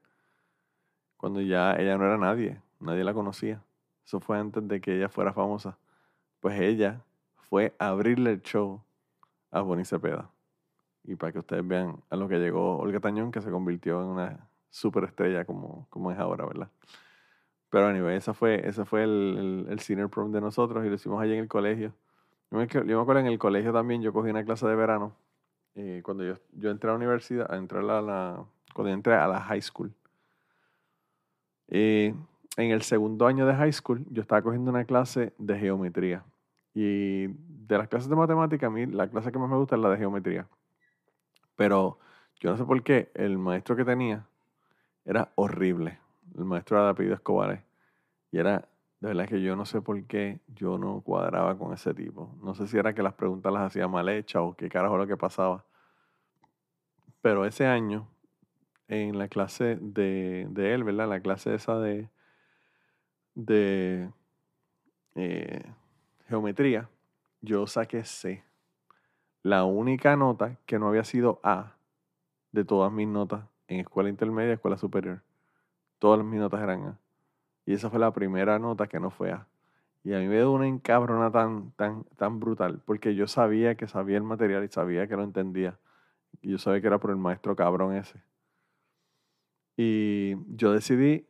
cuando 1.16 1.40
ya 1.40 1.74
ella 1.76 1.96
no 1.96 2.04
era 2.04 2.18
nadie, 2.18 2.60
nadie 2.80 3.04
la 3.04 3.14
conocía. 3.14 3.62
Eso 4.04 4.20
fue 4.20 4.38
antes 4.38 4.66
de 4.68 4.80
que 4.80 4.96
ella 4.96 5.08
fuera 5.08 5.32
famosa. 5.32 5.78
Pues 6.40 6.60
ella 6.60 7.02
fue 7.48 7.74
a 7.78 7.88
abrirle 7.88 8.32
el 8.32 8.42
show 8.42 8.82
a 9.50 9.60
Bonnie 9.62 9.84
Cepeda. 9.84 10.30
Y 11.04 11.16
para 11.16 11.32
que 11.32 11.38
ustedes 11.40 11.66
vean 11.66 11.96
a 12.10 12.16
lo 12.16 12.28
que 12.28 12.38
llegó 12.38 12.78
Olga 12.78 13.00
Tañón, 13.00 13.30
que 13.30 13.40
se 13.40 13.50
convirtió 13.50 14.00
en 14.00 14.08
una 14.08 14.48
superestrella 14.70 15.44
como, 15.44 15.86
como 15.90 16.10
es 16.10 16.18
ahora, 16.18 16.46
¿verdad? 16.46 16.68
Pero 17.70 17.88
anyway, 17.88 18.16
ese 18.16 18.32
fue, 18.32 18.66
ese 18.66 18.84
fue 18.84 19.04
el, 19.04 19.36
el, 19.38 19.72
el 19.72 19.80
senior 19.80 20.08
prom 20.08 20.32
de 20.32 20.40
nosotros 20.40 20.84
y 20.84 20.88
lo 20.88 20.94
hicimos 20.94 21.20
allí 21.20 21.34
en 21.34 21.40
el 21.40 21.48
colegio. 21.48 21.92
Yo 22.50 22.58
me, 22.58 22.64
acuerdo 22.94 23.20
en 23.20 23.26
el 23.26 23.38
colegio 23.38 23.72
también, 23.72 24.00
yo 24.00 24.12
cogí 24.12 24.30
una 24.30 24.44
clase 24.44 24.66
de 24.66 24.76
verano. 24.76 25.16
Eh, 25.74 26.02
cuando 26.04 26.22
yo, 26.22 26.34
yo, 26.52 26.70
entré 26.70 26.88
a 26.88 26.92
la 26.92 26.98
universidad, 26.98 27.52
a 27.52 27.56
entrar 27.56 27.82
a 27.90 28.00
la, 28.00 28.44
cuando 28.72 28.92
entré 28.92 29.14
a 29.14 29.26
la 29.26 29.40
high 29.40 29.60
school. 29.60 29.92
Eh, 31.66 32.14
en 32.56 32.70
el 32.70 32.82
segundo 32.82 33.26
año 33.26 33.44
de 33.44 33.54
high 33.54 33.72
school, 33.72 34.04
yo 34.08 34.22
estaba 34.22 34.40
cogiendo 34.42 34.70
una 34.70 34.84
clase 34.84 35.32
de 35.38 35.58
geometría. 35.58 36.24
Y 36.74 37.26
de 37.26 37.78
las 37.78 37.88
clases 37.88 38.08
de 38.08 38.14
matemática, 38.14 38.68
a 38.68 38.70
mí 38.70 38.86
la 38.86 39.08
clase 39.08 39.32
que 39.32 39.38
más 39.40 39.50
me 39.50 39.56
gusta 39.56 39.74
es 39.74 39.82
la 39.82 39.90
de 39.90 39.96
geometría. 39.96 40.46
Pero 41.56 41.98
yo 42.40 42.50
no 42.50 42.56
sé 42.56 42.64
por 42.64 42.82
qué, 42.82 43.10
el 43.14 43.38
maestro 43.38 43.76
que 43.76 43.84
tenía 43.84 44.26
era 45.04 45.32
horrible. 45.36 45.98
El 46.36 46.44
maestro 46.44 46.76
era 46.76 46.86
de 46.86 46.90
apellido 46.92 47.14
Escobar. 47.14 47.62
Y 48.32 48.38
era 48.38 48.68
de 49.00 49.08
verdad 49.08 49.28
que 49.28 49.42
yo 49.42 49.54
no 49.54 49.66
sé 49.66 49.82
por 49.82 50.02
qué 50.04 50.40
yo 50.48 50.78
no 50.78 51.02
cuadraba 51.02 51.58
con 51.58 51.74
ese 51.74 51.92
tipo. 51.92 52.34
No 52.42 52.54
sé 52.54 52.66
si 52.66 52.78
era 52.78 52.94
que 52.94 53.02
las 53.02 53.14
preguntas 53.14 53.52
las 53.52 53.64
hacía 53.64 53.86
mal 53.86 54.08
hechas 54.08 54.42
o 54.42 54.56
qué 54.56 54.68
carajo 54.70 54.96
lo 54.96 55.06
que 55.06 55.16
pasaba. 55.16 55.64
Pero 57.20 57.44
ese 57.44 57.66
año, 57.66 58.08
en 58.88 59.18
la 59.18 59.28
clase 59.28 59.76
de, 59.80 60.46
de 60.50 60.74
él, 60.74 60.84
¿verdad? 60.84 61.08
La 61.08 61.20
clase 61.20 61.54
esa 61.54 61.78
de, 61.78 62.08
de 63.34 64.10
eh, 65.14 65.62
geometría, 66.28 66.88
yo 67.40 67.66
saqué 67.66 68.04
C. 68.04 68.42
La 69.44 69.64
única 69.64 70.16
nota 70.16 70.56
que 70.64 70.78
no 70.78 70.88
había 70.88 71.04
sido 71.04 71.38
A 71.42 71.74
de 72.52 72.64
todas 72.64 72.90
mis 72.90 73.06
notas 73.06 73.44
en 73.68 73.78
escuela 73.78 74.08
intermedia 74.08 74.54
escuela 74.54 74.78
superior. 74.78 75.20
Todas 75.98 76.24
mis 76.24 76.40
notas 76.40 76.62
eran 76.62 76.84
A. 76.84 76.98
Y 77.66 77.74
esa 77.74 77.90
fue 77.90 77.98
la 77.98 78.10
primera 78.14 78.58
nota 78.58 78.86
que 78.86 78.98
no 78.98 79.10
fue 79.10 79.32
A. 79.32 79.46
Y 80.02 80.14
a 80.14 80.18
mí 80.18 80.28
me 80.28 80.36
dio 80.36 80.50
una 80.50 80.66
encabrona 80.66 81.30
tan, 81.30 81.72
tan, 81.72 82.04
tan 82.16 82.40
brutal, 82.40 82.80
porque 82.86 83.14
yo 83.14 83.26
sabía 83.26 83.74
que 83.74 83.86
sabía 83.86 84.16
el 84.16 84.22
material 84.22 84.64
y 84.64 84.68
sabía 84.68 85.06
que 85.08 85.16
lo 85.16 85.24
entendía. 85.24 85.78
Y 86.40 86.52
yo 86.52 86.56
sabía 86.56 86.80
que 86.80 86.86
era 86.86 86.98
por 86.98 87.10
el 87.10 87.16
maestro 87.16 87.54
cabrón 87.54 87.94
ese. 87.94 88.22
Y 89.76 90.36
yo 90.56 90.72
decidí, 90.72 91.26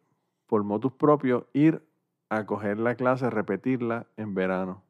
por 0.47 0.63
motus 0.63 0.93
propios, 0.93 1.47
ir 1.53 1.83
a 2.29 2.47
coger 2.47 2.79
la 2.79 2.95
clase, 2.95 3.29
repetirla 3.29 4.07
en 4.17 4.35
verano, 4.35 4.85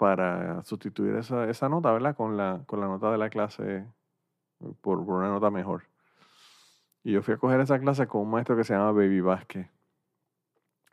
para 0.00 0.64
sustituir 0.64 1.14
esa, 1.16 1.50
esa 1.50 1.68
nota, 1.68 1.92
¿verdad? 1.92 2.16
Con 2.16 2.34
la, 2.34 2.62
con 2.64 2.80
la 2.80 2.86
nota 2.86 3.12
de 3.12 3.18
la 3.18 3.28
clase, 3.28 3.84
por, 4.80 5.04
por 5.04 5.16
una 5.16 5.28
nota 5.28 5.50
mejor. 5.50 5.82
Y 7.04 7.12
yo 7.12 7.22
fui 7.22 7.34
a 7.34 7.36
coger 7.36 7.60
esa 7.60 7.78
clase 7.78 8.06
con 8.06 8.22
un 8.22 8.30
maestro 8.30 8.56
que 8.56 8.64
se 8.64 8.72
llama 8.72 8.92
Baby 8.92 9.20
Vázquez 9.20 9.68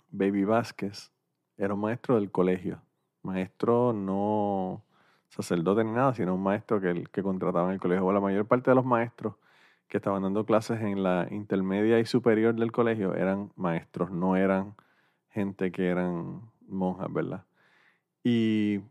Baby 0.10 0.44
Vázquez 0.44 1.14
era 1.58 1.74
un 1.74 1.80
maestro 1.80 2.16
del 2.16 2.32
colegio. 2.32 2.82
Maestro 3.24 3.94
no 3.94 4.84
sacerdote 5.30 5.86
ni 5.86 5.92
nada, 5.92 6.14
sino 6.14 6.36
un 6.36 6.44
maestro 6.44 6.82
que, 6.82 7.06
que 7.10 7.24
contrataba 7.24 7.70
en 7.70 7.76
el 7.76 7.80
colegio. 7.80 8.12
la 8.12 8.20
mayor 8.20 8.46
parte 8.46 8.72
de 8.72 8.76
los 8.76 8.86
maestros 8.86 9.36
que 9.88 9.98
estaban 9.98 10.24
dando 10.24 10.46
clases 10.46 10.82
en 10.82 11.02
la 11.02 11.30
intermedia 11.32 11.98
y 12.00 12.06
superior 12.06 12.56
del 12.56 12.74
colegio 12.74 13.16
eran 13.16 13.54
maestros, 13.56 14.12
no 14.12 14.36
eran 14.36 14.76
gente 15.30 15.72
que 15.72 15.88
eran 15.88 16.42
monjas, 16.68 17.08
¿verdad? 17.14 17.46
Y 18.22 18.82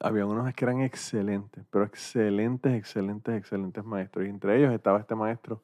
había 0.00 0.26
unos 0.26 0.52
que 0.54 0.64
eran 0.64 0.80
excelentes, 0.80 1.64
pero 1.70 1.84
excelentes, 1.84 2.72
excelentes, 2.72 3.34
excelentes 3.36 3.84
maestros. 3.84 4.26
Y 4.26 4.28
entre 4.28 4.58
ellos 4.58 4.72
estaba 4.72 5.00
este 5.00 5.14
maestro 5.14 5.62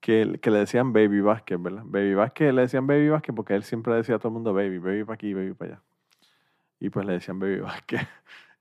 que, 0.00 0.24
le 0.24 0.58
decían 0.58 0.92
Baby 0.92 1.20
Vázquez, 1.20 1.60
¿verdad? 1.60 1.82
Baby 1.84 2.14
Vázquez, 2.14 2.54
le 2.54 2.62
decían 2.62 2.86
Baby 2.86 3.08
Vázquez 3.08 3.34
porque 3.34 3.54
él 3.54 3.64
siempre 3.64 3.94
decía 3.94 4.16
a 4.16 4.18
todo 4.18 4.28
el 4.28 4.34
mundo 4.34 4.54
Baby, 4.54 4.78
Baby 4.78 5.04
para 5.04 5.14
aquí, 5.14 5.34
Baby 5.34 5.54
para 5.54 5.72
allá. 5.72 5.82
Y 6.78 6.90
pues 6.90 7.06
le 7.06 7.14
decían 7.14 7.38
Baby 7.38 7.60
Vázquez. 7.60 8.02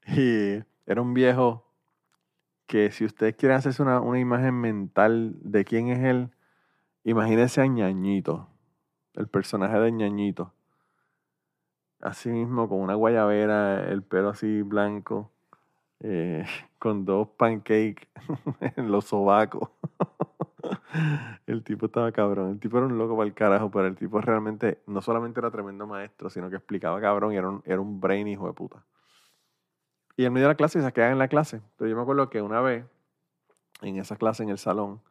Y 0.07 0.63
era 0.85 1.01
un 1.01 1.13
viejo 1.13 1.65
que 2.65 2.89
si 2.91 3.05
ustedes 3.05 3.35
quieren 3.35 3.57
hacerse 3.57 3.83
una, 3.83 4.01
una 4.01 4.19
imagen 4.19 4.55
mental 4.55 5.35
de 5.41 5.65
quién 5.65 5.89
es 5.89 5.99
él, 6.03 6.31
imagínense 7.03 7.61
a 7.61 7.67
ñañito, 7.67 8.49
el 9.13 9.27
personaje 9.27 9.77
de 9.77 9.91
ñañito. 9.91 10.54
Así 12.01 12.29
mismo, 12.29 12.69
con 12.69 12.79
una 12.79 12.95
guayabera, 12.95 13.87
el 13.87 14.03
pelo 14.03 14.29
así 14.29 14.61
blanco, 14.61 15.31
eh, 16.01 16.45
con 16.79 17.05
dos 17.05 17.29
pancakes 17.29 18.07
en 18.77 18.91
los 18.91 19.05
sobacos. 19.05 19.69
el 21.47 21.63
tipo 21.63 21.87
estaba 21.87 22.11
cabrón. 22.11 22.51
El 22.51 22.59
tipo 22.59 22.77
era 22.77 22.87
un 22.87 22.97
loco 22.97 23.15
para 23.15 23.27
el 23.27 23.33
carajo, 23.33 23.71
pero 23.71 23.87
el 23.87 23.95
tipo 23.95 24.19
realmente 24.21 24.79
no 24.87 25.01
solamente 25.01 25.39
era 25.39 25.51
tremendo 25.51 25.87
maestro, 25.87 26.29
sino 26.29 26.49
que 26.49 26.57
explicaba 26.57 26.99
cabrón 27.01 27.33
y 27.33 27.37
era 27.37 27.49
un, 27.49 27.63
era 27.65 27.79
un 27.79 27.99
brain 27.99 28.27
hijo 28.27 28.47
de 28.47 28.53
puta. 28.53 28.83
Y 30.17 30.25
en 30.25 30.33
medio 30.33 30.47
de 30.47 30.53
la 30.53 30.57
clase 30.57 30.81
se 30.81 30.93
quedaban 30.93 31.13
en 31.13 31.19
la 31.19 31.27
clase. 31.27 31.61
Pero 31.77 31.89
yo 31.89 31.95
me 31.95 32.01
acuerdo 32.01 32.29
que 32.29 32.41
una 32.41 32.61
vez, 32.61 32.85
en 33.81 33.97
esa 33.97 34.15
clase, 34.15 34.43
en 34.43 34.49
el 34.49 34.57
salón, 34.57 35.01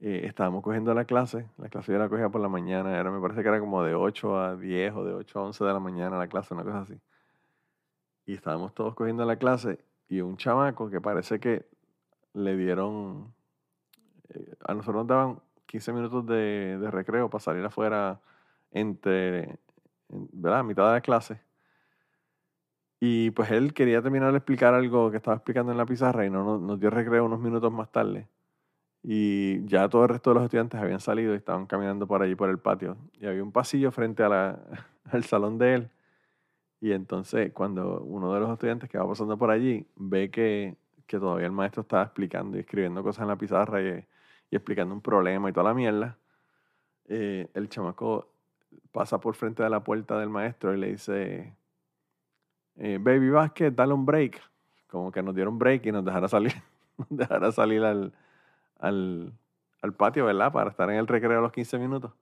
eh, 0.00 0.22
estábamos 0.24 0.62
cogiendo 0.62 0.94
la 0.94 1.04
clase. 1.04 1.46
La 1.58 1.68
clase 1.68 1.92
yo 1.92 1.98
la 1.98 2.08
cogía 2.08 2.28
por 2.28 2.40
la 2.40 2.48
mañana. 2.48 2.98
Era, 2.98 3.10
me 3.10 3.20
parece 3.20 3.42
que 3.42 3.48
era 3.48 3.60
como 3.60 3.82
de 3.82 3.94
8 3.94 4.38
a 4.38 4.56
10 4.56 4.94
o 4.94 5.04
de 5.04 5.14
8 5.14 5.38
a 5.38 5.42
11 5.44 5.64
de 5.64 5.72
la 5.72 5.80
mañana 5.80 6.18
la 6.18 6.28
clase, 6.28 6.54
una 6.54 6.64
cosa 6.64 6.80
así. 6.80 7.00
Y 8.26 8.34
estábamos 8.34 8.74
todos 8.74 8.94
cogiendo 8.94 9.24
la 9.24 9.36
clase 9.36 9.78
y 10.08 10.20
un 10.20 10.36
chamaco 10.36 10.90
que 10.90 11.00
parece 11.00 11.40
que 11.40 11.66
le 12.34 12.56
dieron, 12.56 13.34
eh, 14.30 14.54
a 14.66 14.74
nosotros 14.74 14.96
nos 14.96 15.06
daban 15.08 15.40
15 15.66 15.92
minutos 15.92 16.26
de, 16.26 16.78
de 16.78 16.90
recreo 16.90 17.28
para 17.30 17.42
salir 17.42 17.64
afuera 17.64 18.20
entre, 18.70 19.58
¿verdad? 20.08 20.60
A 20.60 20.62
mitad 20.62 20.86
de 20.86 20.92
la 20.92 21.00
clase. 21.00 21.40
Y 23.00 23.30
pues 23.32 23.50
él 23.50 23.74
quería 23.74 24.02
terminar 24.02 24.32
de 24.32 24.38
explicar 24.38 24.74
algo 24.74 25.10
que 25.10 25.18
estaba 25.18 25.36
explicando 25.36 25.72
en 25.72 25.78
la 25.78 25.86
pizarra 25.86 26.26
y 26.26 26.30
no 26.30 26.44
nos, 26.44 26.60
nos 26.60 26.80
dio 26.80 26.90
recreo 26.90 27.24
unos 27.24 27.40
minutos 27.40 27.72
más 27.72 27.90
tarde. 27.92 28.28
Y 29.02 29.64
ya 29.66 29.88
todo 29.88 30.02
el 30.04 30.08
resto 30.10 30.30
de 30.30 30.34
los 30.34 30.44
estudiantes 30.44 30.80
habían 30.80 31.00
salido 31.00 31.32
y 31.32 31.36
estaban 31.36 31.66
caminando 31.66 32.06
por 32.06 32.22
allí 32.22 32.34
por 32.34 32.50
el 32.50 32.58
patio. 32.58 32.96
Y 33.20 33.26
había 33.26 33.42
un 33.42 33.52
pasillo 33.52 33.90
frente 33.92 34.22
a 34.22 34.58
al 35.10 35.24
salón 35.24 35.58
de 35.58 35.74
él. 35.74 35.90
Y 36.80 36.92
entonces 36.92 37.52
cuando 37.52 38.00
uno 38.02 38.32
de 38.34 38.40
los 38.40 38.50
estudiantes 38.50 38.88
que 38.88 38.98
va 38.98 39.08
pasando 39.08 39.36
por 39.36 39.50
allí 39.50 39.86
ve 39.96 40.30
que, 40.30 40.76
que 41.06 41.18
todavía 41.18 41.46
el 41.46 41.52
maestro 41.52 41.82
estaba 41.82 42.02
explicando 42.02 42.56
y 42.56 42.60
escribiendo 42.60 43.02
cosas 43.02 43.22
en 43.22 43.28
la 43.28 43.36
pizarra 43.36 43.82
y, 43.82 44.06
y 44.50 44.56
explicando 44.56 44.94
un 44.94 45.00
problema 45.00 45.48
y 45.50 45.52
toda 45.52 45.64
la 45.64 45.74
mierda, 45.74 46.16
eh, 47.06 47.48
el 47.54 47.68
chamaco 47.68 48.28
pasa 48.92 49.18
por 49.18 49.34
frente 49.34 49.62
de 49.62 49.70
la 49.70 49.82
puerta 49.82 50.18
del 50.18 50.28
maestro 50.28 50.74
y 50.74 50.78
le 50.78 50.88
dice, 50.92 51.54
eh, 52.76 52.98
Baby 53.00 53.30
Vázquez, 53.30 53.74
dale 53.74 53.92
un 53.92 54.06
break. 54.06 54.40
Como 54.86 55.12
que 55.12 55.22
nos 55.22 55.34
dieron 55.34 55.58
break 55.58 55.86
y 55.86 55.92
nos 55.92 56.04
dejara 56.04 56.28
salir, 56.28 56.54
nos 56.96 57.08
dejara 57.10 57.52
salir 57.52 57.84
al, 57.84 58.12
al, 58.78 59.32
al 59.82 59.92
patio, 59.94 60.24
¿verdad? 60.26 60.52
Para 60.52 60.70
estar 60.70 60.90
en 60.90 60.96
el 60.96 61.06
recreo 61.06 61.38
a 61.38 61.42
los 61.42 61.52
15 61.52 61.78
minutos. 61.78 62.12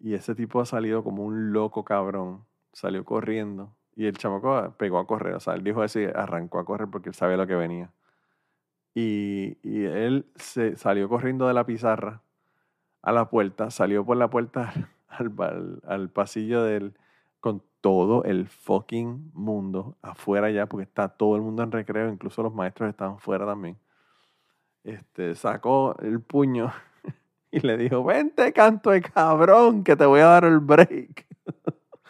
Y 0.00 0.14
ese 0.14 0.34
tipo 0.34 0.60
ha 0.60 0.66
salido 0.66 1.02
como 1.02 1.24
un 1.24 1.52
loco 1.52 1.84
cabrón. 1.84 2.44
Salió 2.72 3.04
corriendo. 3.04 3.74
Y 3.96 4.06
el 4.06 4.16
chamaco 4.18 4.74
pegó 4.76 4.98
a 4.98 5.06
correr. 5.06 5.34
O 5.34 5.40
sea, 5.40 5.54
él 5.54 5.64
dijo 5.64 5.84
eso 5.84 6.00
y 6.00 6.04
arrancó 6.04 6.58
a 6.58 6.64
correr 6.64 6.88
porque 6.90 7.08
él 7.08 7.14
sabía 7.14 7.36
lo 7.36 7.46
que 7.46 7.54
venía. 7.54 7.90
Y, 8.94 9.58
y 9.62 9.84
él 9.84 10.26
se 10.36 10.76
salió 10.76 11.08
corriendo 11.08 11.48
de 11.48 11.54
la 11.54 11.64
pizarra 11.64 12.22
a 13.02 13.12
la 13.12 13.28
puerta, 13.28 13.70
salió 13.70 14.04
por 14.04 14.16
la 14.16 14.30
puerta 14.30 14.72
al, 15.08 15.32
al, 15.38 15.82
al 15.86 16.08
pasillo 16.10 16.62
del, 16.62 16.94
con 17.40 17.62
todo 17.80 18.24
el 18.24 18.46
fucking 18.48 19.30
mundo 19.34 19.96
afuera 20.00 20.50
ya, 20.50 20.66
porque 20.66 20.84
está 20.84 21.08
todo 21.08 21.36
el 21.36 21.42
mundo 21.42 21.62
en 21.62 21.72
recreo, 21.72 22.10
incluso 22.10 22.42
los 22.42 22.54
maestros 22.54 22.88
estaban 22.88 23.18
fuera 23.18 23.44
también. 23.44 23.76
Este, 24.84 25.34
sacó 25.34 25.96
el 26.00 26.20
puño 26.20 26.70
y 27.50 27.60
le 27.60 27.78
dijo, 27.78 28.04
vente 28.04 28.52
canto 28.52 28.90
de 28.90 29.00
cabrón, 29.00 29.82
que 29.82 29.96
te 29.96 30.04
voy 30.04 30.20
a 30.20 30.26
dar 30.26 30.44
el 30.44 30.60
break. 30.60 31.26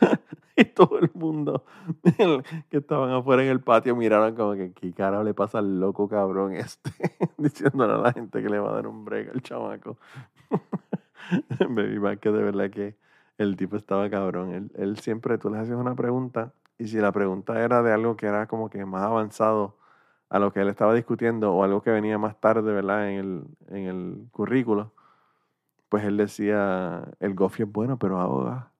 y 0.57 0.65
todo 0.65 0.99
el 0.99 1.11
mundo 1.15 1.65
que 2.71 2.77
estaban 2.77 3.11
afuera 3.11 3.45
en 3.45 3.51
el 3.51 3.61
patio 3.61 3.95
miraron 3.95 4.35
como 4.35 4.55
que, 4.55 4.73
¿qué 4.73 4.93
carajo 4.93 5.23
le 5.23 5.35
pasa 5.35 5.59
al 5.59 5.81
loco 5.81 6.09
cabrón 6.09 6.55
este? 6.55 6.91
Diciéndole 7.39 7.95
a 7.95 7.99
la 7.99 8.13
gente 8.13 8.43
que 8.43 8.49
le 8.49 8.59
va 8.59 8.71
a 8.71 8.75
dar 8.75 8.89
un 8.89 9.05
break 9.05 9.31
al 9.33 9.43
chamaco. 9.43 9.97
Baby 11.61 11.99
Mac, 12.01 12.21
que 12.21 12.31
de 12.31 12.43
verdad 12.43 12.71
que 12.71 12.97
el 13.39 13.57
tipo 13.57 13.77
estaba 13.77 14.11
cabrón. 14.11 14.53
Él, 14.53 14.73
él 14.75 14.99
siempre, 14.99 15.39
tú 15.39 15.49
le 15.49 15.59
hacías 15.59 15.79
una 15.79 15.95
pregunta 15.95 16.53
y 16.77 16.89
si 16.89 16.99
la 16.99 17.13
pregunta 17.13 17.61
era 17.63 17.83
de 17.83 17.93
algo 17.93 18.17
que 18.17 18.27
era 18.27 18.47
como 18.47 18.69
que 18.69 18.85
más 18.85 19.03
avanzado 19.03 19.77
a 20.35 20.41
lo 20.41 20.53
que 20.53 20.61
él 20.61 20.69
estaba 20.69 20.93
discutiendo 20.95 21.55
o 21.55 21.63
algo 21.63 21.81
que 21.81 21.91
venía 21.91 22.19
más 22.19 22.41
tarde, 22.41 22.73
¿verdad? 22.73 23.09
En 23.09 23.19
el, 23.21 23.45
en 23.69 23.87
el 23.87 24.29
currículo, 24.33 24.93
pues 25.89 26.03
él 26.03 26.17
decía, 26.17 27.05
el 27.21 27.35
gofio 27.35 27.67
es 27.67 27.73
bueno, 27.73 28.01
pero 28.01 28.19
ahoga. 28.19 28.73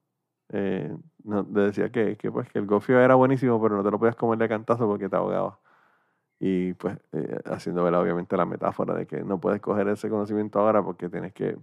Eh, 0.49 0.93
no, 1.23 1.45
decía 1.45 1.93
que, 1.93 2.17
que, 2.17 2.33
pues, 2.33 2.49
que 2.51 2.59
el 2.59 2.67
gofio 2.67 2.99
era 2.99 3.15
buenísimo, 3.15 3.63
pero 3.63 3.77
no 3.77 3.85
te 3.85 3.91
lo 3.93 4.01
podías 4.01 4.17
comer 4.17 4.37
de 4.39 4.49
cantazo 4.49 4.89
porque 4.89 5.09
te 5.09 5.15
ahogaba. 5.15 5.61
Y 6.41 6.75
pues 6.75 6.99
eh, 7.13 7.39
haciendo, 7.45 7.85
¿verdad? 7.85 8.03
obviamente, 8.03 8.37
la 8.37 8.47
metáfora 8.47 8.95
de 8.95 9.07
que 9.07 9.23
no 9.23 9.39
puedes 9.41 9.61
coger 9.61 9.87
ese 9.87 10.11
conocimiento 10.11 10.59
ahora 10.59 10.83
porque 10.83 11.09
tienes 11.09 11.33
que 11.33 11.57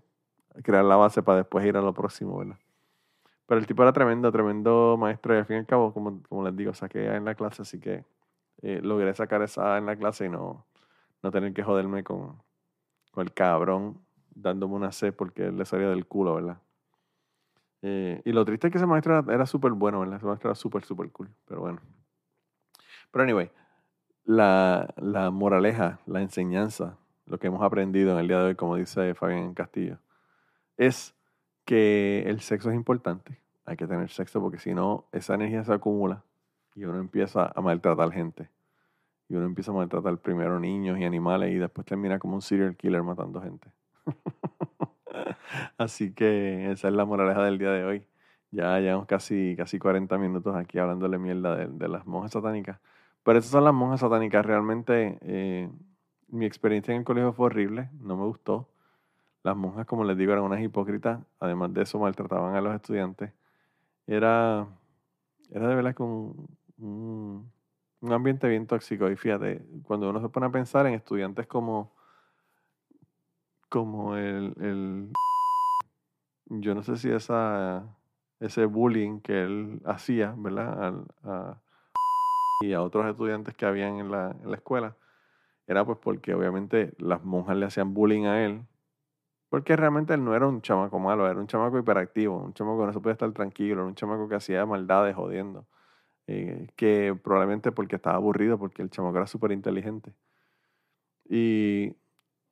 crear 0.64 0.86
la 0.86 0.96
base 0.96 1.22
para 1.22 1.40
después 1.40 1.66
ir 1.66 1.76
a 1.76 1.82
lo 1.82 1.94
próximo, 1.94 2.38
¿verdad? 2.38 2.56
Pero 3.46 3.60
el 3.60 3.68
tipo 3.68 3.84
era 3.84 3.92
tremendo, 3.92 4.32
tremendo 4.32 4.96
maestro 4.98 5.36
y 5.36 5.40
al 5.40 5.46
fin 5.46 5.58
y 5.58 5.60
al 5.60 5.66
cabo, 5.66 5.94
como, 5.94 6.24
como 6.30 6.46
les 6.46 6.56
digo, 6.56 6.74
saqué 6.74 7.14
en 7.14 7.26
la 7.26 7.36
clase, 7.36 7.64
así 7.64 7.78
que 7.78 8.06
eh, 8.62 8.80
logré 8.84 9.14
sacar 9.14 9.42
esa 9.42 9.78
en 9.78 9.86
la 9.86 9.96
clase 9.96 10.26
y 10.26 10.30
no, 10.30 10.66
no 11.24 11.32
tener 11.32 11.54
que 11.54 11.64
joderme 11.64 12.04
con, 12.04 12.42
con 13.12 13.26
el 13.26 13.34
cabrón 13.34 14.00
dándome 14.34 14.76
una 14.76 14.92
C 14.92 15.12
porque 15.12 15.52
le 15.52 15.66
salía 15.66 15.90
del 15.90 16.06
culo, 16.06 16.36
¿verdad? 16.36 16.62
Eh, 17.82 18.22
y 18.24 18.32
lo 18.32 18.46
triste 18.46 18.68
es 18.68 18.72
que 18.72 18.78
ese 18.78 18.86
maestro 18.86 19.18
era, 19.18 19.34
era 19.34 19.46
súper 19.46 19.72
bueno, 19.72 20.00
¿verdad? 20.02 20.18
Ese 20.18 20.26
maestro 20.26 20.50
era 20.50 20.56
súper, 20.56 20.84
súper 20.84 21.10
cool, 21.12 21.30
pero 21.46 21.62
bueno. 21.62 21.82
Pero 23.12 23.24
anyway, 23.24 23.52
la, 24.24 24.94
la 24.98 25.32
moraleja, 25.32 26.00
la 26.06 26.22
enseñanza, 26.22 26.98
lo 27.26 27.40
que 27.40 27.48
hemos 27.48 27.64
aprendido 27.64 28.14
en 28.14 28.20
el 28.20 28.28
día 28.28 28.40
de 28.40 28.46
hoy, 28.46 28.56
como 28.56 28.76
dice 28.76 29.16
Fabián 29.16 29.54
Castillo, 29.54 29.98
es 30.78 31.16
que 31.66 32.24
el 32.28 32.42
sexo 32.42 32.70
es 32.70 32.76
importante. 32.76 33.40
Hay 33.66 33.78
que 33.78 33.88
tener 33.88 34.10
sexo 34.10 34.40
porque 34.42 34.60
si 34.60 34.74
no, 34.74 35.08
esa 35.12 35.34
energía 35.34 35.64
se 35.64 35.74
acumula 35.74 36.24
y 36.76 36.86
uno 36.86 37.00
empieza 37.00 37.52
a 37.54 37.62
maltratar 37.62 38.12
gente. 38.12 38.50
Y 39.30 39.36
uno 39.36 39.46
empieza 39.46 39.72
a 39.72 39.76
maltratar 39.76 40.18
primero 40.18 40.60
niños 40.60 41.00
y 41.00 41.06
animales 41.06 41.52
y 41.52 41.56
después 41.58 41.86
termina 41.86 42.20
como 42.20 42.36
un 42.36 42.42
serial 42.42 42.76
killer 42.76 43.04
matando 43.04 43.42
gente. 43.42 43.70
Así 45.78 46.14
que 46.14 46.72
esa 46.72 46.88
es 46.90 46.94
la 46.94 47.06
moraleja 47.06 47.44
del 47.44 47.58
día 47.58 47.72
de 47.72 47.86
hoy. 47.86 48.06
Ya 48.52 48.80
llevamos 48.80 49.08
casi, 49.08 49.56
casi 49.58 49.80
40 49.80 50.18
minutos 50.18 50.56
aquí 50.56 50.78
hablándole 50.78 51.18
mierda 51.18 51.56
de, 51.56 51.68
de 51.68 51.88
las 51.88 52.06
monjas 52.06 52.32
satánicas. 52.32 52.80
Pero 53.24 53.40
esas 53.40 53.52
son 53.52 53.64
las 53.64 53.74
monjas 53.74 54.02
satánicas. 54.02 54.46
Realmente 54.46 55.18
eh, 55.22 55.70
mi 56.28 56.46
experiencia 56.46 56.94
en 56.94 57.00
el 57.00 57.06
colegio 57.06 57.34
fue 57.34 57.48
horrible, 57.48 57.90
no 58.00 58.18
me 58.18 58.26
gustó. 58.26 58.70
Las 59.44 59.56
monjas, 59.56 59.86
como 59.86 60.04
les 60.04 60.18
digo, 60.18 60.32
eran 60.34 60.44
unas 60.44 60.62
hipócritas. 60.62 61.20
Además 61.40 61.74
de 61.74 61.84
eso, 61.84 62.00
maltrataban 62.00 62.56
a 62.56 62.62
los 62.62 62.76
estudiantes. 62.76 63.32
Era, 64.08 64.68
era 65.52 65.68
de 65.68 65.76
verdad 65.76 65.96
que 65.96 66.04
un, 66.04 66.48
un, 66.82 67.52
un 68.02 68.14
ambiente 68.14 68.48
bien 68.48 68.68
tóxico. 68.68 69.10
Y 69.10 69.16
fíjate, 69.16 69.66
cuando 69.84 70.10
uno 70.10 70.22
se 70.22 70.30
pone 70.30 70.48
a 70.48 70.52
pensar 70.52 70.86
en 70.88 70.94
estudiantes 70.94 71.48
como, 71.48 71.94
como 73.70 74.18
el, 74.18 75.14
yo 76.46 76.76
no 76.76 76.84
sé 76.84 76.98
si 76.98 77.10
esa, 77.10 77.86
ese 78.40 78.66
bullying 78.66 79.22
que 79.22 79.44
él 79.44 79.82
hacía, 79.86 80.34
¿verdad? 80.38 81.06
Y 82.62 82.74
a 82.74 82.82
otros 82.82 83.06
estudiantes 83.08 83.56
que 83.56 83.66
habían 83.66 84.00
en 84.00 84.12
la, 84.12 84.36
en 84.44 84.50
la 84.52 84.58
escuela, 84.58 84.96
era 85.68 85.86
pues 85.86 85.98
porque 86.00 86.34
obviamente 86.34 86.94
las 86.98 87.24
monjas 87.24 87.56
le 87.56 87.66
hacían 87.66 87.94
bullying 87.94 88.26
a 88.26 88.44
él, 88.44 88.66
porque 89.50 89.76
realmente 89.76 90.14
él 90.14 90.24
no 90.24 90.36
era 90.36 90.48
un 90.48 90.62
chamaco 90.62 91.00
malo, 91.00 91.30
era 91.30 91.40
un 91.40 91.48
chamaco 91.48 91.78
hiperactivo, 91.80 92.38
un 92.38 92.54
chamaco 92.54 92.82
que 92.82 92.88
no 92.88 92.94
se 92.94 93.00
podía 93.00 93.14
estar 93.14 93.32
tranquilo, 93.32 93.82
era 93.82 93.86
un 93.86 93.96
chamaco 93.96 94.28
que 94.28 94.36
hacía 94.36 94.66
maldades 94.66 95.16
jodiendo. 95.16 95.66
Eh, 96.28 96.68
que 96.76 97.18
probablemente 97.22 97.72
porque 97.72 97.98
estaba 97.98 98.16
aburrido, 98.16 98.58
porque 98.58 98.82
el 98.82 98.90
chamaco 98.90 99.18
era 99.18 99.28
súper 99.28 99.52
inteligente. 99.52 100.14
Y, 101.28 101.96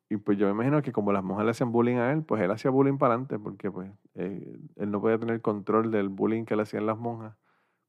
y, 0.09 0.17
pues 0.17 0.37
yo 0.37 0.47
me 0.47 0.53
imagino 0.53 0.81
que 0.81 0.91
como 0.91 1.11
las 1.11 1.23
mujeres 1.23 1.45
le 1.45 1.51
hacían 1.51 1.71
bullying 1.71 1.97
a 1.97 2.11
él, 2.11 2.23
pues 2.23 2.41
él 2.41 2.51
hacía 2.51 2.71
bullying 2.71 2.97
para 2.97 3.13
adelante, 3.13 3.39
porque 3.39 3.71
pues 3.71 3.91
eh, 4.15 4.57
él 4.77 4.91
no 4.91 5.01
podía 5.01 5.19
tener 5.19 5.41
control 5.41 5.91
del 5.91 6.09
bullying 6.09 6.45
que 6.45 6.55
le 6.55 6.63
hacían 6.63 6.85
las 6.85 6.97
monjas, 6.97 7.35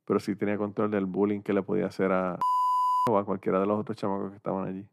pero 0.04 0.20
sí 0.20 0.36
tenía 0.36 0.58
control 0.58 0.90
del 0.90 1.06
bullying 1.06 1.42
que 1.42 1.52
le 1.52 1.62
podía 1.62 1.86
hacer 1.86 2.12
a 2.12 2.38
o 3.08 3.18
a 3.18 3.24
cualquiera 3.24 3.60
de 3.60 3.66
los 3.66 3.78
otros 3.78 3.96
chamacos 3.96 4.30
que 4.30 4.36
estaban 4.36 4.68
allí. 4.68 4.86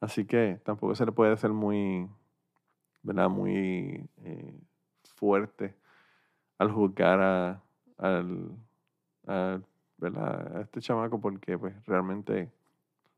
Así 0.00 0.26
que 0.26 0.60
tampoco 0.64 0.94
se 0.94 1.06
le 1.06 1.12
puede 1.12 1.32
hacer 1.32 1.50
muy, 1.50 2.08
¿verdad? 3.02 3.28
Muy 3.28 4.08
eh, 4.22 4.60
fuerte 5.14 5.74
al 6.58 6.70
juzgar 6.70 7.20
a, 7.20 7.62
al, 7.98 8.56
¿verdad? 9.98 10.56
a 10.56 10.60
este 10.62 10.80
chamaco 10.80 11.20
porque 11.20 11.58
pues 11.58 11.74
realmente 11.86 12.50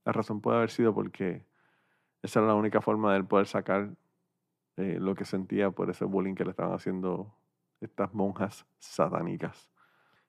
la 0.05 0.12
razón 0.12 0.41
puede 0.41 0.59
haber 0.59 0.70
sido 0.70 0.95
porque 0.95 1.45
esa 2.22 2.41
era 2.41 2.49
la 2.49 2.55
única 2.55 2.81
forma 2.81 3.12
de 3.12 3.18
él 3.18 3.24
poder 3.24 3.47
sacar 3.47 3.91
eh, 4.76 4.99
lo 5.01 5.14
que 5.14 5.24
sentía 5.24 5.70
por 5.70 5.91
ese 5.91 6.05
bullying 6.05 6.35
que 6.35 6.45
le 6.45 6.51
estaban 6.51 6.74
haciendo 6.74 7.35
estas 7.81 8.14
monjas 8.14 8.66
satánicas. 8.79 9.70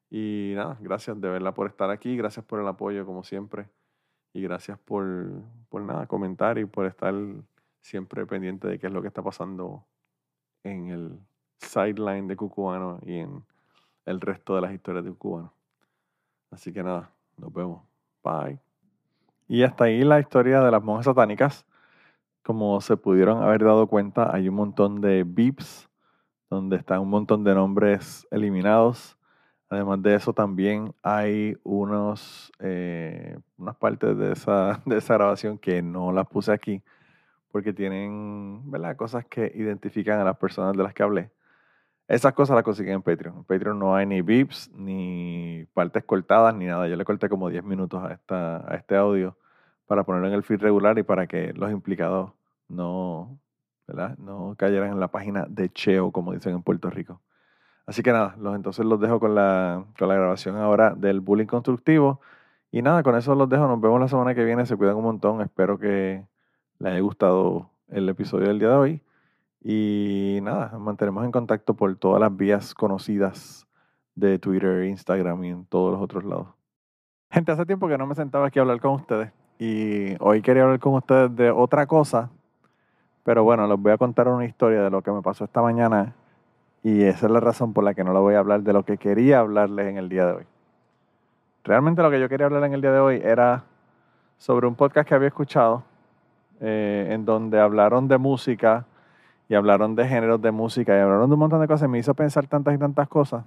Y 0.10 0.54
nada, 0.56 0.78
gracias 0.82 1.20
de 1.22 1.30
verdad 1.30 1.54
por 1.54 1.68
estar 1.68 1.90
aquí, 1.92 2.18
gracias 2.18 2.46
por 2.46 2.60
el 2.60 2.68
apoyo 2.68 3.06
como 3.06 3.24
siempre 3.24 3.70
y 4.34 4.42
gracias 4.42 4.78
por, 4.80 5.44
por 5.70 5.82
nada, 5.82 6.08
comentar 6.08 6.58
y 6.58 6.66
por 6.66 6.86
estar 6.86 7.14
siempre 7.82 8.26
pendiente 8.26 8.68
de 8.68 8.80
qué 8.80 8.88
es 8.88 8.94
lo 8.94 9.02
que 9.02 9.08
está 9.08 9.22
pasando 9.22 9.86
en 10.64 10.88
el 10.88 11.20
sideline 11.58 12.28
de 12.28 12.36
Cucubano 12.36 13.00
y 13.06 13.20
en 13.20 13.46
el 14.06 14.22
resto 14.22 14.56
de 14.56 14.62
las 14.62 14.74
historias 14.74 15.06
de 15.06 15.12
Cucubano. 15.12 15.54
Así 16.52 16.74
que 16.74 16.84
nada, 16.84 17.12
nos 17.38 17.54
vemos. 17.54 17.84
Bye. 18.24 18.60
Y 19.48 19.64
hasta 19.64 19.86
ahí 19.86 20.04
la 20.04 20.20
historia 20.20 20.62
de 20.62 20.72
las 20.72 20.84
monjas 20.84 21.06
satánicas. 21.06 21.66
Como 22.44 22.82
se 22.82 22.98
pudieron 22.98 23.44
haber 23.44 23.64
dado 23.64 23.88
cuenta, 23.88 24.34
hay 24.34 24.50
un 24.50 24.56
montón 24.56 25.02
de 25.02 25.24
beeps 25.26 25.90
donde 26.50 26.78
están 26.78 27.00
un 27.00 27.10
montón 27.10 27.44
de 27.44 27.54
nombres 27.54 28.28
eliminados. 28.32 29.18
Además 29.70 30.02
de 30.02 30.16
eso, 30.16 30.34
también 30.34 30.96
hay 31.04 31.58
unos, 31.64 32.52
eh, 32.60 33.38
unas 33.58 33.76
partes 33.76 34.18
de 34.18 34.32
esa, 34.32 34.82
de 34.86 34.98
esa 34.98 35.14
grabación 35.14 35.58
que 35.58 35.82
no 35.82 36.12
las 36.12 36.28
puse 36.28 36.52
aquí 36.52 36.82
porque 37.52 37.74
tienen 37.74 38.62
¿verdad? 38.70 38.96
cosas 38.96 39.26
que 39.26 39.52
identifican 39.56 40.20
a 40.20 40.24
las 40.24 40.38
personas 40.38 40.76
de 40.76 40.84
las 40.84 40.94
que 40.94 41.04
hablé. 41.04 41.32
Esas 42.10 42.34
cosas 42.34 42.56
las 42.56 42.64
consiguen 42.64 42.96
en 42.96 43.02
Patreon. 43.04 43.38
En 43.38 43.44
Patreon 43.44 43.78
no 43.78 43.96
hay 43.96 44.08
ni 44.08 44.22
beeps, 44.22 44.72
ni 44.74 45.68
partes 45.76 46.04
cortadas, 46.04 46.56
ni 46.56 46.66
nada. 46.66 46.88
Yo 46.88 46.96
le 46.96 47.06
corté 47.06 47.30
como 47.30 47.50
10 47.50 47.64
minutos 47.64 48.04
a, 48.04 48.14
esta, 48.14 48.68
a 48.68 48.76
este 48.78 48.96
audio 48.96 49.38
para 49.86 50.04
ponerlo 50.04 50.28
en 50.28 50.34
el 50.34 50.42
feed 50.42 50.60
regular 50.60 50.98
y 50.98 51.04
para 51.04 51.28
que 51.28 51.54
los 51.54 51.72
implicados 51.72 52.32
no, 52.68 53.38
¿verdad? 53.88 54.18
no 54.18 54.56
cayeran 54.58 54.92
en 54.92 55.00
la 55.00 55.10
página 55.10 55.46
de 55.48 55.70
Cheo, 55.70 56.12
como 56.12 56.34
dicen 56.34 56.56
en 56.56 56.64
Puerto 56.64 56.90
Rico. 56.90 57.22
Así 57.86 58.02
que 58.02 58.12
nada, 58.12 58.36
los, 58.40 58.56
entonces 58.56 58.86
los 58.88 59.00
dejo 59.00 59.20
con 59.20 59.36
la, 59.36 59.86
con 59.98 60.08
la 60.08 60.16
grabación 60.16 60.58
ahora 60.58 60.96
del 60.96 61.20
bullying 61.20 61.46
constructivo. 61.46 62.22
Y 62.72 62.82
nada, 62.82 63.04
con 63.04 63.16
eso 63.18 63.36
los 63.36 63.48
dejo. 63.50 63.68
Nos 63.68 63.80
vemos 63.82 64.00
la 64.00 64.08
semana 64.08 64.34
que 64.34 64.44
viene. 64.44 64.66
Se 64.66 64.76
cuidan 64.78 64.96
un 64.96 65.04
montón. 65.04 65.42
Espero 65.42 65.78
que 65.78 66.26
les 66.80 66.92
haya 66.92 67.02
gustado 67.02 67.70
el 67.88 68.10
episodio 68.10 68.48
del 68.48 68.58
día 68.58 68.70
de 68.70 68.76
hoy. 68.76 69.04
Y 69.62 70.40
nada, 70.42 70.78
mantenemos 70.80 71.26
en 71.26 71.32
contacto 71.32 71.74
por 71.74 71.96
todas 71.96 72.22
las 72.22 72.36
vías 72.36 72.74
conocidas 72.74 73.68
de 74.16 74.40
Twitter, 74.40 74.86
Instagram 74.86 75.44
y 75.44 75.50
en 75.50 75.66
todos 75.66 75.94
los 75.94 76.02
otros 76.02 76.24
lados. 76.24 76.48
Gente, 77.32 77.52
hace 77.52 77.66
tiempo 77.66 77.88
que 77.88 77.98
no 77.98 78.08
me 78.08 78.16
sentaba 78.16 78.48
aquí 78.48 78.60
a 78.60 78.64
hablar 78.64 78.80
con 78.80 78.94
ustedes 78.94 79.32
y 79.60 80.16
hoy 80.20 80.42
quería 80.42 80.64
hablar 80.64 80.80
con 80.80 80.96
ustedes 80.96 81.36
de 81.36 81.52
otra 81.52 81.86
cosa, 81.86 82.30
pero 83.24 83.44
bueno, 83.44 83.68
les 83.68 83.78
voy 83.78 83.92
a 83.92 83.98
contar 83.98 84.28
una 84.30 84.46
historia 84.46 84.82
de 84.82 84.90
lo 84.90 85.02
que 85.02 85.12
me 85.12 85.22
pasó 85.22 85.44
esta 85.44 85.62
mañana 85.62 86.16
y 86.82 87.04
esa 87.04 87.28
es 87.28 87.32
la 87.32 87.42
razón 87.42 87.74
por 87.74 87.84
la 87.84 87.94
que 87.94 88.04
no 88.04 88.14
le 88.14 88.20
voy 88.20 88.36
a 88.36 88.40
hablar 88.40 88.62
de 88.62 88.74
lo 88.74 88.84
que 88.84 88.98
quería 88.98 89.40
hablarles 89.40 89.88
en 89.88 89.98
el 89.98 90.10
día 90.10 90.26
de 90.26 90.34
hoy. 90.34 90.44
Realmente 91.64 92.02
lo 92.02 92.10
que 92.10 92.20
yo 92.20 92.30
quería 92.30 92.46
hablar 92.46 92.64
en 92.64 92.74
el 92.74 92.82
día 92.82 92.94
de 92.94 93.00
hoy 93.00 93.22
era 93.24 93.66
sobre 94.38 94.66
un 94.66 94.76
podcast 94.76 95.08
que 95.08 95.14
había 95.14 95.28
escuchado 95.28 95.84
eh, 96.62 97.10
en 97.12 97.26
donde 97.26 97.60
hablaron 97.60 98.08
de 98.08 98.18
música 98.18 98.86
y 99.50 99.56
hablaron 99.56 99.96
de 99.96 100.08
géneros 100.08 100.40
de 100.42 100.52
música 100.52 100.96
y 100.96 101.00
hablaron 101.00 101.28
de 101.28 101.34
un 101.34 101.40
montón 101.40 101.60
de 101.60 101.68
cosas. 101.68 101.90
Me 101.90 101.98
hizo 101.98 102.14
pensar 102.14 102.46
tantas 102.46 102.76
y 102.76 102.78
tantas 102.78 103.08
cosas 103.10 103.44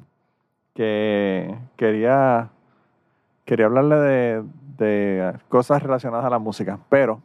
que 0.74 1.56
quería, 1.76 2.50
quería 3.44 3.66
hablarle 3.66 3.96
de, 3.96 4.44
de 4.78 5.32
cosas 5.48 5.80
relacionadas 5.80 6.26
a 6.26 6.30
la 6.30 6.40
música. 6.40 6.78
Pero 6.88 7.20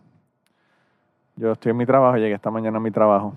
yo 1.35 1.51
estoy 1.53 1.71
en 1.71 1.77
mi 1.77 1.87
trabajo, 1.87 2.17
llegué 2.17 2.35
esta 2.35 2.51
mañana 2.51 2.77
a 2.77 2.79
mi 2.79 2.91
trabajo. 2.91 3.33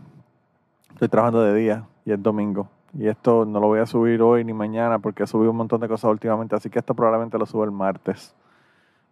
Estoy 0.92 1.08
trabajando 1.08 1.42
de 1.42 1.54
día 1.54 1.84
y 2.04 2.12
es 2.12 2.22
domingo. 2.22 2.68
Y 2.92 3.08
esto 3.08 3.46
no 3.46 3.60
lo 3.60 3.68
voy 3.68 3.80
a 3.80 3.86
subir 3.86 4.20
hoy 4.20 4.44
ni 4.44 4.52
mañana 4.52 4.98
porque 4.98 5.22
he 5.22 5.26
subido 5.26 5.52
un 5.52 5.56
montón 5.56 5.80
de 5.80 5.88
cosas 5.88 6.10
últimamente. 6.10 6.54
Así 6.54 6.68
que 6.68 6.80
esto 6.80 6.94
probablemente 6.94 7.38
lo 7.38 7.46
subo 7.46 7.64
el 7.64 7.70
martes. 7.70 8.34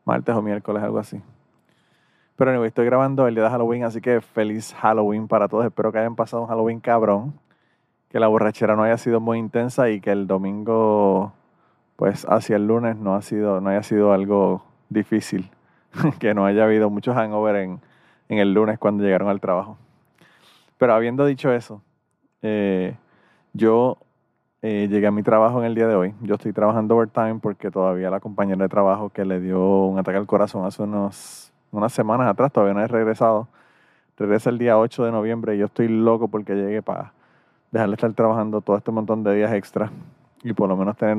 Martes 0.05 0.35
o 0.35 0.43
miércoles, 0.43 0.83
algo 0.83 0.99
así. 0.99 1.23
Pero 2.39 2.53
anyway, 2.53 2.69
estoy 2.69 2.87
grabando 2.87 3.27
el 3.27 3.35
día 3.35 3.43
de 3.43 3.51
Halloween, 3.51 3.83
así 3.83 4.01
que 4.01 4.21
feliz 4.21 4.73
Halloween 4.75 5.27
para 5.27 5.49
todos. 5.49 5.65
Espero 5.65 5.91
que 5.91 5.99
hayan 5.99 6.15
pasado 6.15 6.43
un 6.43 6.49
Halloween 6.49 6.79
cabrón. 6.79 7.35
Que 8.11 8.21
la 8.21 8.29
borrachera 8.29 8.77
no 8.77 8.85
haya 8.85 8.97
sido 8.97 9.19
muy 9.19 9.39
intensa 9.39 9.91
y 9.91 10.01
que 10.01 10.13
el 10.13 10.29
domingo, 10.29 11.33
pues 11.97 12.25
hacia 12.29 12.55
el 12.55 12.69
lunes, 12.69 12.97
no, 12.97 13.17
ha 13.17 13.23
sido, 13.23 13.61
no 13.61 13.71
haya 13.71 13.83
sido 13.83 14.13
algo 14.13 14.63
difícil. 14.89 15.51
que 16.21 16.33
no 16.33 16.47
haya 16.47 16.63
habido 16.63 16.91
mucho 16.91 17.13
hangover 17.13 17.57
en, 17.57 17.81
en 18.29 18.39
el 18.39 18.55
lunes 18.55 18.79
cuando 18.79 19.03
llegaron 19.03 19.29
al 19.29 19.41
trabajo. 19.41 19.77
Pero 20.79 20.95
habiendo 20.95 21.27
dicho 21.27 21.53
eso, 21.53 21.83
eh, 22.43 22.95
yo 23.53 23.99
eh, 24.63 24.87
llegué 24.89 25.09
a 25.09 25.11
mi 25.11 25.25
trabajo 25.25 25.59
en 25.59 25.67
el 25.67 25.75
día 25.75 25.89
de 25.89 25.97
hoy. 25.97 26.15
Yo 26.21 26.37
estoy 26.37 26.53
trabajando 26.53 26.95
overtime 26.95 27.41
porque 27.43 27.73
todavía 27.73 28.11
la 28.11 28.21
compañera 28.21 28.63
de 28.63 28.69
trabajo 28.69 29.11
que 29.11 29.25
le 29.25 29.41
dio 29.41 29.87
un 29.87 29.99
ataque 29.99 30.19
al 30.19 30.27
corazón 30.27 30.65
hace 30.65 30.85
unos 30.85 31.48
unas 31.73 31.93
semanas 31.93 32.29
atrás, 32.29 32.53
todavía 32.53 32.75
no 32.75 32.81
he 32.81 32.87
regresado. 32.87 33.49
Regresa 34.17 34.51
el 34.51 34.59
día 34.59 34.79
8 34.79 35.05
de 35.05 35.13
noviembre 35.13 35.55
y 35.55 35.59
yo 35.59 35.67
estoy 35.67 35.89
loco 35.89 36.29
porque 36.29 36.55
llegue 36.55 36.83
para 36.83 37.13
dejarle 37.71 37.95
estar 37.95 38.13
trabajando 38.15 38.61
todo 38.61 38.77
este 38.77 38.91
montón 38.91 39.23
de 39.23 39.35
días 39.35 39.53
extra 39.53 39.91
y 40.43 40.53
por 40.53 40.69
lo 40.69 40.77
menos 40.77 40.97
tener 40.97 41.17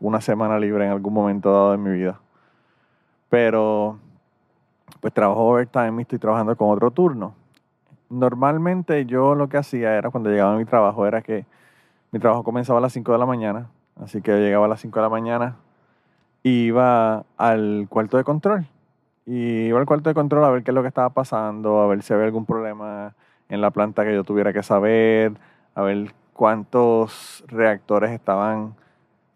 una 0.00 0.20
semana 0.20 0.58
libre 0.58 0.84
en 0.84 0.90
algún 0.90 1.12
momento 1.12 1.52
dado 1.52 1.72
de 1.72 1.78
mi 1.78 1.90
vida. 1.90 2.18
Pero 3.28 3.98
pues 5.00 5.12
trabajo 5.14 5.42
overtime 5.48 5.94
y 5.98 6.02
estoy 6.02 6.18
trabajando 6.18 6.56
con 6.56 6.70
otro 6.70 6.90
turno. 6.90 7.34
Normalmente 8.08 9.06
yo 9.06 9.34
lo 9.36 9.48
que 9.48 9.56
hacía 9.56 9.96
era 9.96 10.10
cuando 10.10 10.30
llegaba 10.30 10.54
a 10.54 10.58
mi 10.58 10.64
trabajo 10.64 11.06
era 11.06 11.22
que 11.22 11.46
mi 12.10 12.18
trabajo 12.18 12.42
comenzaba 12.42 12.80
a 12.80 12.82
las 12.82 12.92
5 12.92 13.12
de 13.12 13.18
la 13.18 13.26
mañana, 13.26 13.68
así 14.02 14.20
que 14.20 14.32
llegaba 14.32 14.66
a 14.66 14.68
las 14.68 14.80
5 14.80 14.98
de 14.98 15.02
la 15.02 15.08
mañana 15.08 15.56
iba 16.42 17.24
al 17.36 17.86
cuarto 17.88 18.16
de 18.16 18.24
control 18.24 18.66
y 19.30 19.66
iba 19.68 19.78
al 19.78 19.86
cuarto 19.86 20.10
de 20.10 20.14
control 20.14 20.42
a 20.42 20.50
ver 20.50 20.64
qué 20.64 20.72
es 20.72 20.74
lo 20.74 20.82
que 20.82 20.88
estaba 20.88 21.10
pasando, 21.10 21.80
a 21.80 21.86
ver 21.86 22.02
si 22.02 22.12
había 22.12 22.26
algún 22.26 22.44
problema 22.44 23.14
en 23.48 23.60
la 23.60 23.70
planta 23.70 24.04
que 24.04 24.12
yo 24.12 24.24
tuviera 24.24 24.52
que 24.52 24.64
saber, 24.64 25.34
a 25.76 25.82
ver 25.82 26.12
cuántos 26.32 27.44
reactores 27.46 28.10
estaban 28.10 28.74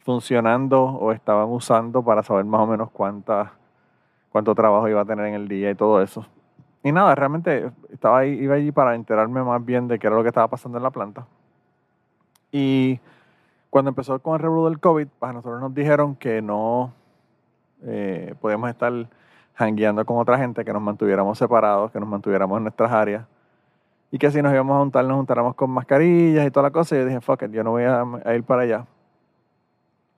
funcionando 0.01 0.83
o 0.83 1.13
estaban 1.13 1.49
usando 1.49 2.03
para 2.03 2.25
saber 2.25 2.45
más 2.45 2.63
o 2.63 2.67
menos 2.67 2.91
cuánta, 2.91 3.53
cuánto 4.33 4.53
trabajo 4.57 4.89
iba 4.89 5.01
a 5.01 5.05
tener 5.05 5.27
en 5.27 5.35
el 5.35 5.47
día 5.47 5.71
y 5.71 5.77
todo 5.77 6.03
eso. 6.03 6.27
Y 6.83 6.91
nada, 6.91 7.15
realmente 7.15 7.71
estaba 7.93 8.19
ahí, 8.19 8.33
iba 8.33 8.57
allí 8.57 8.73
para 8.73 8.97
enterarme 8.97 9.45
más 9.45 9.65
bien 9.65 9.87
de 9.87 10.01
qué 10.01 10.09
era 10.09 10.17
lo 10.17 10.23
que 10.23 10.29
estaba 10.31 10.49
pasando 10.49 10.77
en 10.77 10.83
la 10.83 10.91
planta. 10.91 11.25
Y 12.51 12.99
cuando 13.71 13.91
empezó 13.91 14.19
con 14.19 14.35
el 14.35 14.41
revuelo 14.41 14.71
del 14.71 14.81
COVID, 14.81 15.07
pues 15.21 15.31
a 15.31 15.33
nosotros 15.33 15.61
nos 15.61 15.73
dijeron 15.73 16.17
que 16.17 16.43
no 16.43 16.93
eh, 17.85 18.35
podíamos 18.41 18.71
estar 18.71 18.93
jangueando 19.55 20.05
con 20.05 20.19
otra 20.19 20.39
gente, 20.39 20.65
que 20.65 20.73
nos 20.73 20.83
mantuviéramos 20.83 21.39
separados, 21.39 21.91
que 21.93 22.01
nos 22.01 22.09
mantuviéramos 22.09 22.57
en 22.59 22.65
nuestras 22.65 22.93
áreas. 22.93 23.25
Y 24.11 24.19
que 24.19 24.31
si 24.31 24.43
nos 24.43 24.53
íbamos 24.53 24.77
a 24.77 24.79
juntar, 24.81 25.05
nos 25.05 25.17
juntáramos 25.17 25.55
con 25.55 25.71
mascarillas 25.71 26.47
y 26.47 26.51
toda 26.51 26.65
la 26.65 26.71
cosa. 26.71 26.95
Y 26.95 27.01
yo 27.01 27.07
dije, 27.07 27.21
fuck 27.21 27.43
it, 27.43 27.51
yo 27.51 27.65
no 27.65 27.73
voy 27.73 27.85
a, 27.85 28.35
ir 28.35 28.45
para 28.45 28.63
allá. 28.63 28.87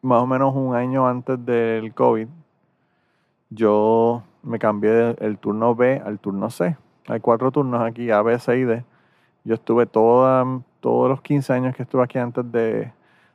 Más 0.03 0.23
o 0.23 0.27
menos 0.27 0.55
un 0.55 0.75
año 0.75 1.09
antes 1.09 1.43
del 1.45 1.95
COVID, 1.95 2.29
yo 3.51 4.23
me 4.43 4.59
cambié 4.59 4.91
del 5.15 5.39
turno 5.39 5.75
B 5.75 6.03
al 6.05 6.19
turno 6.19 6.51
C. 6.51 6.77
Hay 7.09 7.21
cuatro 7.21 7.51
turnos 7.51 7.83
aquí, 7.83 8.11
A, 8.11 8.23
B, 8.23 8.39
C 8.39 8.59
y 8.59 8.65
D. 8.65 8.85
Yo 9.45 9.55
estuve 9.55 9.87
toda, 9.87 10.45
todos 10.81 11.09
los 11.09 11.23
15 11.23 11.53
años 11.53 11.77
que 11.77 11.85
estuve 11.85 12.03
aquí 12.03 12.19
antes 12.19 12.51
de, 12.51 12.93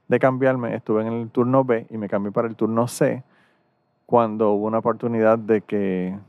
de 0.08 0.20
cambiarme, 0.20 0.76
estuve 0.76 1.02
en 1.02 1.08
el 1.08 1.30
turno 1.30 1.64
B 1.64 1.88
y 1.89 1.97
me 1.97 2.10
cambié 2.10 2.32
para 2.32 2.47
el 2.47 2.56
turno 2.56 2.88
C 2.88 3.24
cuando 4.12 4.51
hubo 4.51 4.68
una 4.68 4.80
oportunidad 4.80 5.39
de 5.39 5.62
que, 5.62 6.20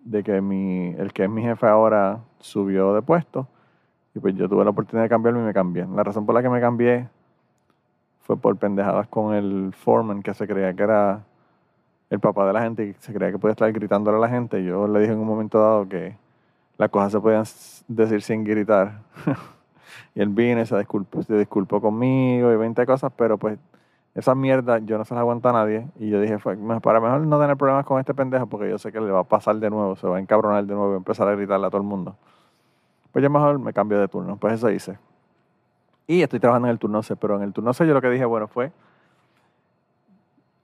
de 0.00 0.24
que 0.24 0.40
mi, 0.40 0.88
el 0.98 1.12
que 1.12 1.22
es 1.22 1.30
mi 1.30 1.42
jefe 1.42 1.64
ahora 1.64 2.18
subió 2.40 2.92
de 2.92 3.02
puesto 3.02 3.46
y 4.16 4.18
pues 4.18 4.34
yo 4.34 4.48
tuve 4.48 4.64
la 4.64 4.70
oportunidad 4.70 5.04
de 5.04 5.08
cambiarme 5.10 5.38
y 5.38 5.44
me 5.44 5.54
cambié. 5.54 5.86
La 5.94 6.02
razón 6.02 6.26
por 6.26 6.34
la 6.34 6.42
que 6.42 6.48
me 6.48 6.60
cambié 6.60 7.08
fue 8.22 8.36
por 8.36 8.56
pendejadas 8.56 9.06
con 9.06 9.32
el 9.32 9.72
foreman 9.74 10.24
que 10.24 10.34
se 10.34 10.44
creía 10.48 10.74
que 10.74 10.82
era 10.82 11.22
el 12.10 12.18
papá 12.18 12.48
de 12.48 12.52
la 12.52 12.62
gente 12.62 12.84
y 12.84 12.94
se 12.94 13.14
creía 13.14 13.30
que 13.30 13.38
podía 13.38 13.52
estar 13.52 13.72
gritándole 13.72 14.16
a 14.16 14.20
la 14.20 14.28
gente. 14.28 14.64
Yo 14.64 14.88
le 14.88 14.98
dije 14.98 15.12
en 15.12 15.20
un 15.20 15.28
momento 15.28 15.60
dado 15.60 15.88
que 15.88 16.16
las 16.78 16.90
cosas 16.90 17.12
se 17.12 17.20
podían 17.20 17.44
decir 17.86 18.22
sin 18.22 18.42
gritar. 18.42 19.02
y 20.16 20.20
él 20.20 20.30
vino 20.30 20.62
y 20.62 20.66
se 20.66 20.76
disculpó, 20.76 21.22
se 21.22 21.38
disculpó 21.38 21.80
conmigo 21.80 22.52
y 22.52 22.56
20 22.56 22.84
cosas, 22.86 23.12
pero 23.16 23.38
pues 23.38 23.56
esa 24.14 24.34
mierda 24.34 24.78
yo 24.78 24.96
no 24.96 25.04
se 25.04 25.14
la 25.14 25.20
aguanta 25.20 25.50
a 25.50 25.52
nadie. 25.52 25.88
Y 25.98 26.08
yo 26.08 26.20
dije, 26.20 26.38
para 26.38 27.00
mejor 27.00 27.20
no 27.20 27.40
tener 27.40 27.56
problemas 27.56 27.84
con 27.84 27.98
este 27.98 28.14
pendejo 28.14 28.46
porque 28.46 28.70
yo 28.70 28.78
sé 28.78 28.92
que 28.92 29.00
le 29.00 29.10
va 29.10 29.20
a 29.20 29.24
pasar 29.24 29.56
de 29.56 29.70
nuevo, 29.70 29.96
se 29.96 30.06
va 30.06 30.18
a 30.18 30.20
encabronar 30.20 30.64
de 30.64 30.74
nuevo 30.74 30.94
y 30.94 30.96
empezar 30.96 31.26
a 31.28 31.34
gritarle 31.34 31.66
a 31.66 31.70
todo 31.70 31.80
el 31.80 31.86
mundo. 31.86 32.16
Pues 33.12 33.22
yo 33.22 33.30
mejor 33.30 33.58
me 33.58 33.72
cambio 33.72 33.98
de 33.98 34.08
turno. 34.08 34.36
Pues 34.36 34.54
eso 34.54 34.70
hice. 34.70 34.98
Y 36.06 36.22
estoy 36.22 36.38
trabajando 36.38 36.68
en 36.68 36.72
el 36.72 36.78
turno 36.78 37.02
C, 37.02 37.16
pero 37.16 37.36
en 37.36 37.42
el 37.42 37.52
turno 37.52 37.72
C 37.72 37.86
yo 37.86 37.94
lo 37.94 38.00
que 38.00 38.10
dije, 38.10 38.24
bueno, 38.24 38.46
fue, 38.46 38.72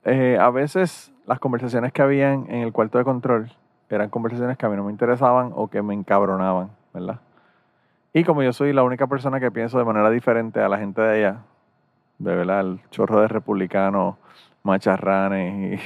eh, 0.03 0.37
a 0.39 0.49
veces 0.49 1.11
las 1.25 1.39
conversaciones 1.39 1.91
que 1.91 2.01
habían 2.01 2.45
en 2.49 2.61
el 2.61 2.71
cuarto 2.71 2.97
de 2.97 3.03
control 3.03 3.51
eran 3.89 4.09
conversaciones 4.09 4.57
que 4.57 4.65
a 4.65 4.69
mí 4.69 4.75
no 4.75 4.85
me 4.85 4.91
interesaban 4.91 5.51
o 5.53 5.67
que 5.67 5.81
me 5.81 5.93
encabronaban, 5.93 6.71
¿verdad? 6.93 7.19
Y 8.13 8.23
como 8.23 8.43
yo 8.43 8.53
soy 8.53 8.73
la 8.73 8.83
única 8.83 9.07
persona 9.07 9.39
que 9.39 9.51
pienso 9.51 9.77
de 9.77 9.85
manera 9.85 10.09
diferente 10.09 10.61
a 10.61 10.69
la 10.69 10.77
gente 10.77 11.01
de 11.01 11.17
allá, 11.17 11.41
de 12.23 12.35
verdad, 12.35 12.61
el 12.61 12.79
chorro 12.91 13.21
de 13.21 13.27
republicanos, 13.27 14.15
macharranes 14.63 15.81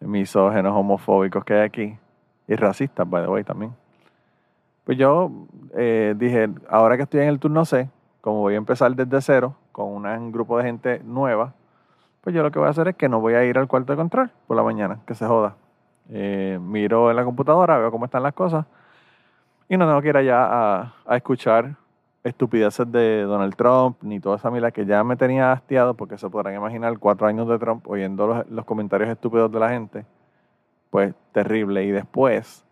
y 0.00 0.04
misógenos, 0.06 0.76
homofóbicos 0.76 1.44
que 1.44 1.54
hay 1.54 1.60
aquí, 1.60 1.98
y 2.46 2.54
racistas, 2.54 3.08
by 3.08 3.24
the 3.24 3.28
way, 3.28 3.44
también. 3.44 3.74
Pues 4.84 4.96
yo 4.96 5.30
eh, 5.76 6.14
dije, 6.16 6.48
ahora 6.68 6.96
que 6.96 7.02
estoy 7.02 7.20
en 7.20 7.28
el 7.28 7.38
turno 7.38 7.64
C, 7.64 7.88
como 8.20 8.40
voy 8.40 8.54
a 8.54 8.58
empezar 8.58 8.94
desde 8.94 9.20
cero, 9.20 9.56
con 9.72 10.06
un 10.06 10.32
grupo 10.32 10.58
de 10.58 10.64
gente 10.64 11.00
nueva, 11.04 11.54
pues 12.20 12.34
yo 12.34 12.42
lo 12.42 12.50
que 12.50 12.58
voy 12.58 12.68
a 12.68 12.70
hacer 12.70 12.88
es 12.88 12.96
que 12.96 13.08
no 13.08 13.20
voy 13.20 13.34
a 13.34 13.44
ir 13.44 13.58
al 13.58 13.66
cuarto 13.66 13.92
de 13.92 13.96
control 13.96 14.30
por 14.46 14.56
la 14.56 14.62
mañana, 14.62 15.00
que 15.06 15.14
se 15.14 15.26
joda. 15.26 15.56
Eh, 16.10 16.58
miro 16.60 17.10
en 17.10 17.16
la 17.16 17.24
computadora, 17.24 17.78
veo 17.78 17.90
cómo 17.90 18.04
están 18.04 18.22
las 18.22 18.34
cosas 18.34 18.66
y 19.68 19.76
no 19.76 19.86
tengo 19.86 20.02
que 20.02 20.08
ir 20.08 20.16
allá 20.16 20.44
a, 20.44 20.94
a 21.06 21.16
escuchar 21.16 21.76
estupideces 22.24 22.90
de 22.90 23.22
Donald 23.22 23.54
Trump 23.56 23.96
ni 24.02 24.20
toda 24.20 24.36
esa 24.36 24.50
mila 24.50 24.70
que 24.70 24.84
ya 24.84 25.02
me 25.04 25.16
tenía 25.16 25.52
hastiado 25.52 25.94
porque 25.94 26.18
se 26.18 26.28
podrán 26.28 26.54
imaginar 26.54 26.98
cuatro 26.98 27.26
años 27.26 27.48
de 27.48 27.58
Trump 27.58 27.88
oyendo 27.88 28.26
los, 28.26 28.50
los 28.50 28.64
comentarios 28.64 29.08
estúpidos 29.10 29.50
de 29.50 29.58
la 29.58 29.70
gente. 29.70 30.04
Pues 30.90 31.14
terrible. 31.32 31.84
Y 31.84 31.90
después, 31.90 32.64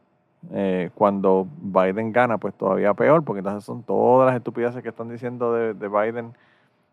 eh, 0.52 0.90
cuando 0.94 1.46
Biden 1.60 2.12
gana, 2.12 2.38
pues 2.38 2.54
todavía 2.54 2.94
peor 2.94 3.24
porque 3.24 3.38
entonces 3.38 3.64
son 3.64 3.82
todas 3.82 4.26
las 4.26 4.36
estupideces 4.36 4.82
que 4.82 4.90
están 4.90 5.08
diciendo 5.08 5.52
de, 5.52 5.74
de 5.74 5.88
Biden 5.88 6.34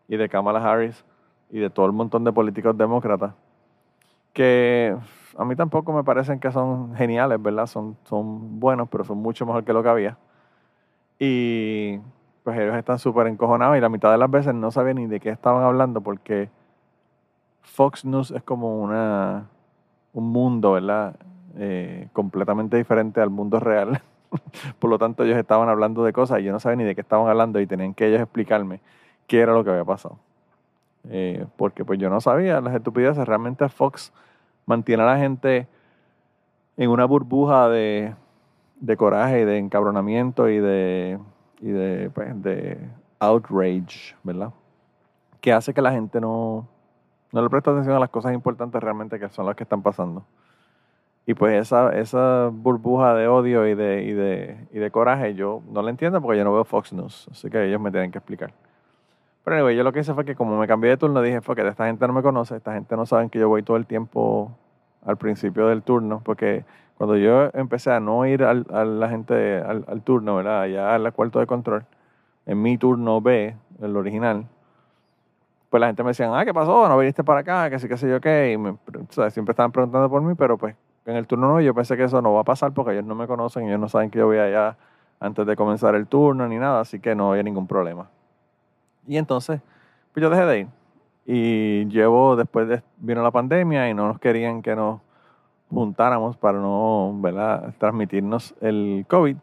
y 0.08 0.16
de 0.16 0.28
Kamala 0.28 0.60
Harris 0.60 1.04
y 1.50 1.58
de 1.58 1.70
todo 1.70 1.86
el 1.86 1.92
montón 1.92 2.24
de 2.24 2.32
políticos 2.32 2.76
demócratas 2.76 3.34
que 4.36 4.94
a 5.38 5.44
mí 5.46 5.56
tampoco 5.56 5.94
me 5.94 6.04
parecen 6.04 6.38
que 6.38 6.52
son 6.52 6.94
geniales, 6.94 7.40
¿verdad? 7.42 7.66
Son, 7.66 7.96
son 8.04 8.60
buenos, 8.60 8.86
pero 8.90 9.02
son 9.02 9.16
mucho 9.16 9.46
mejor 9.46 9.64
que 9.64 9.72
lo 9.72 9.82
que 9.82 9.88
había. 9.88 10.18
Y 11.18 11.98
pues 12.46 12.60
ellos 12.60 12.76
están 12.76 13.00
súper 13.00 13.26
encojonados 13.26 13.76
y 13.76 13.80
la 13.80 13.88
mitad 13.88 14.12
de 14.12 14.18
las 14.18 14.30
veces 14.30 14.54
no 14.54 14.70
sabía 14.70 14.94
ni 14.94 15.08
de 15.08 15.18
qué 15.18 15.30
estaban 15.30 15.64
hablando 15.64 16.00
porque 16.00 16.48
Fox 17.62 18.04
News 18.04 18.30
es 18.30 18.44
como 18.44 18.80
una, 18.80 19.48
un 20.12 20.30
mundo, 20.30 20.70
¿verdad? 20.70 21.16
Eh, 21.56 22.08
completamente 22.12 22.76
diferente 22.76 23.20
al 23.20 23.30
mundo 23.30 23.58
real. 23.58 24.00
Por 24.78 24.90
lo 24.90 24.96
tanto, 24.96 25.24
ellos 25.24 25.36
estaban 25.36 25.68
hablando 25.68 26.04
de 26.04 26.12
cosas 26.12 26.38
y 26.38 26.44
yo 26.44 26.52
no 26.52 26.60
sabía 26.60 26.76
ni 26.76 26.84
de 26.84 26.94
qué 26.94 27.00
estaban 27.00 27.28
hablando 27.28 27.58
y 27.58 27.66
tenían 27.66 27.94
que 27.94 28.06
ellos 28.06 28.20
explicarme 28.20 28.78
qué 29.26 29.40
era 29.40 29.52
lo 29.52 29.64
que 29.64 29.70
había 29.70 29.84
pasado. 29.84 30.16
Eh, 31.10 31.46
porque 31.56 31.84
pues 31.84 31.98
yo 31.98 32.10
no 32.10 32.20
sabía 32.20 32.60
las 32.60 32.76
estupideces. 32.76 33.26
Realmente 33.26 33.68
Fox 33.68 34.12
mantiene 34.66 35.02
a 35.02 35.06
la 35.06 35.18
gente 35.18 35.66
en 36.76 36.90
una 36.90 37.06
burbuja 37.06 37.68
de, 37.68 38.14
de 38.78 38.96
coraje 38.96 39.40
y 39.40 39.44
de 39.44 39.58
encabronamiento 39.58 40.48
y 40.48 40.60
de, 40.60 41.18
y 41.60 41.70
de, 41.70 42.10
pues, 42.10 42.42
de 42.42 42.78
outrage, 43.18 44.14
¿verdad? 44.22 44.52
Que 45.40 45.52
hace 45.52 45.72
que 45.72 45.82
la 45.82 45.92
gente 45.92 46.20
no, 46.20 46.66
no 47.32 47.42
le 47.42 47.50
preste 47.50 47.70
atención 47.70 47.96
a 47.96 48.00
las 48.00 48.10
cosas 48.10 48.32
importantes 48.34 48.82
realmente 48.82 49.18
que 49.18 49.28
son 49.28 49.46
las 49.46 49.56
que 49.56 49.62
están 49.62 49.82
pasando. 49.82 50.24
Y 51.26 51.34
pues 51.34 51.60
esa, 51.60 51.92
esa 51.98 52.50
burbuja 52.52 53.14
de 53.14 53.26
odio 53.26 53.66
y 53.66 53.74
de, 53.74 54.04
y, 54.04 54.12
de, 54.12 54.68
y 54.72 54.78
de 54.78 54.90
coraje 54.92 55.34
yo 55.34 55.60
no 55.70 55.82
la 55.82 55.90
entiendo 55.90 56.20
porque 56.22 56.38
yo 56.38 56.44
no 56.44 56.52
veo 56.52 56.64
Fox 56.64 56.92
News, 56.92 57.28
así 57.32 57.50
que 57.50 57.66
ellos 57.66 57.80
me 57.80 57.90
tienen 57.90 58.12
que 58.12 58.18
explicar. 58.18 58.52
Pero 59.42 59.56
anyway, 59.56 59.76
yo 59.76 59.82
lo 59.82 59.92
que 59.92 60.00
hice 60.00 60.14
fue 60.14 60.24
que 60.24 60.36
como 60.36 60.56
me 60.58 60.66
cambié 60.66 60.90
de 60.90 60.96
turno, 60.96 61.20
dije, 61.22 61.40
fue 61.40 61.56
que 61.56 61.66
esta 61.66 61.86
gente 61.86 62.06
no 62.06 62.12
me 62.12 62.22
conoce, 62.22 62.56
esta 62.56 62.74
gente 62.74 62.96
no 62.96 63.06
sabe 63.06 63.28
que 63.28 63.38
yo 63.38 63.48
voy 63.48 63.62
todo 63.62 63.76
el 63.76 63.86
tiempo 63.86 64.52
al 65.04 65.16
principio 65.16 65.68
del 65.68 65.82
turno, 65.82 66.20
porque 66.24 66.64
cuando 66.96 67.16
yo 67.16 67.50
empecé 67.52 67.90
a 67.92 68.00
no 68.00 68.24
ir 68.26 68.42
al, 68.42 68.66
a 68.72 68.84
la 68.84 69.08
gente 69.08 69.58
al, 69.58 70.02
turno, 70.02 70.36
¿verdad? 70.36 70.62
Allá 70.62 70.94
al 70.94 71.12
cuarto 71.12 71.40
de 71.40 71.46
control, 71.46 71.84
en 72.46 72.62
mi 72.62 72.78
turno 72.78 73.20
B, 73.20 73.54
el 73.82 73.96
original, 73.96 74.46
pues 75.68 75.80
la 75.80 75.88
gente 75.88 76.02
me 76.02 76.10
decía, 76.10 76.30
ah, 76.32 76.44
¿qué 76.44 76.54
pasó? 76.54 76.88
¿No 76.88 76.96
viniste 76.96 77.22
para 77.22 77.40
acá? 77.40 77.68
Que 77.68 77.78
sí, 77.78 77.88
qué 77.88 77.96
sé 77.96 78.08
yo 78.08 78.20
qué. 78.20 78.52
Y 78.52 78.56
me, 78.56 78.76
siempre 79.30 79.52
estaban 79.52 79.72
preguntando 79.72 80.08
por 80.08 80.22
mí, 80.22 80.34
pero 80.34 80.56
pues 80.56 80.74
en 81.04 81.16
el 81.16 81.26
turno 81.26 81.48
no, 81.48 81.60
yo 81.60 81.74
pensé 81.74 81.96
que 81.96 82.04
eso 82.04 82.22
no 82.22 82.32
va 82.32 82.40
a 82.40 82.44
pasar 82.44 82.72
porque 82.72 82.92
ellos 82.92 83.04
no 83.04 83.14
me 83.14 83.26
conocen, 83.26 83.68
ellos 83.68 83.80
no 83.80 83.88
saben 83.88 84.10
que 84.10 84.18
yo 84.18 84.26
voy 84.26 84.38
allá 84.38 84.76
antes 85.20 85.46
de 85.46 85.54
comenzar 85.54 85.94
el 85.94 86.06
turno 86.06 86.48
ni 86.48 86.56
nada, 86.56 86.80
así 86.80 86.98
que 86.98 87.14
no 87.14 87.30
había 87.30 87.42
ningún 87.42 87.66
problema. 87.66 88.08
Y 89.06 89.18
entonces, 89.18 89.60
pues 90.12 90.22
yo 90.22 90.30
dejé 90.30 90.44
de 90.46 90.58
ir. 90.60 90.66
Y 91.26 91.86
llevo, 91.86 92.36
después 92.36 92.68
de, 92.68 92.82
vino 92.98 93.22
la 93.22 93.30
pandemia 93.30 93.88
y 93.90 93.94
no 93.94 94.08
nos 94.08 94.18
querían 94.18 94.62
que 94.62 94.76
nos 94.76 95.00
juntáramos 95.70 96.36
para 96.36 96.58
no, 96.58 97.12
¿verdad?, 97.20 97.74
transmitirnos 97.78 98.54
el 98.60 99.04
COVID. 99.08 99.36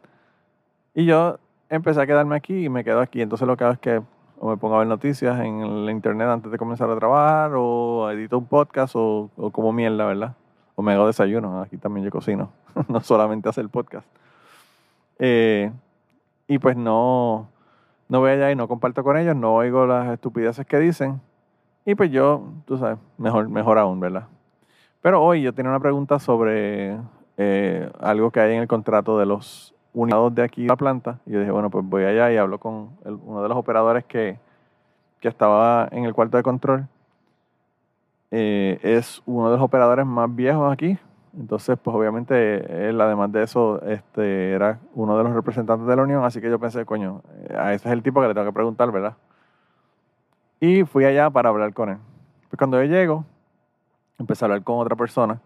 Y 0.94 1.04
yo 1.06 1.38
empecé 1.68 2.00
a 2.00 2.06
quedarme 2.06 2.36
aquí 2.36 2.64
y 2.64 2.68
me 2.68 2.84
quedo 2.84 3.00
aquí. 3.00 3.20
Entonces 3.20 3.46
lo 3.46 3.56
que 3.56 3.64
hago 3.64 3.72
es 3.74 3.78
que 3.78 4.02
o 4.38 4.48
me 4.48 4.56
pongo 4.56 4.74
a 4.74 4.78
ver 4.80 4.88
noticias 4.88 5.40
en 5.40 5.60
el 5.60 5.90
internet 5.90 6.28
antes 6.28 6.50
de 6.50 6.58
comenzar 6.58 6.90
a 6.90 6.96
trabajar, 6.96 7.52
o 7.54 8.10
edito 8.10 8.36
un 8.36 8.46
podcast, 8.46 8.94
o, 8.96 9.30
o 9.36 9.50
como 9.50 9.72
mierda, 9.72 10.04
¿verdad? 10.06 10.34
O 10.74 10.82
me 10.82 10.92
hago 10.92 11.06
desayuno. 11.06 11.62
Aquí 11.62 11.76
también 11.76 12.04
yo 12.04 12.10
cocino, 12.10 12.50
no 12.88 13.00
solamente 13.00 13.48
hacer 13.48 13.68
podcast. 13.68 14.06
Eh, 15.18 15.72
y 16.46 16.58
pues 16.58 16.76
no, 16.76 17.48
no 18.08 18.20
voy 18.20 18.32
allá 18.32 18.50
y 18.50 18.56
no 18.56 18.68
comparto 18.68 19.02
con 19.02 19.16
ellos, 19.16 19.36
no 19.36 19.54
oigo 19.54 19.86
las 19.86 20.12
estupideces 20.12 20.66
que 20.66 20.78
dicen. 20.78 21.20
Y 21.86 21.94
pues 21.94 22.10
yo, 22.10 22.48
tú 22.66 22.76
sabes, 22.76 22.98
mejor, 23.18 23.48
mejor 23.48 23.78
aún, 23.78 24.00
¿verdad? 24.00 24.26
Pero 25.04 25.22
hoy 25.22 25.42
yo 25.42 25.52
tenía 25.52 25.70
una 25.70 25.80
pregunta 25.80 26.18
sobre 26.18 26.96
eh, 27.36 27.90
algo 28.00 28.30
que 28.30 28.40
hay 28.40 28.54
en 28.54 28.62
el 28.62 28.66
contrato 28.66 29.18
de 29.18 29.26
los 29.26 29.74
unidos 29.92 30.34
de 30.34 30.42
aquí 30.42 30.62
de 30.62 30.68
la 30.68 30.76
planta. 30.76 31.20
Y 31.26 31.32
yo 31.32 31.40
dije, 31.40 31.50
bueno, 31.50 31.68
pues 31.68 31.84
voy 31.84 32.04
allá 32.04 32.32
y 32.32 32.38
hablo 32.38 32.58
con 32.58 32.96
uno 33.04 33.42
de 33.42 33.48
los 33.50 33.58
operadores 33.58 34.06
que, 34.06 34.38
que, 35.20 35.28
estaba 35.28 35.88
en 35.92 36.06
el 36.06 36.14
cuarto 36.14 36.38
de 36.38 36.42
control. 36.42 36.88
Eh, 38.30 38.78
es 38.82 39.22
uno 39.26 39.50
de 39.50 39.58
los 39.58 39.62
operadores 39.66 40.06
más 40.06 40.34
viejos 40.34 40.72
aquí, 40.72 40.98
entonces, 41.38 41.78
pues 41.82 41.94
obviamente 41.94 42.88
él, 42.88 42.98
además 42.98 43.30
de 43.30 43.42
eso, 43.42 43.82
este, 43.82 44.52
era 44.52 44.78
uno 44.94 45.18
de 45.18 45.24
los 45.24 45.34
representantes 45.34 45.86
de 45.86 45.96
la 45.96 46.02
Unión, 46.02 46.24
así 46.24 46.40
que 46.40 46.48
yo 46.48 46.58
pensé, 46.58 46.86
coño, 46.86 47.20
eh, 47.50 47.54
a 47.58 47.74
ese 47.74 47.88
es 47.88 47.92
el 47.92 48.02
tipo 48.02 48.22
que 48.22 48.28
le 48.28 48.32
tengo 48.32 48.46
que 48.46 48.54
preguntar, 48.54 48.90
¿verdad? 48.90 49.18
Y 50.60 50.84
fui 50.84 51.04
allá 51.04 51.28
para 51.28 51.50
hablar 51.50 51.74
con 51.74 51.90
él. 51.90 51.98
Pues 52.48 52.56
cuando 52.56 52.82
yo 52.82 52.90
llego, 52.90 53.26
empecé 54.18 54.44
a 54.44 54.46
hablar 54.46 54.62
con 54.62 54.78
otra 54.78 54.96
persona 54.96 55.40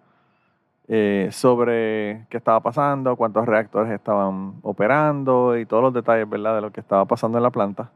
eh, 0.91 1.29
sobre 1.33 2.27
qué 2.31 2.39
estaba 2.39 2.61
pasando, 2.61 3.15
cuántos 3.17 3.45
reactores 3.47 3.93
estaban 3.93 4.55
operando 4.63 5.59
y 5.59 5.67
todos 5.67 5.83
los 5.83 5.93
detalles, 5.93 6.29
¿verdad?, 6.29 6.55
de 6.55 6.61
lo 6.63 6.73
que 6.73 6.81
estaba 6.81 7.05
pasando 7.05 7.37
en 7.39 7.45
la 7.45 7.51
planta. 7.51 7.91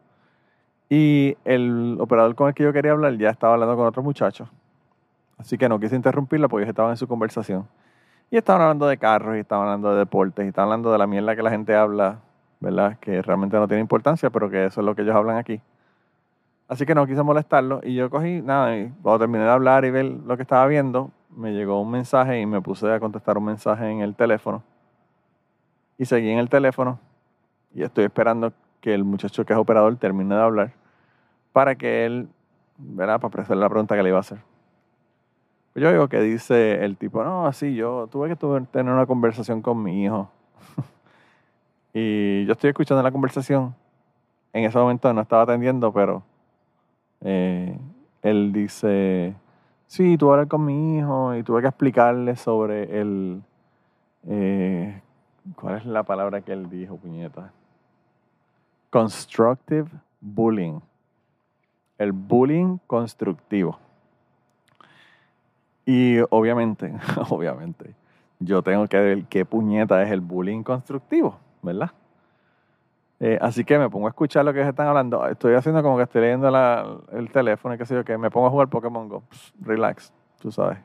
Y 0.90 1.38
el 1.46 1.96
operador 2.00 2.34
con 2.34 2.48
el 2.48 2.54
que 2.54 2.64
yo 2.64 2.72
quería 2.72 2.92
hablar 2.92 3.16
ya 3.16 3.30
estaba 3.30 3.54
hablando 3.54 3.76
con 3.76 3.86
otro 3.86 4.02
muchacho. 4.02 4.46
Así 5.38 5.56
que 5.56 5.68
no 5.68 5.80
quise 5.80 5.96
interrumpirla 5.96 6.48
porque 6.48 6.64
ellos 6.64 6.72
estaban 6.72 6.90
en 6.90 6.98
su 6.98 7.08
conversación. 7.08 7.66
Y 8.30 8.36
estaban 8.36 8.60
hablando 8.62 8.86
de 8.86 8.98
carros, 8.98 9.36
y 9.36 9.40
estaban 9.40 9.68
hablando 9.68 9.92
de 9.92 9.98
deportes, 9.98 10.44
y 10.44 10.48
estaban 10.48 10.68
hablando 10.68 10.92
de 10.92 10.98
la 10.98 11.06
mierda 11.06 11.34
que 11.34 11.42
la 11.42 11.50
gente 11.50 11.74
habla, 11.74 12.20
¿verdad? 12.60 12.98
Que 12.98 13.22
realmente 13.22 13.56
no 13.56 13.66
tiene 13.66 13.80
importancia, 13.80 14.28
pero 14.28 14.50
que 14.50 14.66
eso 14.66 14.80
es 14.80 14.84
lo 14.84 14.94
que 14.94 15.02
ellos 15.02 15.16
hablan 15.16 15.38
aquí. 15.38 15.60
Así 16.72 16.86
que 16.86 16.94
no 16.94 17.06
quise 17.06 17.22
molestarlo 17.22 17.82
y 17.84 17.94
yo 17.94 18.08
cogí, 18.08 18.40
nada, 18.40 18.74
y 18.74 18.88
cuando 19.02 19.18
terminé 19.18 19.44
de 19.44 19.50
hablar 19.50 19.84
y 19.84 19.90
ver 19.90 20.06
lo 20.06 20.38
que 20.38 20.42
estaba 20.42 20.66
viendo, 20.66 21.10
me 21.28 21.52
llegó 21.52 21.78
un 21.78 21.90
mensaje 21.90 22.40
y 22.40 22.46
me 22.46 22.62
puse 22.62 22.90
a 22.90 22.98
contestar 22.98 23.36
un 23.36 23.44
mensaje 23.44 23.90
en 23.90 24.00
el 24.00 24.14
teléfono. 24.14 24.62
Y 25.98 26.06
seguí 26.06 26.30
en 26.30 26.38
el 26.38 26.48
teléfono 26.48 26.98
y 27.74 27.82
estoy 27.82 28.04
esperando 28.04 28.54
que 28.80 28.94
el 28.94 29.04
muchacho 29.04 29.44
que 29.44 29.52
es 29.52 29.58
operador 29.58 29.94
termine 29.96 30.34
de 30.34 30.40
hablar 30.40 30.72
para 31.52 31.74
que 31.74 32.06
él, 32.06 32.30
¿verdad? 32.78 33.20
Para 33.20 33.42
hacerle 33.42 33.60
la 33.60 33.68
pregunta 33.68 33.94
que 33.94 34.02
le 34.02 34.08
iba 34.08 34.16
a 34.16 34.22
hacer. 34.22 34.38
Yo 35.74 35.92
digo 35.92 36.08
que 36.08 36.22
dice 36.22 36.82
el 36.86 36.96
tipo, 36.96 37.22
no, 37.22 37.46
así 37.46 37.74
yo 37.74 38.06
tuve 38.06 38.30
que 38.30 38.36
tener 38.36 38.90
una 38.90 39.04
conversación 39.04 39.60
con 39.60 39.82
mi 39.82 40.04
hijo. 40.04 40.30
y 41.92 42.46
yo 42.46 42.52
estoy 42.52 42.70
escuchando 42.70 43.02
la 43.02 43.12
conversación. 43.12 43.74
En 44.54 44.64
ese 44.64 44.78
momento 44.78 45.12
no 45.12 45.20
estaba 45.20 45.42
atendiendo, 45.42 45.92
pero 45.92 46.31
eh, 47.24 47.78
él 48.22 48.52
dice, 48.52 49.34
sí, 49.86 50.16
tuve 50.16 50.42
que 50.42 50.48
con 50.48 50.64
mi 50.64 50.98
hijo 50.98 51.34
y 51.34 51.42
tuve 51.42 51.62
que 51.62 51.68
explicarle 51.68 52.36
sobre 52.36 53.00
el... 53.00 53.42
Eh, 54.28 55.00
¿Cuál 55.56 55.78
es 55.78 55.86
la 55.86 56.04
palabra 56.04 56.40
que 56.40 56.52
él 56.52 56.70
dijo, 56.70 56.96
puñeta? 56.96 57.52
Constructive 58.90 59.90
bullying. 60.20 60.80
El 61.98 62.12
bullying 62.12 62.78
constructivo. 62.86 63.78
Y 65.84 66.18
obviamente, 66.30 66.94
obviamente, 67.30 67.94
yo 68.38 68.62
tengo 68.62 68.86
que 68.86 68.98
ver 68.98 69.24
qué 69.24 69.44
puñeta 69.44 70.02
es 70.02 70.10
el 70.10 70.20
bullying 70.20 70.62
constructivo, 70.62 71.38
¿verdad? 71.62 71.90
Eh, 73.24 73.38
así 73.40 73.64
que 73.64 73.78
me 73.78 73.88
pongo 73.88 74.08
a 74.08 74.10
escuchar 74.10 74.44
lo 74.44 74.52
que 74.52 74.60
están 74.68 74.88
hablando. 74.88 75.24
Estoy 75.28 75.54
haciendo 75.54 75.80
como 75.80 75.96
que 75.96 76.02
estoy 76.02 76.22
leyendo 76.22 77.04
el 77.12 77.30
teléfono 77.30 77.72
y 77.72 77.78
qué 77.78 77.86
sé 77.86 77.94
yo, 77.94 78.04
que 78.04 78.18
me 78.18 78.32
pongo 78.32 78.48
a 78.48 78.50
jugar 78.50 78.66
Pokémon 78.66 79.08
Go. 79.08 79.22
relax, 79.60 80.12
tú 80.40 80.50
sabes. 80.50 80.78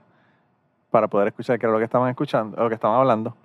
Para 0.91 1.07
poder 1.07 1.29
escuchar 1.29 1.57
qué 1.57 1.65
era 1.65 1.73
lo 1.73 1.79
que 1.79 1.85
estaban 1.85 2.07
escuchando, 2.11 2.55
lo 2.55 2.69
que 2.69 2.75
estaban 2.75 2.99
hablando. 2.99 3.35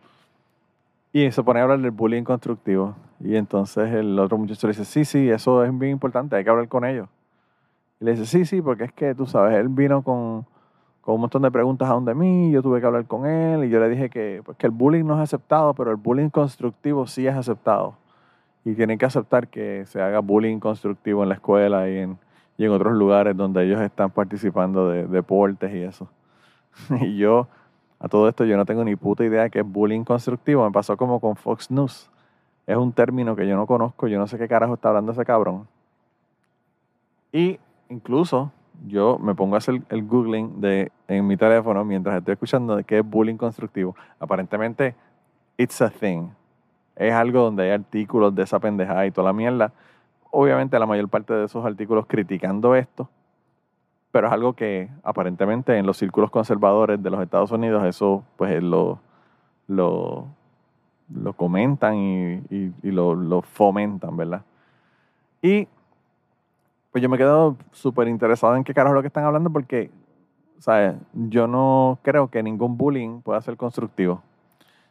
Y 1.11 1.30
se 1.30 1.43
pone 1.43 1.61
a 1.61 1.62
hablar 1.62 1.80
del 1.80 1.90
bullying 1.90 2.22
constructivo. 2.22 2.95
Y 3.20 3.36
entonces 3.36 3.90
el 3.95 4.18
otro 4.18 4.36
muchacho 4.36 4.66
le 4.66 4.72
dice, 4.72 4.84
sí, 4.84 5.07
sí, 5.07 5.30
eso 5.30 5.64
es 5.64 5.78
bien 5.78 5.93
importante, 5.93 6.36
hay 6.36 6.45
que 6.45 6.51
hablar 6.51 6.68
con 6.68 6.84
ellos. 6.84 7.09
Y 7.99 8.05
le 8.05 8.11
dice, 8.11 8.26
sí, 8.26 8.45
sí, 8.45 8.61
porque 8.61 8.84
es 8.84 8.93
que 8.93 9.14
tú 9.14 9.24
sabes, 9.24 9.55
él 9.55 9.68
vino 9.68 10.03
con, 10.03 10.45
con 11.01 11.14
un 11.14 11.22
montón 11.22 11.40
de 11.40 11.51
preguntas 11.51 11.88
a 11.88 11.95
donde 11.95 12.14
mí, 12.14 12.51
yo 12.51 12.61
tuve 12.61 12.78
que 12.78 12.86
hablar 12.86 13.07
con 13.07 13.24
él 13.24 13.64
y 13.64 13.70
yo 13.70 13.80
le 13.80 13.88
dije 13.88 14.11
que, 14.11 14.43
pues, 14.45 14.59
que 14.59 14.66
el 14.66 14.72
bullying 14.72 15.05
no 15.05 15.14
es 15.14 15.20
aceptado, 15.20 15.72
pero 15.72 15.90
el 15.90 15.97
bullying 15.97 16.28
constructivo 16.28 17.07
sí 17.07 17.26
es 17.26 17.34
aceptado. 17.34 18.01
Y 18.64 18.74
tienen 18.74 18.98
que 18.98 19.06
aceptar 19.06 19.48
que 19.48 19.84
se 19.86 20.00
haga 20.00 20.20
bullying 20.20 20.58
constructivo 20.58 21.22
en 21.22 21.28
la 21.30 21.34
escuela 21.34 21.88
y 21.88 21.98
en, 21.98 22.18
y 22.56 22.64
en 22.64 22.70
otros 22.70 22.92
lugares 22.94 23.36
donde 23.36 23.64
ellos 23.64 23.80
están 23.80 24.10
participando 24.10 24.88
de 24.88 25.06
deportes 25.06 25.74
y 25.74 25.82
eso. 25.82 26.08
y 27.00 27.16
yo, 27.16 27.48
a 27.98 28.08
todo 28.08 28.28
esto, 28.28 28.44
yo 28.44 28.56
no 28.56 28.64
tengo 28.64 28.84
ni 28.84 28.96
puta 28.96 29.24
idea 29.24 29.42
de 29.42 29.50
qué 29.50 29.60
es 29.60 29.66
bullying 29.66 30.04
constructivo. 30.04 30.64
Me 30.64 30.72
pasó 30.72 30.96
como 30.96 31.20
con 31.20 31.36
Fox 31.36 31.70
News. 31.70 32.10
Es 32.66 32.76
un 32.76 32.92
término 32.92 33.34
que 33.34 33.46
yo 33.46 33.56
no 33.56 33.66
conozco, 33.66 34.06
yo 34.06 34.18
no 34.18 34.26
sé 34.26 34.38
qué 34.38 34.46
carajo 34.46 34.74
está 34.74 34.88
hablando 34.88 35.12
ese 35.12 35.24
cabrón. 35.24 35.66
Y 37.32 37.58
incluso 37.88 38.52
yo 38.86 39.18
me 39.18 39.34
pongo 39.34 39.54
a 39.54 39.58
hacer 39.58 39.82
el 39.88 40.04
googling 40.04 40.60
de, 40.60 40.92
en 41.08 41.26
mi 41.26 41.36
teléfono 41.36 41.84
mientras 41.84 42.18
estoy 42.18 42.32
escuchando 42.32 42.76
de 42.76 42.84
qué 42.84 42.98
es 42.98 43.04
bullying 43.04 43.36
constructivo. 43.36 43.96
Aparentemente, 44.18 44.94
it's 45.56 45.80
a 45.80 45.90
thing. 45.90 46.28
Es 46.97 47.12
algo 47.12 47.43
donde 47.43 47.64
hay 47.64 47.70
artículos 47.70 48.34
de 48.34 48.43
esa 48.43 48.59
pendejada 48.59 49.07
y 49.07 49.11
toda 49.11 49.28
la 49.28 49.32
mierda. 49.32 49.72
Obviamente 50.30 50.78
la 50.78 50.86
mayor 50.86 51.09
parte 51.09 51.32
de 51.34 51.45
esos 51.45 51.64
artículos 51.64 52.07
criticando 52.07 52.74
esto, 52.74 53.09
pero 54.11 54.26
es 54.26 54.32
algo 54.32 54.53
que 54.55 54.88
aparentemente 55.03 55.76
en 55.76 55.86
los 55.86 55.97
círculos 55.97 56.30
conservadores 56.30 57.03
de 57.03 57.11
los 57.11 57.20
Estados 57.22 57.51
Unidos 57.51 57.84
eso 57.84 58.24
pues 58.36 58.62
lo, 58.62 58.99
lo, 59.68 60.26
lo 61.14 61.32
comentan 61.34 61.97
y, 61.97 62.72
lo, 62.82 63.14
lo, 63.14 63.43
fomentan, 63.43 64.16
¿verdad? 64.16 64.43
Y 65.40 65.66
pues 66.90 67.03
yo 67.03 67.09
me 67.09 67.18
quedo 67.18 67.57
súper 67.72 68.09
interesado 68.09 68.57
en 68.57 68.64
qué 68.64 68.74
carajo 68.74 68.95
es 68.95 68.97
lo 68.97 69.03
que 69.03 69.09
están 69.09 69.24
hablando 69.24 69.51
porque, 69.51 69.90
¿sabes? 70.59 70.95
Yo 71.14 71.47
no 71.47 71.99
creo 72.03 72.28
que 72.28 72.43
ningún 72.43 72.76
bullying 72.76 73.20
pueda 73.22 73.40
ser 73.40 73.57
constructivo. 73.57 74.22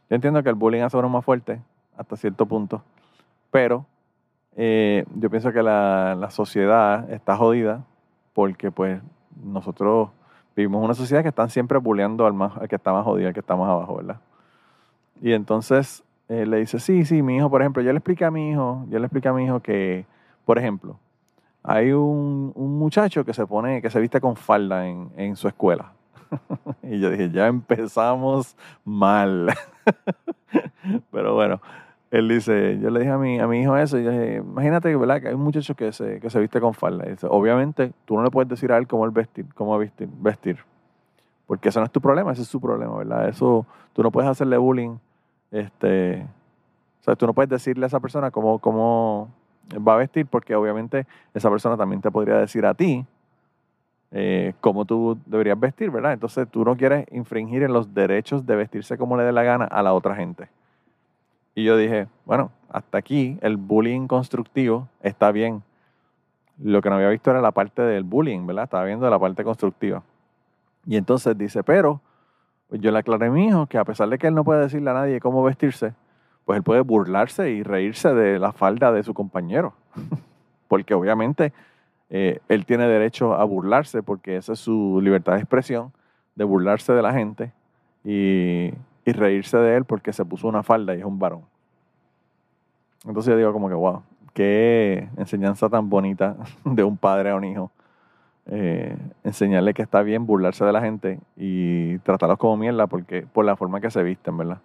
Yo 0.10 0.16
entiendo 0.16 0.44
que 0.44 0.50
el 0.50 0.56
bullying 0.56 0.82
hace 0.82 0.98
uno 0.98 1.10
más 1.10 1.24
fuerte 1.24 1.62
hasta 2.02 2.18
cierto 2.18 2.46
punto, 2.46 2.82
pero 3.52 3.86
eh, 4.56 5.06
yo 5.16 5.30
pienso 5.30 5.54
que 5.54 5.62
la, 5.62 6.16
la, 6.16 6.30
sociedad 6.32 7.10
está 7.12 7.38
jodida 7.38 7.86
porque 8.34 8.72
pues 8.72 9.02
nosotros 9.44 10.10
vivimos 10.56 10.84
una 10.84 10.94
sociedad 10.94 11.22
que 11.22 11.30
están 11.30 11.50
siempre 11.50 11.78
bulleando 11.78 12.26
al, 12.26 12.34
más, 12.34 12.54
que 12.68 12.76
está 12.76 12.92
más 12.92 13.06
jodido, 13.06 13.28
al 13.28 13.34
que 13.34 13.40
está 13.40 13.56
más 13.56 13.70
abajo, 13.70 13.98
¿verdad? 13.98 14.20
Y 15.22 15.34
entonces 15.34 16.04
eh, 16.28 16.46
le 16.46 16.58
dice, 16.58 16.80
sí, 16.80 17.06
sí, 17.06 17.22
mi 17.22 17.38
hijo, 17.38 17.50
por 17.50 17.62
ejemplo, 17.62 17.84
yo 17.84 17.92
le 17.92 18.00
expliqué 18.00 18.26
a 18.26 18.32
mi 18.32 18.50
hijo, 18.50 18.84
yo 18.90 18.98
le 18.98 19.06
expliqué 19.06 19.28
a 19.28 19.34
mi 19.34 19.46
hijo 19.46 19.60
que, 19.60 20.06
por 20.44 20.58
ejemplo, 20.58 20.98
hay 21.64 21.92
un, 21.92 22.52
un 22.56 22.80
muchacho 22.80 23.24
que 23.24 23.34
se 23.34 23.46
pone, 23.46 23.82
que 23.82 23.92
se 23.92 24.00
viste 24.00 24.20
con 24.20 24.36
falda 24.36 24.88
en, 24.88 25.12
en 25.18 25.36
su 25.36 25.48
escuela. 25.48 25.94
y 26.84 27.00
yo 27.00 27.12
dije, 27.12 27.30
ya 27.30 27.48
empezamos 27.48 28.56
mal. 28.84 29.54
Pero 31.12 31.36
bueno, 31.36 31.62
él 32.12 32.28
dice, 32.28 32.78
yo 32.80 32.90
le 32.90 33.00
dije 33.00 33.12
a 33.12 33.18
mi, 33.18 33.40
a 33.40 33.48
mi 33.48 33.62
hijo 33.62 33.78
eso, 33.78 33.98
y 33.98 34.04
yo 34.04 34.12
dije, 34.12 34.36
imagínate 34.36 34.94
¿verdad? 34.98 35.22
que 35.22 35.30
hay 35.30 35.34
un 35.34 35.42
muchacho 35.42 35.76
que 35.76 35.94
se, 35.94 36.20
que 36.20 36.30
se 36.30 36.40
viste 36.42 36.60
con 36.60 36.74
falda. 36.74 37.06
Y 37.08 37.12
dice, 37.12 37.26
obviamente, 37.30 37.94
tú 38.04 38.18
no 38.18 38.24
le 38.24 38.30
puedes 38.30 38.50
decir 38.50 38.70
a 38.74 38.78
él 38.78 38.86
cómo 38.86 39.06
él 39.06 39.12
vestir, 39.12 39.46
cómo 39.56 39.78
vestir, 39.78 40.10
vestir. 40.20 40.58
Porque 41.48 41.70
eso 41.70 41.80
no 41.80 41.86
es 41.86 41.92
tu 41.92 42.02
problema, 42.02 42.34
ese 42.34 42.42
es 42.42 42.50
su 42.50 42.60
problema, 42.60 42.98
¿verdad? 42.98 43.30
Eso, 43.30 43.66
tú 43.94 44.04
no 44.04 44.12
puedes 44.12 44.30
hacerle 44.30 44.58
bullying. 44.58 44.98
Este, 45.52 46.28
o 47.00 47.04
sea, 47.04 47.16
tú 47.16 47.26
no 47.26 47.34
puedes 47.34 47.50
decirle 47.50 47.86
a 47.86 47.88
esa 47.88 48.02
persona 48.02 48.30
cómo, 48.30 48.60
cómo 48.60 49.30
va 49.76 49.94
a 49.94 49.98
vestir, 49.98 50.28
porque 50.28 50.54
obviamente 50.54 51.08
esa 51.34 51.50
persona 51.50 51.78
también 51.78 52.02
te 52.02 52.12
podría 52.12 52.36
decir 52.36 52.66
a 52.66 52.74
ti 52.74 53.06
eh, 54.12 54.54
cómo 54.60 54.84
tú 54.84 55.18
deberías 55.26 55.58
vestir, 55.58 55.90
¿verdad? 55.92 56.12
Entonces 56.12 56.46
tú 56.50 56.66
no 56.66 56.76
quieres 56.76 57.06
infringir 57.12 57.64
en 57.64 57.72
los 57.72 57.94
derechos 57.94 58.46
de 58.46 58.58
vestirse 58.58 58.98
como 58.98 59.16
le 59.16 59.24
dé 59.24 59.32
la 59.32 59.44
gana 59.44 59.64
a 59.66 59.82
la 59.82 59.94
otra 59.94 60.14
gente. 60.16 60.50
Y 61.56 61.64
yo 61.64 61.78
dije, 61.78 62.08
bueno, 62.26 62.52
hasta 62.70 62.98
aquí 62.98 63.38
el 63.42 63.58
bullying 63.58 64.08
constructivo 64.08 64.88
está 65.02 65.32
bien. 65.32 65.64
Lo 66.58 66.82
que 66.82 66.90
no 66.90 66.96
había 66.96 67.10
visto 67.10 67.32
era 67.32 67.42
la 67.42 67.52
parte 67.52 67.82
del 67.82 68.04
bullying, 68.04 68.46
¿verdad? 68.46 68.66
Estaba 68.66 68.86
viendo 68.86 69.10
la 69.10 69.20
parte 69.20 69.44
constructiva. 69.44 70.04
Y 70.86 70.96
entonces 70.96 71.38
dice, 71.38 71.64
pero 71.64 72.02
pues 72.70 72.80
yo 72.82 72.92
le 72.92 73.00
aclaré 73.00 73.28
a 73.28 73.32
mi 73.32 73.48
hijo 73.48 73.66
que 73.68 73.78
a 73.78 73.84
pesar 73.84 74.08
de 74.10 74.18
que 74.18 74.28
él 74.28 74.34
no 74.34 74.44
puede 74.44 74.62
decirle 74.62 74.90
a 74.90 74.94
nadie 74.94 75.20
cómo 75.20 75.44
vestirse, 75.44 75.94
pues 76.46 76.58
él 76.58 76.64
puede 76.64 76.82
burlarse 76.82 77.50
y 77.52 77.64
reírse 77.64 78.14
de 78.14 78.40
la 78.40 78.54
falda 78.54 78.92
de 78.92 79.04
su 79.04 79.14
compañero. 79.14 79.74
porque 80.72 80.94
obviamente 80.94 81.52
eh, 82.10 82.40
él 82.48 82.66
tiene 82.66 82.88
derecho 82.88 83.34
a 83.34 83.44
burlarse 83.44 84.04
porque 84.04 84.38
esa 84.38 84.54
es 84.54 84.60
su 84.60 85.02
libertad 85.04 85.34
de 85.34 85.40
expresión, 85.40 85.92
de 86.36 86.46
burlarse 86.46 86.94
de 86.94 87.02
la 87.02 87.12
gente. 87.12 87.52
Y 88.06 88.72
y 89.06 89.12
reírse 89.12 89.58
de 89.58 89.78
él 89.78 89.86
porque 89.86 90.14
se 90.14 90.26
puso 90.26 90.48
una 90.48 90.64
falda 90.64 90.96
y 90.96 91.00
es 91.00 91.06
un 91.06 91.20
varón. 91.20 91.42
Entonces 93.06 93.32
yo 93.32 93.38
digo 93.38 93.54
como 93.54 93.68
que, 93.68 93.76
wow, 93.76 94.04
qué 94.34 95.10
enseñanza 95.18 95.70
tan 95.70 95.90
bonita 95.90 96.36
de 96.66 96.84
un 96.84 96.98
padre 96.98 97.32
a 97.32 97.36
un 97.36 97.44
hijo. 97.44 97.72
Eh, 98.48 98.98
enseñarle 99.24 99.74
que 99.74 99.84
está 99.84 100.02
bien 100.02 100.26
burlarse 100.26 100.66
de 100.66 100.72
la 100.72 100.82
gente 100.82 101.20
y 101.38 102.00
tratarlos 102.00 102.40
como 102.40 102.58
mierda 102.58 102.88
porque, 102.88 103.22
por 103.22 103.46
la 103.46 103.56
forma 103.56 103.80
que 103.80 103.92
se 103.92 104.02
visten, 104.04 104.36
¿verdad? 104.36 104.58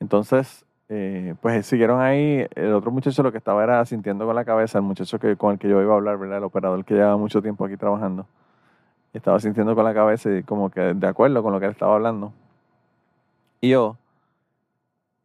Entonces, 0.00 0.64
eh, 0.88 1.34
pues 1.40 1.66
siguieron 1.66 2.00
ahí. 2.00 2.46
El 2.54 2.72
otro 2.72 2.90
muchacho 2.90 3.22
lo 3.22 3.32
que 3.32 3.38
estaba 3.38 3.62
era 3.62 3.84
sintiendo 3.84 4.26
con 4.26 4.34
la 4.34 4.44
cabeza, 4.44 4.78
el 4.78 4.84
muchacho 4.84 5.18
que, 5.18 5.36
con 5.36 5.52
el 5.52 5.58
que 5.58 5.68
yo 5.68 5.80
iba 5.82 5.92
a 5.92 5.96
hablar, 5.96 6.18
¿verdad? 6.18 6.38
El 6.38 6.44
operador 6.44 6.84
que 6.84 6.94
lleva 6.94 7.16
mucho 7.16 7.42
tiempo 7.42 7.64
aquí 7.64 7.76
trabajando. 7.76 8.26
Estaba 9.12 9.40
sintiendo 9.40 9.74
con 9.74 9.84
la 9.84 9.94
cabeza 9.94 10.30
y 10.30 10.42
como 10.42 10.70
que 10.70 10.80
de 10.80 11.06
acuerdo 11.06 11.42
con 11.42 11.52
lo 11.52 11.60
que 11.60 11.66
él 11.66 11.72
estaba 11.72 11.94
hablando. 11.94 12.32
Y 13.60 13.70
yo, 13.70 13.96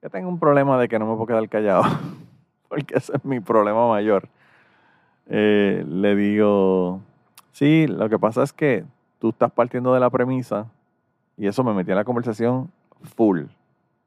que 0.01 0.09
tengo 0.09 0.29
un 0.29 0.39
problema 0.39 0.79
de 0.79 0.87
que 0.87 0.99
no 0.99 1.05
me 1.05 1.13
puedo 1.13 1.27
quedar 1.27 1.47
callado, 1.49 1.83
porque 2.67 2.95
ese 2.95 3.15
es 3.15 3.25
mi 3.25 3.39
problema 3.39 3.87
mayor. 3.87 4.27
Eh, 5.27 5.85
le 5.87 6.15
digo, 6.15 6.99
sí, 7.51 7.87
lo 7.87 8.09
que 8.09 8.19
pasa 8.19 8.43
es 8.43 8.51
que 8.51 8.83
tú 9.19 9.29
estás 9.29 9.51
partiendo 9.51 9.93
de 9.93 9.99
la 9.99 10.09
premisa, 10.09 10.67
y 11.37 11.47
eso 11.47 11.63
me 11.63 11.73
metí 11.73 11.91
en 11.91 11.97
la 11.97 12.03
conversación 12.03 12.71
full. 13.15 13.43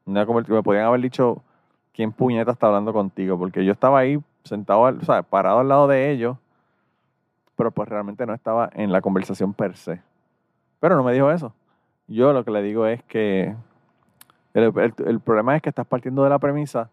me 0.05 0.25
podían 0.25 0.85
haber 0.85 1.01
dicho, 1.01 1.41
¿quién 1.93 2.11
puñeta 2.11 2.51
está 2.51 2.67
hablando 2.67 2.93
contigo? 2.93 3.37
Porque 3.37 3.65
yo 3.65 3.71
estaba 3.71 3.99
ahí 3.99 4.19
sentado, 4.43 4.81
o 4.81 5.05
sea, 5.05 5.23
parado 5.23 5.59
al 5.59 5.67
lado 5.67 5.87
de 5.87 6.11
ellos, 6.11 6.37
pero 7.55 7.71
pues 7.71 7.89
realmente 7.89 8.25
no 8.25 8.33
estaba 8.33 8.69
en 8.73 8.91
la 8.91 9.01
conversación 9.01 9.53
per 9.53 9.75
se. 9.75 10.01
Pero 10.79 10.95
no 10.95 11.03
me 11.03 11.13
dijo 11.13 11.31
eso. 11.31 11.53
Yo 12.07 12.31
lo 12.31 12.45
que 12.45 12.51
le 12.51 12.61
digo 12.61 12.85
es 12.85 13.03
que 13.03 13.55
el, 14.57 15.19
problema 15.19 15.55
es 15.55 15.61
que 15.61 15.69
estás 15.69 15.85
partiendo 15.85 16.23
de 16.23 16.29
la 16.29 16.39
premisa 16.39 16.89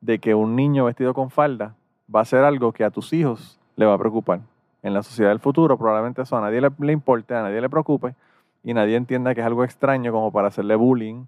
de 0.00 0.18
que 0.18 0.34
un 0.34 0.54
niño 0.54 0.84
vestido 0.84 1.12
con 1.12 1.30
falda 1.30 1.74
va 2.14 2.20
a 2.20 2.24
ser 2.24 2.44
algo 2.44 2.72
que 2.72 2.84
a 2.84 2.90
tus 2.90 3.12
hijos 3.12 3.58
le 3.76 3.86
va 3.86 3.94
a 3.94 3.98
preocupar. 3.98 4.40
En 4.82 4.94
la 4.94 5.02
sociedad 5.02 5.30
del 5.30 5.40
futuro 5.40 5.76
probablemente 5.76 6.22
eso 6.22 6.36
a 6.36 6.40
nadie 6.40 6.60
le, 6.60 6.92
importe, 6.92 7.34
a 7.34 7.42
nadie 7.42 7.60
le 7.60 7.68
preocupe 7.68 8.14
y 8.62 8.74
nadie 8.74 8.96
entienda 8.96 9.34
que 9.34 9.40
es 9.40 9.46
algo 9.46 9.64
extraño 9.64 10.12
como 10.12 10.30
para 10.30 10.48
hacerle 10.48 10.76
bullying 10.76 11.24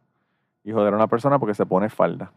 y 0.64 0.72
joder 0.72 0.92
a 0.92 0.96
una 0.96 1.08
persona 1.08 1.38
porque 1.38 1.54
se 1.54 1.66
pone 1.66 1.88
falda. 1.88 2.30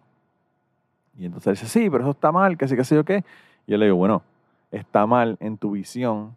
Y 1.18 1.26
entonces 1.26 1.60
dice, 1.60 1.68
sí, 1.68 1.89
pero 1.89 2.04
eso 2.04 2.12
está 2.12 2.32
mal, 2.32 2.58
que 2.58 2.68
sí, 2.68 2.76
que 2.76 2.84
sí, 2.84 2.98
o 2.98 3.06
qué. 3.06 3.24
Y 3.68 3.72
yo 3.72 3.78
le 3.78 3.86
digo, 3.86 3.98
bueno, 3.98 4.24
está 4.72 5.06
mal 5.06 5.38
en 5.39 5.58
tu 5.58 5.72
visión 5.72 6.36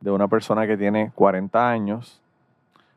de 0.00 0.10
una 0.10 0.26
persona 0.26 0.66
que 0.66 0.76
tiene 0.76 1.12
40 1.14 1.68
años, 1.68 2.20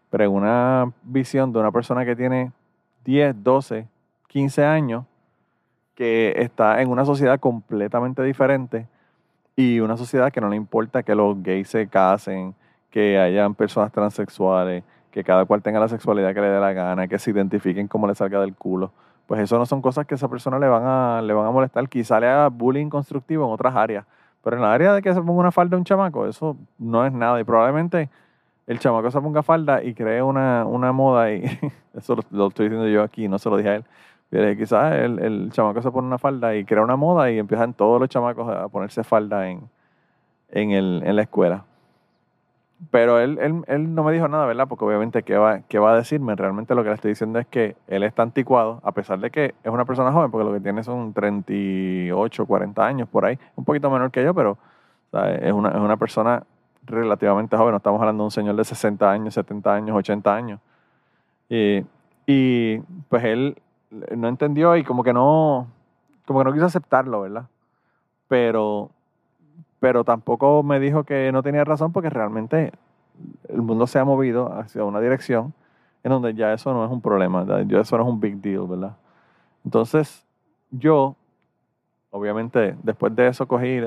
pero 0.10 0.24
en 0.24 0.32
una 0.32 0.92
visión 1.04 1.52
de 1.52 1.60
una 1.60 1.72
persona 1.72 2.06
que 2.06 2.16
tiene 2.16 2.52
10, 3.06 3.44
12, 3.44 3.88
15 4.28 4.66
años, 4.66 5.06
que 5.96 6.34
está 6.38 6.82
en 6.82 6.90
una 6.90 7.06
sociedad 7.06 7.40
completamente 7.40 8.24
diferente 8.24 8.88
y 9.56 9.82
una 9.82 9.98
sociedad 9.98 10.32
que 10.32 10.40
no 10.40 10.50
le 10.50 10.56
importa 10.56 11.04
que 11.04 11.16
los 11.16 11.42
gays 11.44 11.68
se 11.68 11.88
casen, 11.88 12.56
que 12.90 13.20
hayan 13.20 13.56
personas 13.56 13.92
transexuales, 13.92 14.84
que 15.12 15.24
cada 15.24 15.46
cual 15.46 15.62
tenga 15.62 15.80
la 15.80 15.90
sexualidad 15.90 16.34
que 16.34 16.42
le 16.42 16.48
dé 16.48 16.60
la 16.60 16.74
gana, 16.74 17.08
que 17.08 17.20
se 17.20 17.32
identifiquen 17.32 17.88
como 17.88 18.08
le 18.08 18.16
salga 18.16 18.40
del 18.40 18.56
culo. 18.56 18.92
Pues 19.28 19.42
eso 19.42 19.58
no 19.58 19.66
son 19.66 19.82
cosas 19.82 20.06
que 20.08 20.14
a 20.14 20.18
esa 20.18 20.28
persona 20.28 20.58
le 20.58 20.68
van 20.68 20.84
a, 20.86 21.22
le 21.22 21.34
van 21.34 21.46
a 21.46 21.52
molestar. 21.52 21.88
Quizá 21.88 22.20
le 22.20 22.28
haga 22.28 22.48
bullying 22.48 22.90
constructivo 22.90 23.46
en 23.46 23.52
otras 23.52 23.76
áreas. 23.76 24.06
Pero 24.44 24.56
en 24.56 24.62
la 24.62 24.74
área 24.74 24.94
de 24.94 25.02
que 25.02 25.14
se 25.14 25.22
ponga 25.22 25.40
una 25.40 25.52
falda 25.52 25.78
un 25.78 25.84
chamaco, 25.84 26.26
eso 26.26 26.56
no 26.78 27.06
es 27.06 27.12
nada. 27.12 27.40
Y 27.40 27.44
probablemente 27.44 28.10
el 28.70 28.78
chamaco 28.78 29.10
se 29.10 29.20
ponga 29.20 29.42
falda 29.42 29.84
y 29.84 29.96
cree 29.96 30.22
una, 30.22 30.64
moda, 30.94 31.34
y 31.34 31.44
eso 31.98 32.16
lo, 32.30 32.48
estoy 32.50 32.70
diciendo 32.70 32.88
yo 32.88 33.02
aquí, 33.02 33.28
no 33.28 33.40
se 33.40 33.50
lo 33.50 33.58
dije 33.58 33.70
a 33.70 33.76
él. 33.78 34.58
quizás 34.58 34.94
el, 34.94 35.18
el, 35.18 35.52
chamaco 35.52 35.82
se 35.82 35.90
pone 35.90 36.08
una 36.08 36.20
falda 36.20 36.56
y 36.56 36.64
crea 36.66 36.84
una 36.84 36.96
moda 36.96 37.32
y 37.32 37.40
empiezan 37.40 37.74
todos 37.74 38.00
los 38.00 38.08
chamacos 38.10 38.48
a 38.48 38.68
ponerse 38.68 39.04
falda 39.04 39.50
en, 39.50 39.68
en, 40.52 40.70
el, 40.70 41.02
en 41.04 41.16
la 41.16 41.24
escuela. 41.24 41.66
pero 42.92 43.20
él, 43.20 43.40
él, 43.42 43.64
él, 43.66 43.96
no 43.96 44.04
me 44.04 44.14
dijo 44.14 44.28
nada, 44.28 44.46
¿verdad? 44.46 44.68
Porque 44.68 44.86
obviamente, 44.86 45.24
¿qué 45.24 45.36
va, 45.36 45.62
¿qué 45.62 45.80
va 45.80 45.94
a 45.94 45.96
decirme? 45.96 46.36
Realmente 46.36 46.76
lo 46.76 46.84
que 46.84 46.90
le 46.90 46.96
estoy 46.96 47.10
diciendo 47.10 47.40
es 47.40 47.48
que 47.48 47.76
él 47.88 48.04
está 48.04 48.22
anticuado, 48.22 48.82
a 48.84 48.92
pesar 48.92 49.18
de 49.18 49.32
que 49.32 49.56
es 49.64 49.72
una 49.72 49.86
persona 49.86 50.12
joven, 50.12 50.30
porque 50.30 50.46
lo 50.46 50.54
que 50.54 50.60
tiene 50.60 50.84
son 50.84 51.12
38, 51.12 52.46
40 52.46 52.86
años 52.86 53.10
por 53.10 53.26
ahí, 53.26 53.40
un 53.56 53.66
poquito 53.66 53.90
menor 53.90 54.12
que 54.12 54.24
yo, 54.24 54.36
pero 54.36 54.60
es, 55.42 55.54
una, 55.54 55.70
es 55.70 55.80
una 55.80 55.98
persona 55.98 56.44
relativamente 56.84 57.56
joven. 57.56 57.72
No 57.72 57.78
estamos 57.78 58.00
hablando 58.00 58.24
de 58.24 58.26
un 58.26 58.32
señor 58.32 58.56
de 58.56 58.64
60 58.64 59.12
años, 59.12 59.34
70 59.34 59.74
años, 59.74 59.98
80 59.98 60.36
años. 60.36 60.60
Y, 61.50 61.84
y 62.26 62.80
pues 63.10 63.24
él 63.24 63.62
no 64.16 64.28
entendió 64.28 64.76
y 64.76 64.84
como 64.84 65.04
que 65.04 65.14
no, 65.14 65.68
como 66.26 66.40
que 66.40 66.46
no 66.46 66.54
quiso 66.54 66.66
aceptarlo, 66.66 67.22
¿verdad? 67.22 67.46
Pero 68.28 68.92
pero 69.80 70.04
tampoco 70.04 70.62
me 70.62 70.80
dijo 70.80 71.04
que 71.04 71.32
no 71.32 71.42
tenía 71.42 71.64
razón 71.64 71.92
porque 71.92 72.10
realmente 72.10 72.72
el 73.48 73.62
mundo 73.62 73.88
se 73.88 74.00
ha 74.00 74.06
movido 74.06 74.54
hacia 74.54 74.84
una 74.84 75.00
dirección 75.00 75.54
en 76.04 76.12
donde 76.12 76.34
ya 76.34 76.54
eso 76.54 76.74
no 76.74 76.86
es 76.86 76.92
un 76.92 77.02
problema, 77.02 77.44
eso 77.44 77.98
no 77.98 78.04
es 78.04 78.10
un 78.10 78.20
big 78.20 78.42
deal, 78.42 78.68
¿verdad? 78.68 78.96
Entonces, 79.66 80.26
yo, 80.72 81.16
obviamente, 82.12 82.76
después 82.84 83.16
de 83.16 83.28
eso 83.28 83.48
cogí, 83.48 83.80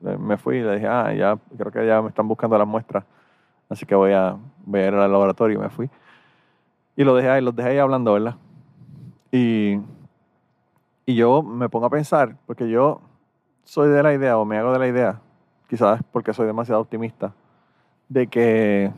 me 0.00 0.36
fui 0.36 0.56
y 0.56 0.62
le 0.62 0.74
dije, 0.74 0.86
ah, 0.86 1.12
ya, 1.14 1.38
creo 1.56 1.70
que 1.70 1.86
ya 1.86 2.02
me 2.02 2.08
están 2.08 2.26
buscando 2.26 2.58
las 2.58 2.66
muestras, 2.66 3.04
así 3.68 3.86
que 3.86 3.94
voy 3.94 4.12
a, 4.12 4.36
ver 4.66 4.94
al 4.94 5.10
laboratorio 5.10 5.58
y 5.58 5.62
me 5.62 5.70
fui. 5.70 5.90
Y 6.96 7.04
lo 7.04 7.14
dejé 7.14 7.30
ahí, 7.30 7.42
los 7.42 7.54
dejé 7.54 7.70
ahí 7.70 7.78
hablando, 7.78 8.12
¿verdad? 8.12 8.36
Y, 9.30 9.80
y 11.06 11.14
yo 11.14 11.42
me 11.42 11.68
pongo 11.68 11.86
a 11.86 11.90
pensar, 11.90 12.36
porque 12.46 12.68
yo 12.68 13.00
soy 13.64 13.88
de 13.88 14.02
la 14.02 14.12
idea, 14.12 14.38
o 14.38 14.44
me 14.44 14.58
hago 14.58 14.72
de 14.72 14.78
la 14.78 14.88
idea, 14.88 15.20
quizás 15.68 16.02
porque 16.12 16.34
soy 16.34 16.46
demasiado 16.46 16.80
optimista, 16.80 17.32
de 18.08 18.26
que, 18.26 18.92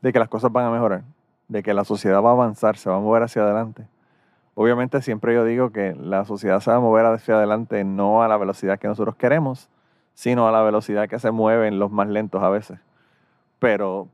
de 0.00 0.12
que 0.12 0.18
las 0.18 0.28
cosas 0.28 0.50
van 0.50 0.66
a 0.66 0.70
mejorar, 0.70 1.02
de 1.48 1.62
que 1.62 1.74
la 1.74 1.84
sociedad 1.84 2.22
va 2.22 2.30
a 2.30 2.32
avanzar, 2.32 2.76
se 2.76 2.88
va 2.90 2.96
a 2.96 3.00
mover 3.00 3.22
hacia 3.22 3.42
adelante. 3.42 3.86
Obviamente 4.60 5.00
siempre 5.02 5.34
yo 5.34 5.44
digo 5.44 5.70
que 5.70 5.94
la 5.94 6.24
sociedad 6.24 6.58
se 6.58 6.72
va 6.72 6.78
a 6.78 6.80
mover 6.80 7.06
hacia 7.06 7.36
adelante 7.36 7.84
no 7.84 8.24
a 8.24 8.28
la 8.28 8.36
velocidad 8.36 8.76
que 8.80 8.88
nosotros 8.88 9.14
queremos, 9.14 9.68
sino 10.14 10.48
a 10.48 10.50
la 10.50 10.62
velocidad 10.62 11.08
que 11.08 11.20
se 11.20 11.30
mueven 11.30 11.78
los 11.78 11.92
más 11.92 12.08
lentos 12.08 12.42
a 12.42 12.48
veces. 12.48 12.80
Pero 13.60 14.08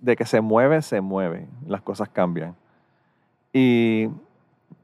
de 0.00 0.16
que 0.16 0.24
se 0.24 0.40
mueve, 0.40 0.80
se 0.80 1.02
mueve, 1.02 1.48
las 1.66 1.82
cosas 1.82 2.08
cambian. 2.08 2.56
Y 3.52 4.08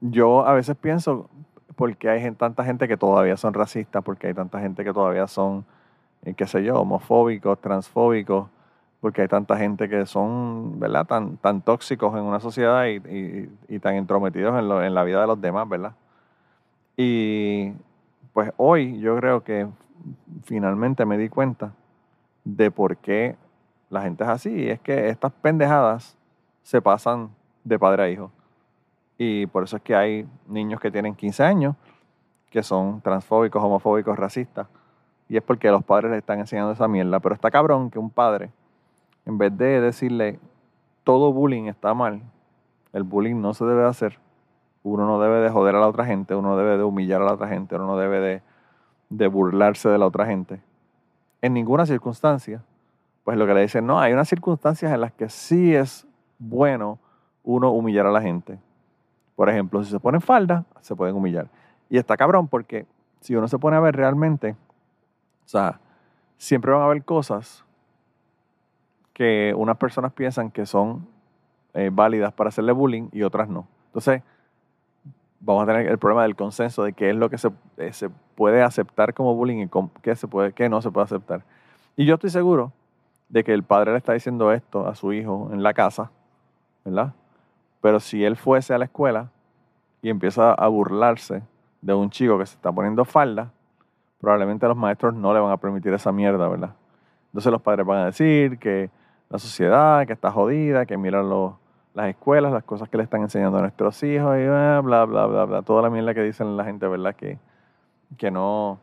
yo 0.03 0.47
a 0.47 0.53
veces 0.53 0.77
pienso, 0.77 1.31
porque 1.77 2.11
hay 2.11 2.31
tanta 2.33 2.63
gente 2.63 2.87
que 2.87 2.99
todavía 2.99 3.39
son 3.39 3.55
racistas, 3.55 4.05
porque 4.05 4.27
hay 4.27 4.35
tanta 4.35 4.61
gente 4.61 4.85
que 4.85 4.93
todavía 4.93 5.27
son 5.27 5.65
qué 6.37 6.47
sé 6.47 6.63
yo, 6.63 6.75
homofóbicos, 6.75 7.59
transfóbicos, 7.63 8.51
porque 9.07 9.23
hay 9.23 9.29
tanta 9.29 9.57
gente 9.57 9.89
que 9.89 10.05
son, 10.05 10.81
¿verdad?, 10.81 11.07
tan, 11.07 11.37
tan 11.37 11.61
tóxicos 11.63 12.13
en 12.17 12.25
una 12.25 12.41
sociedad 12.41 12.87
y, 12.89 13.79
tan 13.79 13.95
entrometidos 13.95 14.59
en, 14.59 14.69
en, 14.83 14.95
la 14.95 15.05
vida 15.05 15.21
de 15.21 15.29
los 15.29 15.41
demás, 15.41 15.69
¿verdad? 15.69 15.93
Y 16.97 17.71
pues 18.33 18.51
hoy 18.57 18.99
yo 18.99 19.17
creo 19.19 19.45
que 19.45 19.69
finalmente 20.43 21.07
me 21.07 21.19
di 21.19 21.29
cuenta 21.29 21.71
de 22.43 22.73
por 22.73 22.97
qué 22.97 23.37
la 23.91 24.03
gente 24.03 24.25
es 24.25 24.29
así. 24.31 24.51
Y 24.51 24.71
es 24.71 24.81
que 24.81 25.09
estas 25.09 25.31
pendejadas 25.35 26.19
se 26.65 26.83
pasan 26.83 27.31
de 27.63 27.79
padre 27.79 28.03
a 28.03 28.09
hijo. 28.09 28.33
Y 29.19 29.47
por 29.47 29.63
eso 29.63 29.77
es 29.77 29.85
que 29.85 29.95
hay 29.95 30.27
niños 30.49 30.81
que 30.81 30.91
tienen 30.91 31.15
15 31.15 31.45
años 31.45 31.77
que 32.51 32.65
son 32.65 33.01
transfóbicos, 33.03 33.63
homofóbicos, 33.63 34.19
racistas 34.19 34.67
y 35.29 35.37
es 35.37 35.45
porque 35.45 35.71
los 35.71 35.85
padres 35.85 36.11
le 36.11 36.19
están 36.19 36.41
enseñando 36.41 36.73
esa 36.73 36.89
mierda. 36.89 37.21
Pero 37.21 37.37
está 37.37 37.53
cabrón 37.53 37.91
que 37.91 37.99
un 37.99 38.11
padre, 38.11 38.51
en 39.27 39.39
vez 39.39 39.57
de 39.57 39.81
decirle 39.81 40.39
todo 41.05 41.33
bullying 41.33 41.65
está 41.65 41.93
mal, 41.95 42.23
el 42.93 43.03
bullying 43.03 43.41
no 43.41 43.53
se 43.53 43.65
debe 43.65 43.85
hacer. 43.85 44.19
Uno 44.83 45.05
no 45.07 45.21
debe 45.21 45.41
de 45.41 45.51
joder 45.51 45.75
a 45.75 45.81
la 45.81 45.89
otra 45.89 46.07
gente, 46.07 46.35
uno 46.35 46.51
no 46.51 46.57
debe 46.57 46.79
de 46.79 46.85
humillar 46.85 47.21
a 47.21 47.27
la 47.27 47.35
otra 47.35 47.49
gente, 47.49 47.75
uno 47.75 47.87
no 47.87 47.99
debe 47.99 48.21
de, 48.21 48.43
de 49.11 49.27
burlarse 49.27 49.89
de 49.89 49.99
la 49.99 50.07
otra 50.07 50.27
gente. 50.27 50.63
En 51.43 51.53
ninguna 51.53 51.85
circunstancia. 51.85 52.63
Pues 53.25 53.37
lo 53.37 53.47
que 53.47 53.55
le 53.55 53.63
dicen, 53.63 53.85
no, 53.85 53.99
hay 53.99 54.13
unas 54.13 54.29
circunstancias 54.29 54.93
en 54.93 55.01
las 55.01 55.13
que 55.13 55.29
sí 55.29 55.75
es 55.75 56.07
bueno 56.39 57.01
uno 57.43 57.73
humillar 57.73 58.07
a 58.07 58.13
la 58.13 58.23
gente. 58.23 58.61
Por 59.35 59.51
ejemplo, 59.51 59.83
si 59.83 59.91
se 59.91 59.99
ponen 59.99 60.21
falda, 60.21 60.65
se 60.81 60.95
pueden 60.95 61.17
humillar. 61.17 61.49
Y 61.91 61.99
está 61.99 62.17
cabrón 62.17 62.47
porque 62.47 62.87
si 63.21 63.35
uno 63.35 63.49
se 63.49 63.59
pone 63.59 63.77
a 63.77 63.81
ver 63.81 63.97
realmente, 63.97 64.53
o 65.45 65.49
sea, 65.49 65.81
siempre 66.39 66.71
van 66.71 66.83
a 66.83 66.85
haber 66.85 67.05
cosas 67.05 67.66
que 69.17 69.55
unas 69.57 69.79
personas 69.79 70.13
piensan 70.13 70.51
que 70.51 70.67
son 70.67 71.09
eh, 71.73 71.89
válidas 71.91 72.35
para 72.35 72.49
hacerle 72.49 72.73
bullying 72.73 73.09
y 73.13 73.23
otras 73.23 73.49
no. 73.49 73.67
Entonces, 73.87 74.23
vamos 75.41 75.63
a 75.63 75.67
tener 75.67 75.87
el 75.87 75.97
problema 75.97 76.25
del 76.25 76.37
consenso 76.37 76.85
de 76.85 76.93
qué 76.93 77.09
es 77.09 77.17
lo 77.17 77.31
que 77.31 77.39
se, 77.39 77.51
eh, 77.79 77.95
se 77.95 78.11
puede 78.11 78.63
aceptar 78.63 79.15
como 79.15 79.35
bullying 79.35 79.65
y 79.65 79.71
qué, 80.03 80.15
se 80.17 80.29
puede, 80.29 80.53
qué 80.53 80.69
no 80.69 80.83
se 80.83 80.91
puede 80.91 81.07
aceptar. 81.07 81.45
Y 81.97 82.05
yo 82.05 82.17
estoy 82.17 82.29
seguro 82.29 82.73
de 83.31 83.43
que 83.43 83.55
el 83.55 83.63
padre 83.63 83.93
le 83.93 83.97
está 83.97 84.13
diciendo 84.13 84.53
esto 84.53 84.87
a 84.87 84.95
su 84.95 85.15
hijo 85.15 85.49
en 85.51 85.63
la 85.63 85.73
casa, 85.73 86.11
¿verdad? 86.85 87.15
Pero 87.81 88.01
si 88.01 88.23
él 88.23 88.37
fuese 88.37 88.75
a 88.75 88.79
la 88.79 88.85
escuela 88.85 89.31
y 90.03 90.11
empieza 90.11 90.53
a 90.53 90.69
burlarse 90.69 91.43
de 91.81 91.95
un 91.95 92.11
chico 92.11 92.39
que 92.39 92.45
se 92.45 92.57
está 92.57 92.71
poniendo 92.71 93.07
falda, 93.07 93.51
probablemente 94.21 94.69
los 94.69 94.77
maestros 94.77 95.15
no 95.15 95.33
le 95.33 95.41
van 95.41 95.53
a 95.53 95.57
permitir 95.57 95.95
esa 95.95 96.13
mierda, 96.13 96.47
¿verdad? 96.49 96.75
Entonces 97.29 97.51
los 97.51 97.63
padres 97.63 97.87
van 97.87 98.01
a 98.01 98.05
decir 98.07 98.59
que 98.59 98.91
la 99.29 99.39
sociedad, 99.39 100.07
que 100.07 100.13
está 100.13 100.31
jodida, 100.31 100.87
que 100.87 100.97
miran 100.97 101.29
las 101.95 102.09
escuelas, 102.09 102.53
las 102.53 102.65
cosas 102.65 102.89
que 102.89 102.97
le 102.97 103.03
están 103.03 103.23
enseñando 103.23 103.59
a 103.59 103.63
nuestros 103.63 104.03
hijos 104.03 104.37
y 104.39 104.45
bla, 104.45 104.81
bla, 104.83 105.05
bla, 105.05 105.27
bla, 105.27 105.45
bla. 105.45 105.63
Toda 105.63 105.83
la 105.83 105.91
mierda 105.91 106.15
que 106.15 106.23
dicen 106.23 106.57
la 106.57 106.65
gente, 106.65 106.87
¿verdad? 106.87 107.15
Que, 107.15 107.39
que 108.17 108.31
no... 108.31 108.79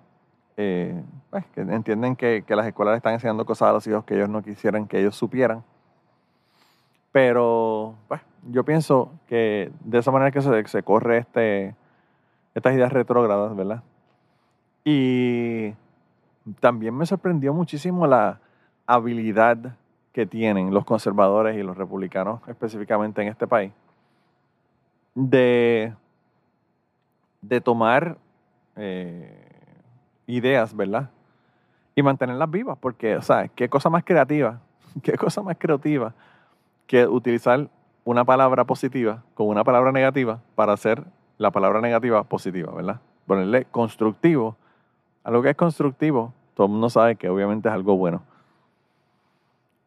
Eh, 0.55 1.01
pues, 1.29 1.45
que 1.47 1.61
entienden 1.61 2.15
que, 2.15 2.43
las 2.49 2.67
escuelas 2.67 2.93
le 2.93 2.97
están 2.97 3.13
enseñando 3.13 3.45
cosas 3.45 3.69
a 3.69 3.73
los 3.73 3.87
hijos 3.87 4.03
que 4.03 4.15
ellos 4.15 4.29
no 4.29 4.43
quisieran 4.43 4.87
que 4.87 4.99
ellos 4.99 5.15
supieran. 5.15 5.63
Pero, 7.11 7.95
pues, 8.07 8.21
yo 8.49 8.63
pienso 8.63 9.11
que 9.27 9.71
de 9.83 9.97
esa 9.97 10.11
manera 10.11 10.31
que 10.31 10.41
se, 10.41 10.67
se 10.67 10.83
corre 10.83 11.19
este, 11.19 11.75
estas 12.53 12.73
ideas 12.73 12.91
retrógradas, 12.91 13.55
¿verdad? 13.55 13.81
Y 14.83 15.73
también 16.59 16.95
me 16.95 17.05
sorprendió 17.05 17.53
muchísimo 17.53 18.05
la 18.05 18.39
habilidad 18.85 19.75
que 20.13 20.25
tienen 20.25 20.73
los 20.73 20.85
conservadores 20.85 21.57
y 21.57 21.63
los 21.63 21.75
republicanos 21.75 22.39
específicamente 22.47 23.21
en 23.21 23.27
este 23.27 23.47
país 23.47 23.73
de, 25.15 25.93
de 27.41 27.61
tomar 27.61 28.17
eh, 28.75 29.35
ideas, 30.27 30.75
¿verdad? 30.75 31.09
Y 31.95 32.01
mantenerlas 32.01 32.49
vivas, 32.49 32.77
porque, 32.79 33.17
o 33.17 33.21
sea, 33.21 33.47
qué 33.49 33.69
cosa 33.69 33.89
más 33.89 34.03
creativa, 34.03 34.61
qué 35.03 35.17
cosa 35.17 35.41
más 35.41 35.57
creativa 35.57 36.13
que 36.87 37.05
utilizar 37.07 37.67
una 38.05 38.23
palabra 38.23 38.65
positiva 38.65 39.23
con 39.33 39.47
una 39.47 39.63
palabra 39.63 39.91
negativa 39.91 40.39
para 40.55 40.73
hacer 40.73 41.03
la 41.37 41.51
palabra 41.51 41.81
negativa 41.81 42.23
positiva, 42.23 42.71
¿verdad? 42.73 43.01
Ponerle 43.25 43.65
constructivo 43.65 44.57
algo 45.23 45.41
que 45.41 45.51
es 45.51 45.55
constructivo, 45.55 46.33
todo 46.53 46.67
el 46.67 46.73
mundo 46.73 46.89
sabe 46.89 47.15
que 47.15 47.29
obviamente 47.29 47.69
es 47.69 47.73
algo 47.73 47.95
bueno. 47.95 48.23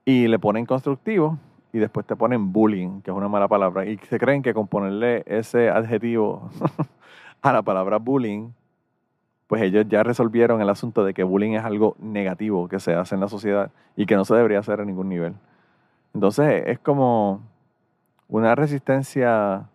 Y 0.06 0.28
le 0.28 0.38
ponen 0.38 0.64
constructivo 0.64 1.38
y 1.72 1.78
después 1.78 2.06
te 2.06 2.16
ponen 2.16 2.52
bullying, 2.52 3.02
que 3.02 3.10
es 3.10 3.16
una 3.16 3.28
mala 3.28 3.48
palabra. 3.48 3.84
Y 3.84 3.98
se 3.98 4.18
creen 4.18 4.40
que 4.40 4.54
con 4.54 4.68
ponerle 4.68 5.24
ese 5.26 5.68
adjetivo 5.68 6.48
a 7.42 7.52
la 7.52 7.62
palabra 7.62 7.98
bullying, 7.98 8.52
pues 9.46 9.62
ellos 9.62 9.84
ya 9.88 10.02
resolvieron 10.02 10.62
el 10.62 10.70
asunto 10.70 11.04
de 11.04 11.12
que 11.12 11.22
bullying 11.22 11.52
es 11.52 11.64
algo 11.64 11.96
negativo 11.98 12.68
que 12.68 12.80
se 12.80 12.94
hace 12.94 13.14
en 13.14 13.20
la 13.20 13.28
sociedad 13.28 13.70
y 13.96 14.06
que 14.06 14.16
no 14.16 14.24
se 14.24 14.34
debería 14.34 14.60
hacer 14.60 14.80
a 14.80 14.84
ningún 14.84 15.08
nivel. 15.08 15.34
Entonces 16.14 16.62
es 16.66 16.78
como 16.78 17.42
una 18.28 18.54
resistencia 18.54 19.68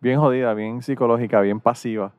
bien 0.00 0.20
jodida, 0.20 0.52
bien 0.52 0.82
psicológica, 0.82 1.40
bien 1.40 1.60
pasiva 1.60 2.12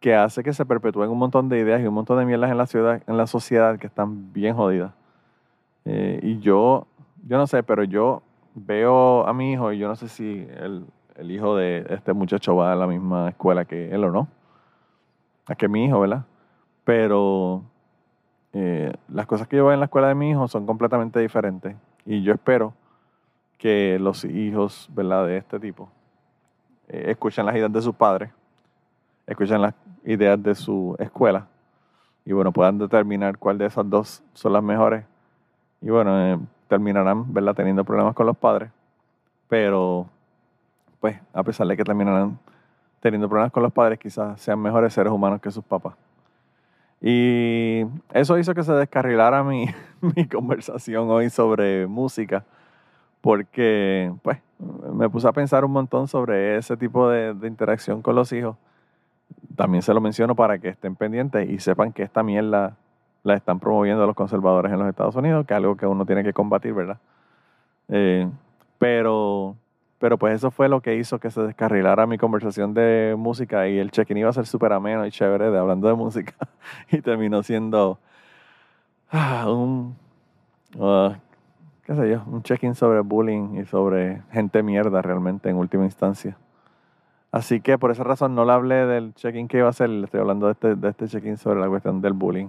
que 0.00 0.14
hace 0.14 0.42
que 0.42 0.52
se 0.52 0.64
perpetúen 0.64 1.10
un 1.10 1.18
montón 1.18 1.48
de 1.48 1.58
ideas 1.58 1.80
y 1.80 1.86
un 1.86 1.94
montón 1.94 2.18
de 2.18 2.24
mierdas 2.26 2.50
en 2.50 2.58
la, 2.58 2.66
ciudad, 2.66 3.02
en 3.06 3.16
la 3.16 3.26
sociedad 3.26 3.78
que 3.78 3.88
están 3.88 4.32
bien 4.32 4.54
jodidas. 4.54 4.92
Eh, 5.88 6.20
y 6.22 6.38
yo, 6.40 6.86
yo 7.26 7.38
no 7.38 7.46
sé, 7.46 7.62
pero 7.62 7.82
yo 7.84 8.22
veo 8.54 9.26
a 9.26 9.32
mi 9.32 9.52
hijo 9.52 9.72
y 9.72 9.78
yo 9.78 9.88
no 9.88 9.96
sé 9.96 10.08
si 10.08 10.46
el, 10.56 10.84
el, 11.16 11.30
hijo 11.30 11.56
de 11.56 11.86
este 11.88 12.12
muchacho 12.12 12.56
va 12.56 12.72
a 12.72 12.76
la 12.76 12.86
misma 12.86 13.30
escuela 13.30 13.64
que 13.64 13.90
él 13.90 14.04
o 14.04 14.10
no. 14.10 14.28
Es 15.48 15.56
que 15.56 15.68
mi 15.68 15.86
hijo, 15.86 16.00
¿verdad? 16.00 16.24
Pero 16.84 17.62
eh, 18.52 18.92
las 19.08 19.26
cosas 19.26 19.48
que 19.48 19.56
yo 19.56 19.64
veo 19.64 19.72
en 19.72 19.80
la 19.80 19.86
escuela 19.86 20.08
de 20.08 20.14
mi 20.14 20.30
hijo 20.30 20.46
son 20.48 20.66
completamente 20.66 21.20
diferentes. 21.20 21.74
Y 22.04 22.22
yo 22.22 22.34
espero 22.34 22.74
que 23.56 23.98
los 23.98 24.24
hijos, 24.24 24.88
¿verdad? 24.94 25.26
De 25.26 25.38
este 25.38 25.58
tipo 25.58 25.88
eh, 26.88 27.06
escuchen 27.08 27.46
las 27.46 27.56
ideas 27.56 27.72
de 27.72 27.82
sus 27.82 27.94
padres 27.94 28.30
escuchen 29.28 29.60
las 29.60 29.74
ideas 30.04 30.42
de 30.42 30.54
su 30.54 30.96
escuela 30.98 31.46
y 32.24 32.32
bueno, 32.32 32.50
puedan 32.50 32.78
determinar 32.78 33.38
cuál 33.38 33.58
de 33.58 33.66
esas 33.66 33.88
dos 33.88 34.22
son 34.34 34.52
las 34.52 34.62
mejores. 34.62 35.04
Y 35.80 35.90
bueno, 35.90 36.20
eh, 36.20 36.38
terminarán, 36.68 37.32
¿verdad?, 37.32 37.54
teniendo 37.54 37.84
problemas 37.84 38.14
con 38.14 38.26
los 38.26 38.36
padres, 38.36 38.70
pero 39.48 40.06
pues 41.00 41.18
a 41.32 41.42
pesar 41.42 41.66
de 41.66 41.76
que 41.76 41.84
terminarán 41.84 42.38
teniendo 43.00 43.28
problemas 43.28 43.52
con 43.52 43.62
los 43.62 43.72
padres, 43.72 43.98
quizás 43.98 44.40
sean 44.40 44.60
mejores 44.60 44.92
seres 44.92 45.12
humanos 45.12 45.40
que 45.40 45.50
sus 45.50 45.64
papás. 45.64 45.94
Y 47.00 47.84
eso 48.12 48.38
hizo 48.38 48.54
que 48.54 48.64
se 48.64 48.72
descarrilara 48.72 49.44
mi, 49.44 49.66
conversación 50.32 51.08
hoy 51.10 51.30
sobre 51.30 51.86
música, 51.86 52.44
porque 53.20 54.12
pues 54.22 54.38
me 54.92 55.08
puse 55.08 55.28
a 55.28 55.32
pensar 55.32 55.64
un 55.64 55.70
montón 55.70 56.08
sobre 56.08 56.56
ese 56.56 56.76
tipo 56.76 57.08
de, 57.08 57.34
de 57.34 57.46
interacción 57.46 58.02
con 58.02 58.16
los 58.16 58.32
hijos. 58.32 58.56
También 59.54 59.82
se 59.82 59.94
lo 59.94 60.00
menciono 60.00 60.34
para 60.34 60.58
que 60.58 60.68
estén 60.70 60.96
pendientes 60.96 61.48
y 61.48 61.60
sepan 61.60 61.92
que 61.92 62.02
esta 62.02 62.24
mierda 62.24 62.76
la 63.28 63.34
están 63.34 63.60
promoviendo 63.60 64.04
los 64.06 64.16
conservadores 64.16 64.72
en 64.72 64.78
los 64.78 64.88
Estados 64.88 65.14
Unidos, 65.14 65.46
que 65.46 65.54
es 65.54 65.58
algo 65.58 65.76
que 65.76 65.86
uno 65.86 66.04
tiene 66.04 66.24
que 66.24 66.32
combatir, 66.32 66.74
¿verdad? 66.74 66.98
Eh, 67.88 68.28
pero, 68.78 69.56
pero 69.98 70.18
pues 70.18 70.34
eso 70.34 70.50
fue 70.50 70.68
lo 70.68 70.80
que 70.80 70.96
hizo 70.96 71.18
que 71.20 71.30
se 71.30 71.42
descarrilara 71.42 72.06
mi 72.06 72.18
conversación 72.18 72.74
de 72.74 73.14
música 73.16 73.68
y 73.68 73.78
el 73.78 73.90
check-in 73.90 74.18
iba 74.18 74.30
a 74.30 74.32
ser 74.32 74.46
súper 74.46 74.72
ameno 74.72 75.06
y 75.06 75.10
chévere 75.10 75.50
de 75.50 75.58
hablando 75.58 75.88
de 75.88 75.94
música 75.94 76.34
y 76.90 77.00
terminó 77.00 77.42
siendo 77.42 77.98
ah, 79.10 79.50
un, 79.50 79.96
uh, 80.76 81.12
qué 81.84 81.94
sé 81.94 82.10
yo, 82.10 82.22
un 82.26 82.42
check-in 82.42 82.74
sobre 82.74 83.00
bullying 83.00 83.60
y 83.60 83.64
sobre 83.66 84.22
gente 84.32 84.62
mierda 84.62 85.02
realmente 85.02 85.50
en 85.50 85.56
última 85.56 85.84
instancia. 85.84 86.36
Así 87.30 87.60
que 87.60 87.76
por 87.76 87.90
esa 87.90 88.04
razón 88.04 88.34
no 88.34 88.46
le 88.46 88.52
hablé 88.52 88.86
del 88.86 89.14
check-in 89.14 89.48
que 89.48 89.58
iba 89.58 89.66
a 89.66 89.70
hacer, 89.70 89.90
le 89.90 90.06
estoy 90.06 90.20
hablando 90.20 90.46
de 90.46 90.52
este, 90.52 90.74
de 90.76 90.88
este 90.88 91.08
check-in 91.08 91.36
sobre 91.36 91.60
la 91.60 91.68
cuestión 91.68 92.00
del 92.00 92.14
bullying. 92.14 92.48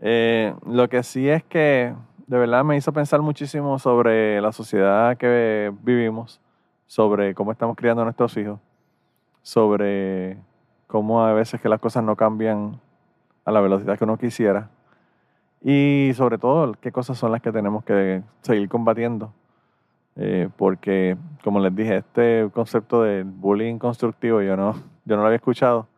Eh, 0.00 0.54
lo 0.66 0.88
que 0.88 1.02
sí 1.02 1.28
es 1.28 1.42
que 1.44 1.94
de 2.26 2.38
verdad 2.38 2.64
me 2.64 2.76
hizo 2.76 2.92
pensar 2.92 3.20
muchísimo 3.22 3.78
sobre 3.78 4.40
la 4.40 4.52
sociedad 4.52 5.16
que 5.16 5.72
vivimos, 5.82 6.40
sobre 6.86 7.34
cómo 7.34 7.52
estamos 7.52 7.76
criando 7.76 8.02
a 8.02 8.04
nuestros 8.04 8.36
hijos, 8.36 8.58
sobre 9.42 10.38
cómo 10.86 11.24
a 11.24 11.32
veces 11.32 11.60
que 11.60 11.68
las 11.68 11.80
cosas 11.80 12.02
no 12.04 12.16
cambian 12.16 12.80
a 13.44 13.52
la 13.52 13.60
velocidad 13.60 13.98
que 13.98 14.04
uno 14.04 14.16
quisiera 14.16 14.70
y 15.62 16.12
sobre 16.14 16.38
todo 16.38 16.74
qué 16.80 16.92
cosas 16.92 17.18
son 17.18 17.32
las 17.32 17.40
que 17.40 17.50
tenemos 17.52 17.84
que 17.84 18.22
seguir 18.42 18.68
combatiendo. 18.68 19.32
Eh, 20.16 20.48
porque, 20.56 21.16
como 21.42 21.58
les 21.58 21.74
dije, 21.74 21.96
este 21.96 22.48
concepto 22.54 23.02
del 23.02 23.24
bullying 23.24 23.78
constructivo 23.78 24.42
yo 24.42 24.56
no, 24.56 24.74
yo 25.04 25.16
no 25.16 25.22
lo 25.22 25.26
había 25.26 25.36
escuchado 25.36 25.88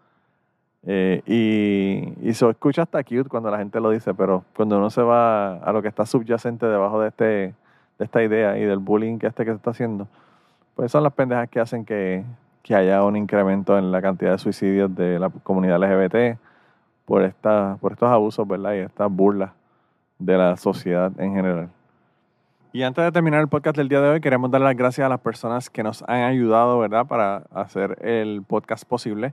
eh, 0.89 1.21
y, 1.27 2.29
y 2.29 2.33
se 2.35 2.49
escucha 2.49 2.83
hasta 2.83 3.03
cute 3.03 3.29
cuando 3.29 3.51
la 3.51 3.59
gente 3.59 3.81
lo 3.81 3.91
dice, 3.91 4.15
pero 4.15 4.45
cuando 4.55 4.79
uno 4.79 4.89
se 4.89 5.03
va 5.03 5.57
a 5.57 5.73
lo 5.73 5.83
que 5.83 5.89
está 5.89 6.07
subyacente 6.07 6.65
debajo 6.65 7.01
de, 7.01 7.09
este, 7.09 7.25
de 7.25 8.05
esta 8.05 8.23
idea 8.23 8.57
y 8.57 8.63
del 8.63 8.79
bullying 8.79 9.19
que 9.19 9.27
este 9.27 9.45
que 9.45 9.51
se 9.51 9.57
está 9.57 9.71
haciendo, 9.71 10.07
pues 10.77 10.93
son 10.93 11.03
las 11.03 11.13
pendejas 11.13 11.49
que 11.49 11.59
hacen 11.59 11.85
que, 11.85 12.25
que 12.63 12.77
haya 12.77 13.03
un 13.03 13.17
incremento 13.17 13.77
en 13.77 13.91
la 13.91 14.01
cantidad 14.01 14.31
de 14.31 14.39
suicidios 14.39 14.95
de 14.95 15.19
la 15.19 15.29
comunidad 15.29 15.81
LGBT 15.81 16.39
por, 17.05 17.23
esta, 17.25 17.79
por 17.81 17.93
estos 17.93 18.09
abusos, 18.09 18.47
¿verdad? 18.47 18.75
Y 18.75 18.79
estas 18.79 19.11
burlas 19.11 19.51
de 20.21 20.39
la 20.39 20.57
sociedad 20.57 21.11
en 21.19 21.35
general. 21.35 21.69
Y 22.73 22.83
antes 22.83 23.03
de 23.03 23.11
terminar 23.11 23.41
el 23.41 23.49
podcast 23.49 23.77
del 23.77 23.89
día 23.89 24.01
de 24.01 24.11
hoy, 24.11 24.21
queremos 24.21 24.51
dar 24.53 24.61
las 24.61 24.77
gracias 24.77 25.05
a 25.05 25.09
las 25.09 25.21
personas 25.21 25.69
que 25.69 25.83
nos 25.83 26.03
han 26.03 26.23
ayudado, 26.23 26.79
¿verdad?, 26.79 27.07
para 27.07 27.45
hacer 27.55 27.99
el 28.03 28.43
podcast 28.47 28.85
posible. 28.85 29.33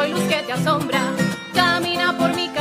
soy 0.00 0.12
luz 0.12 0.22
que 0.22 0.42
te 0.44 0.52
asombra. 0.52 1.02
Camina 1.52 2.16
por 2.16 2.34
mi 2.34 2.48
camino. 2.48 2.59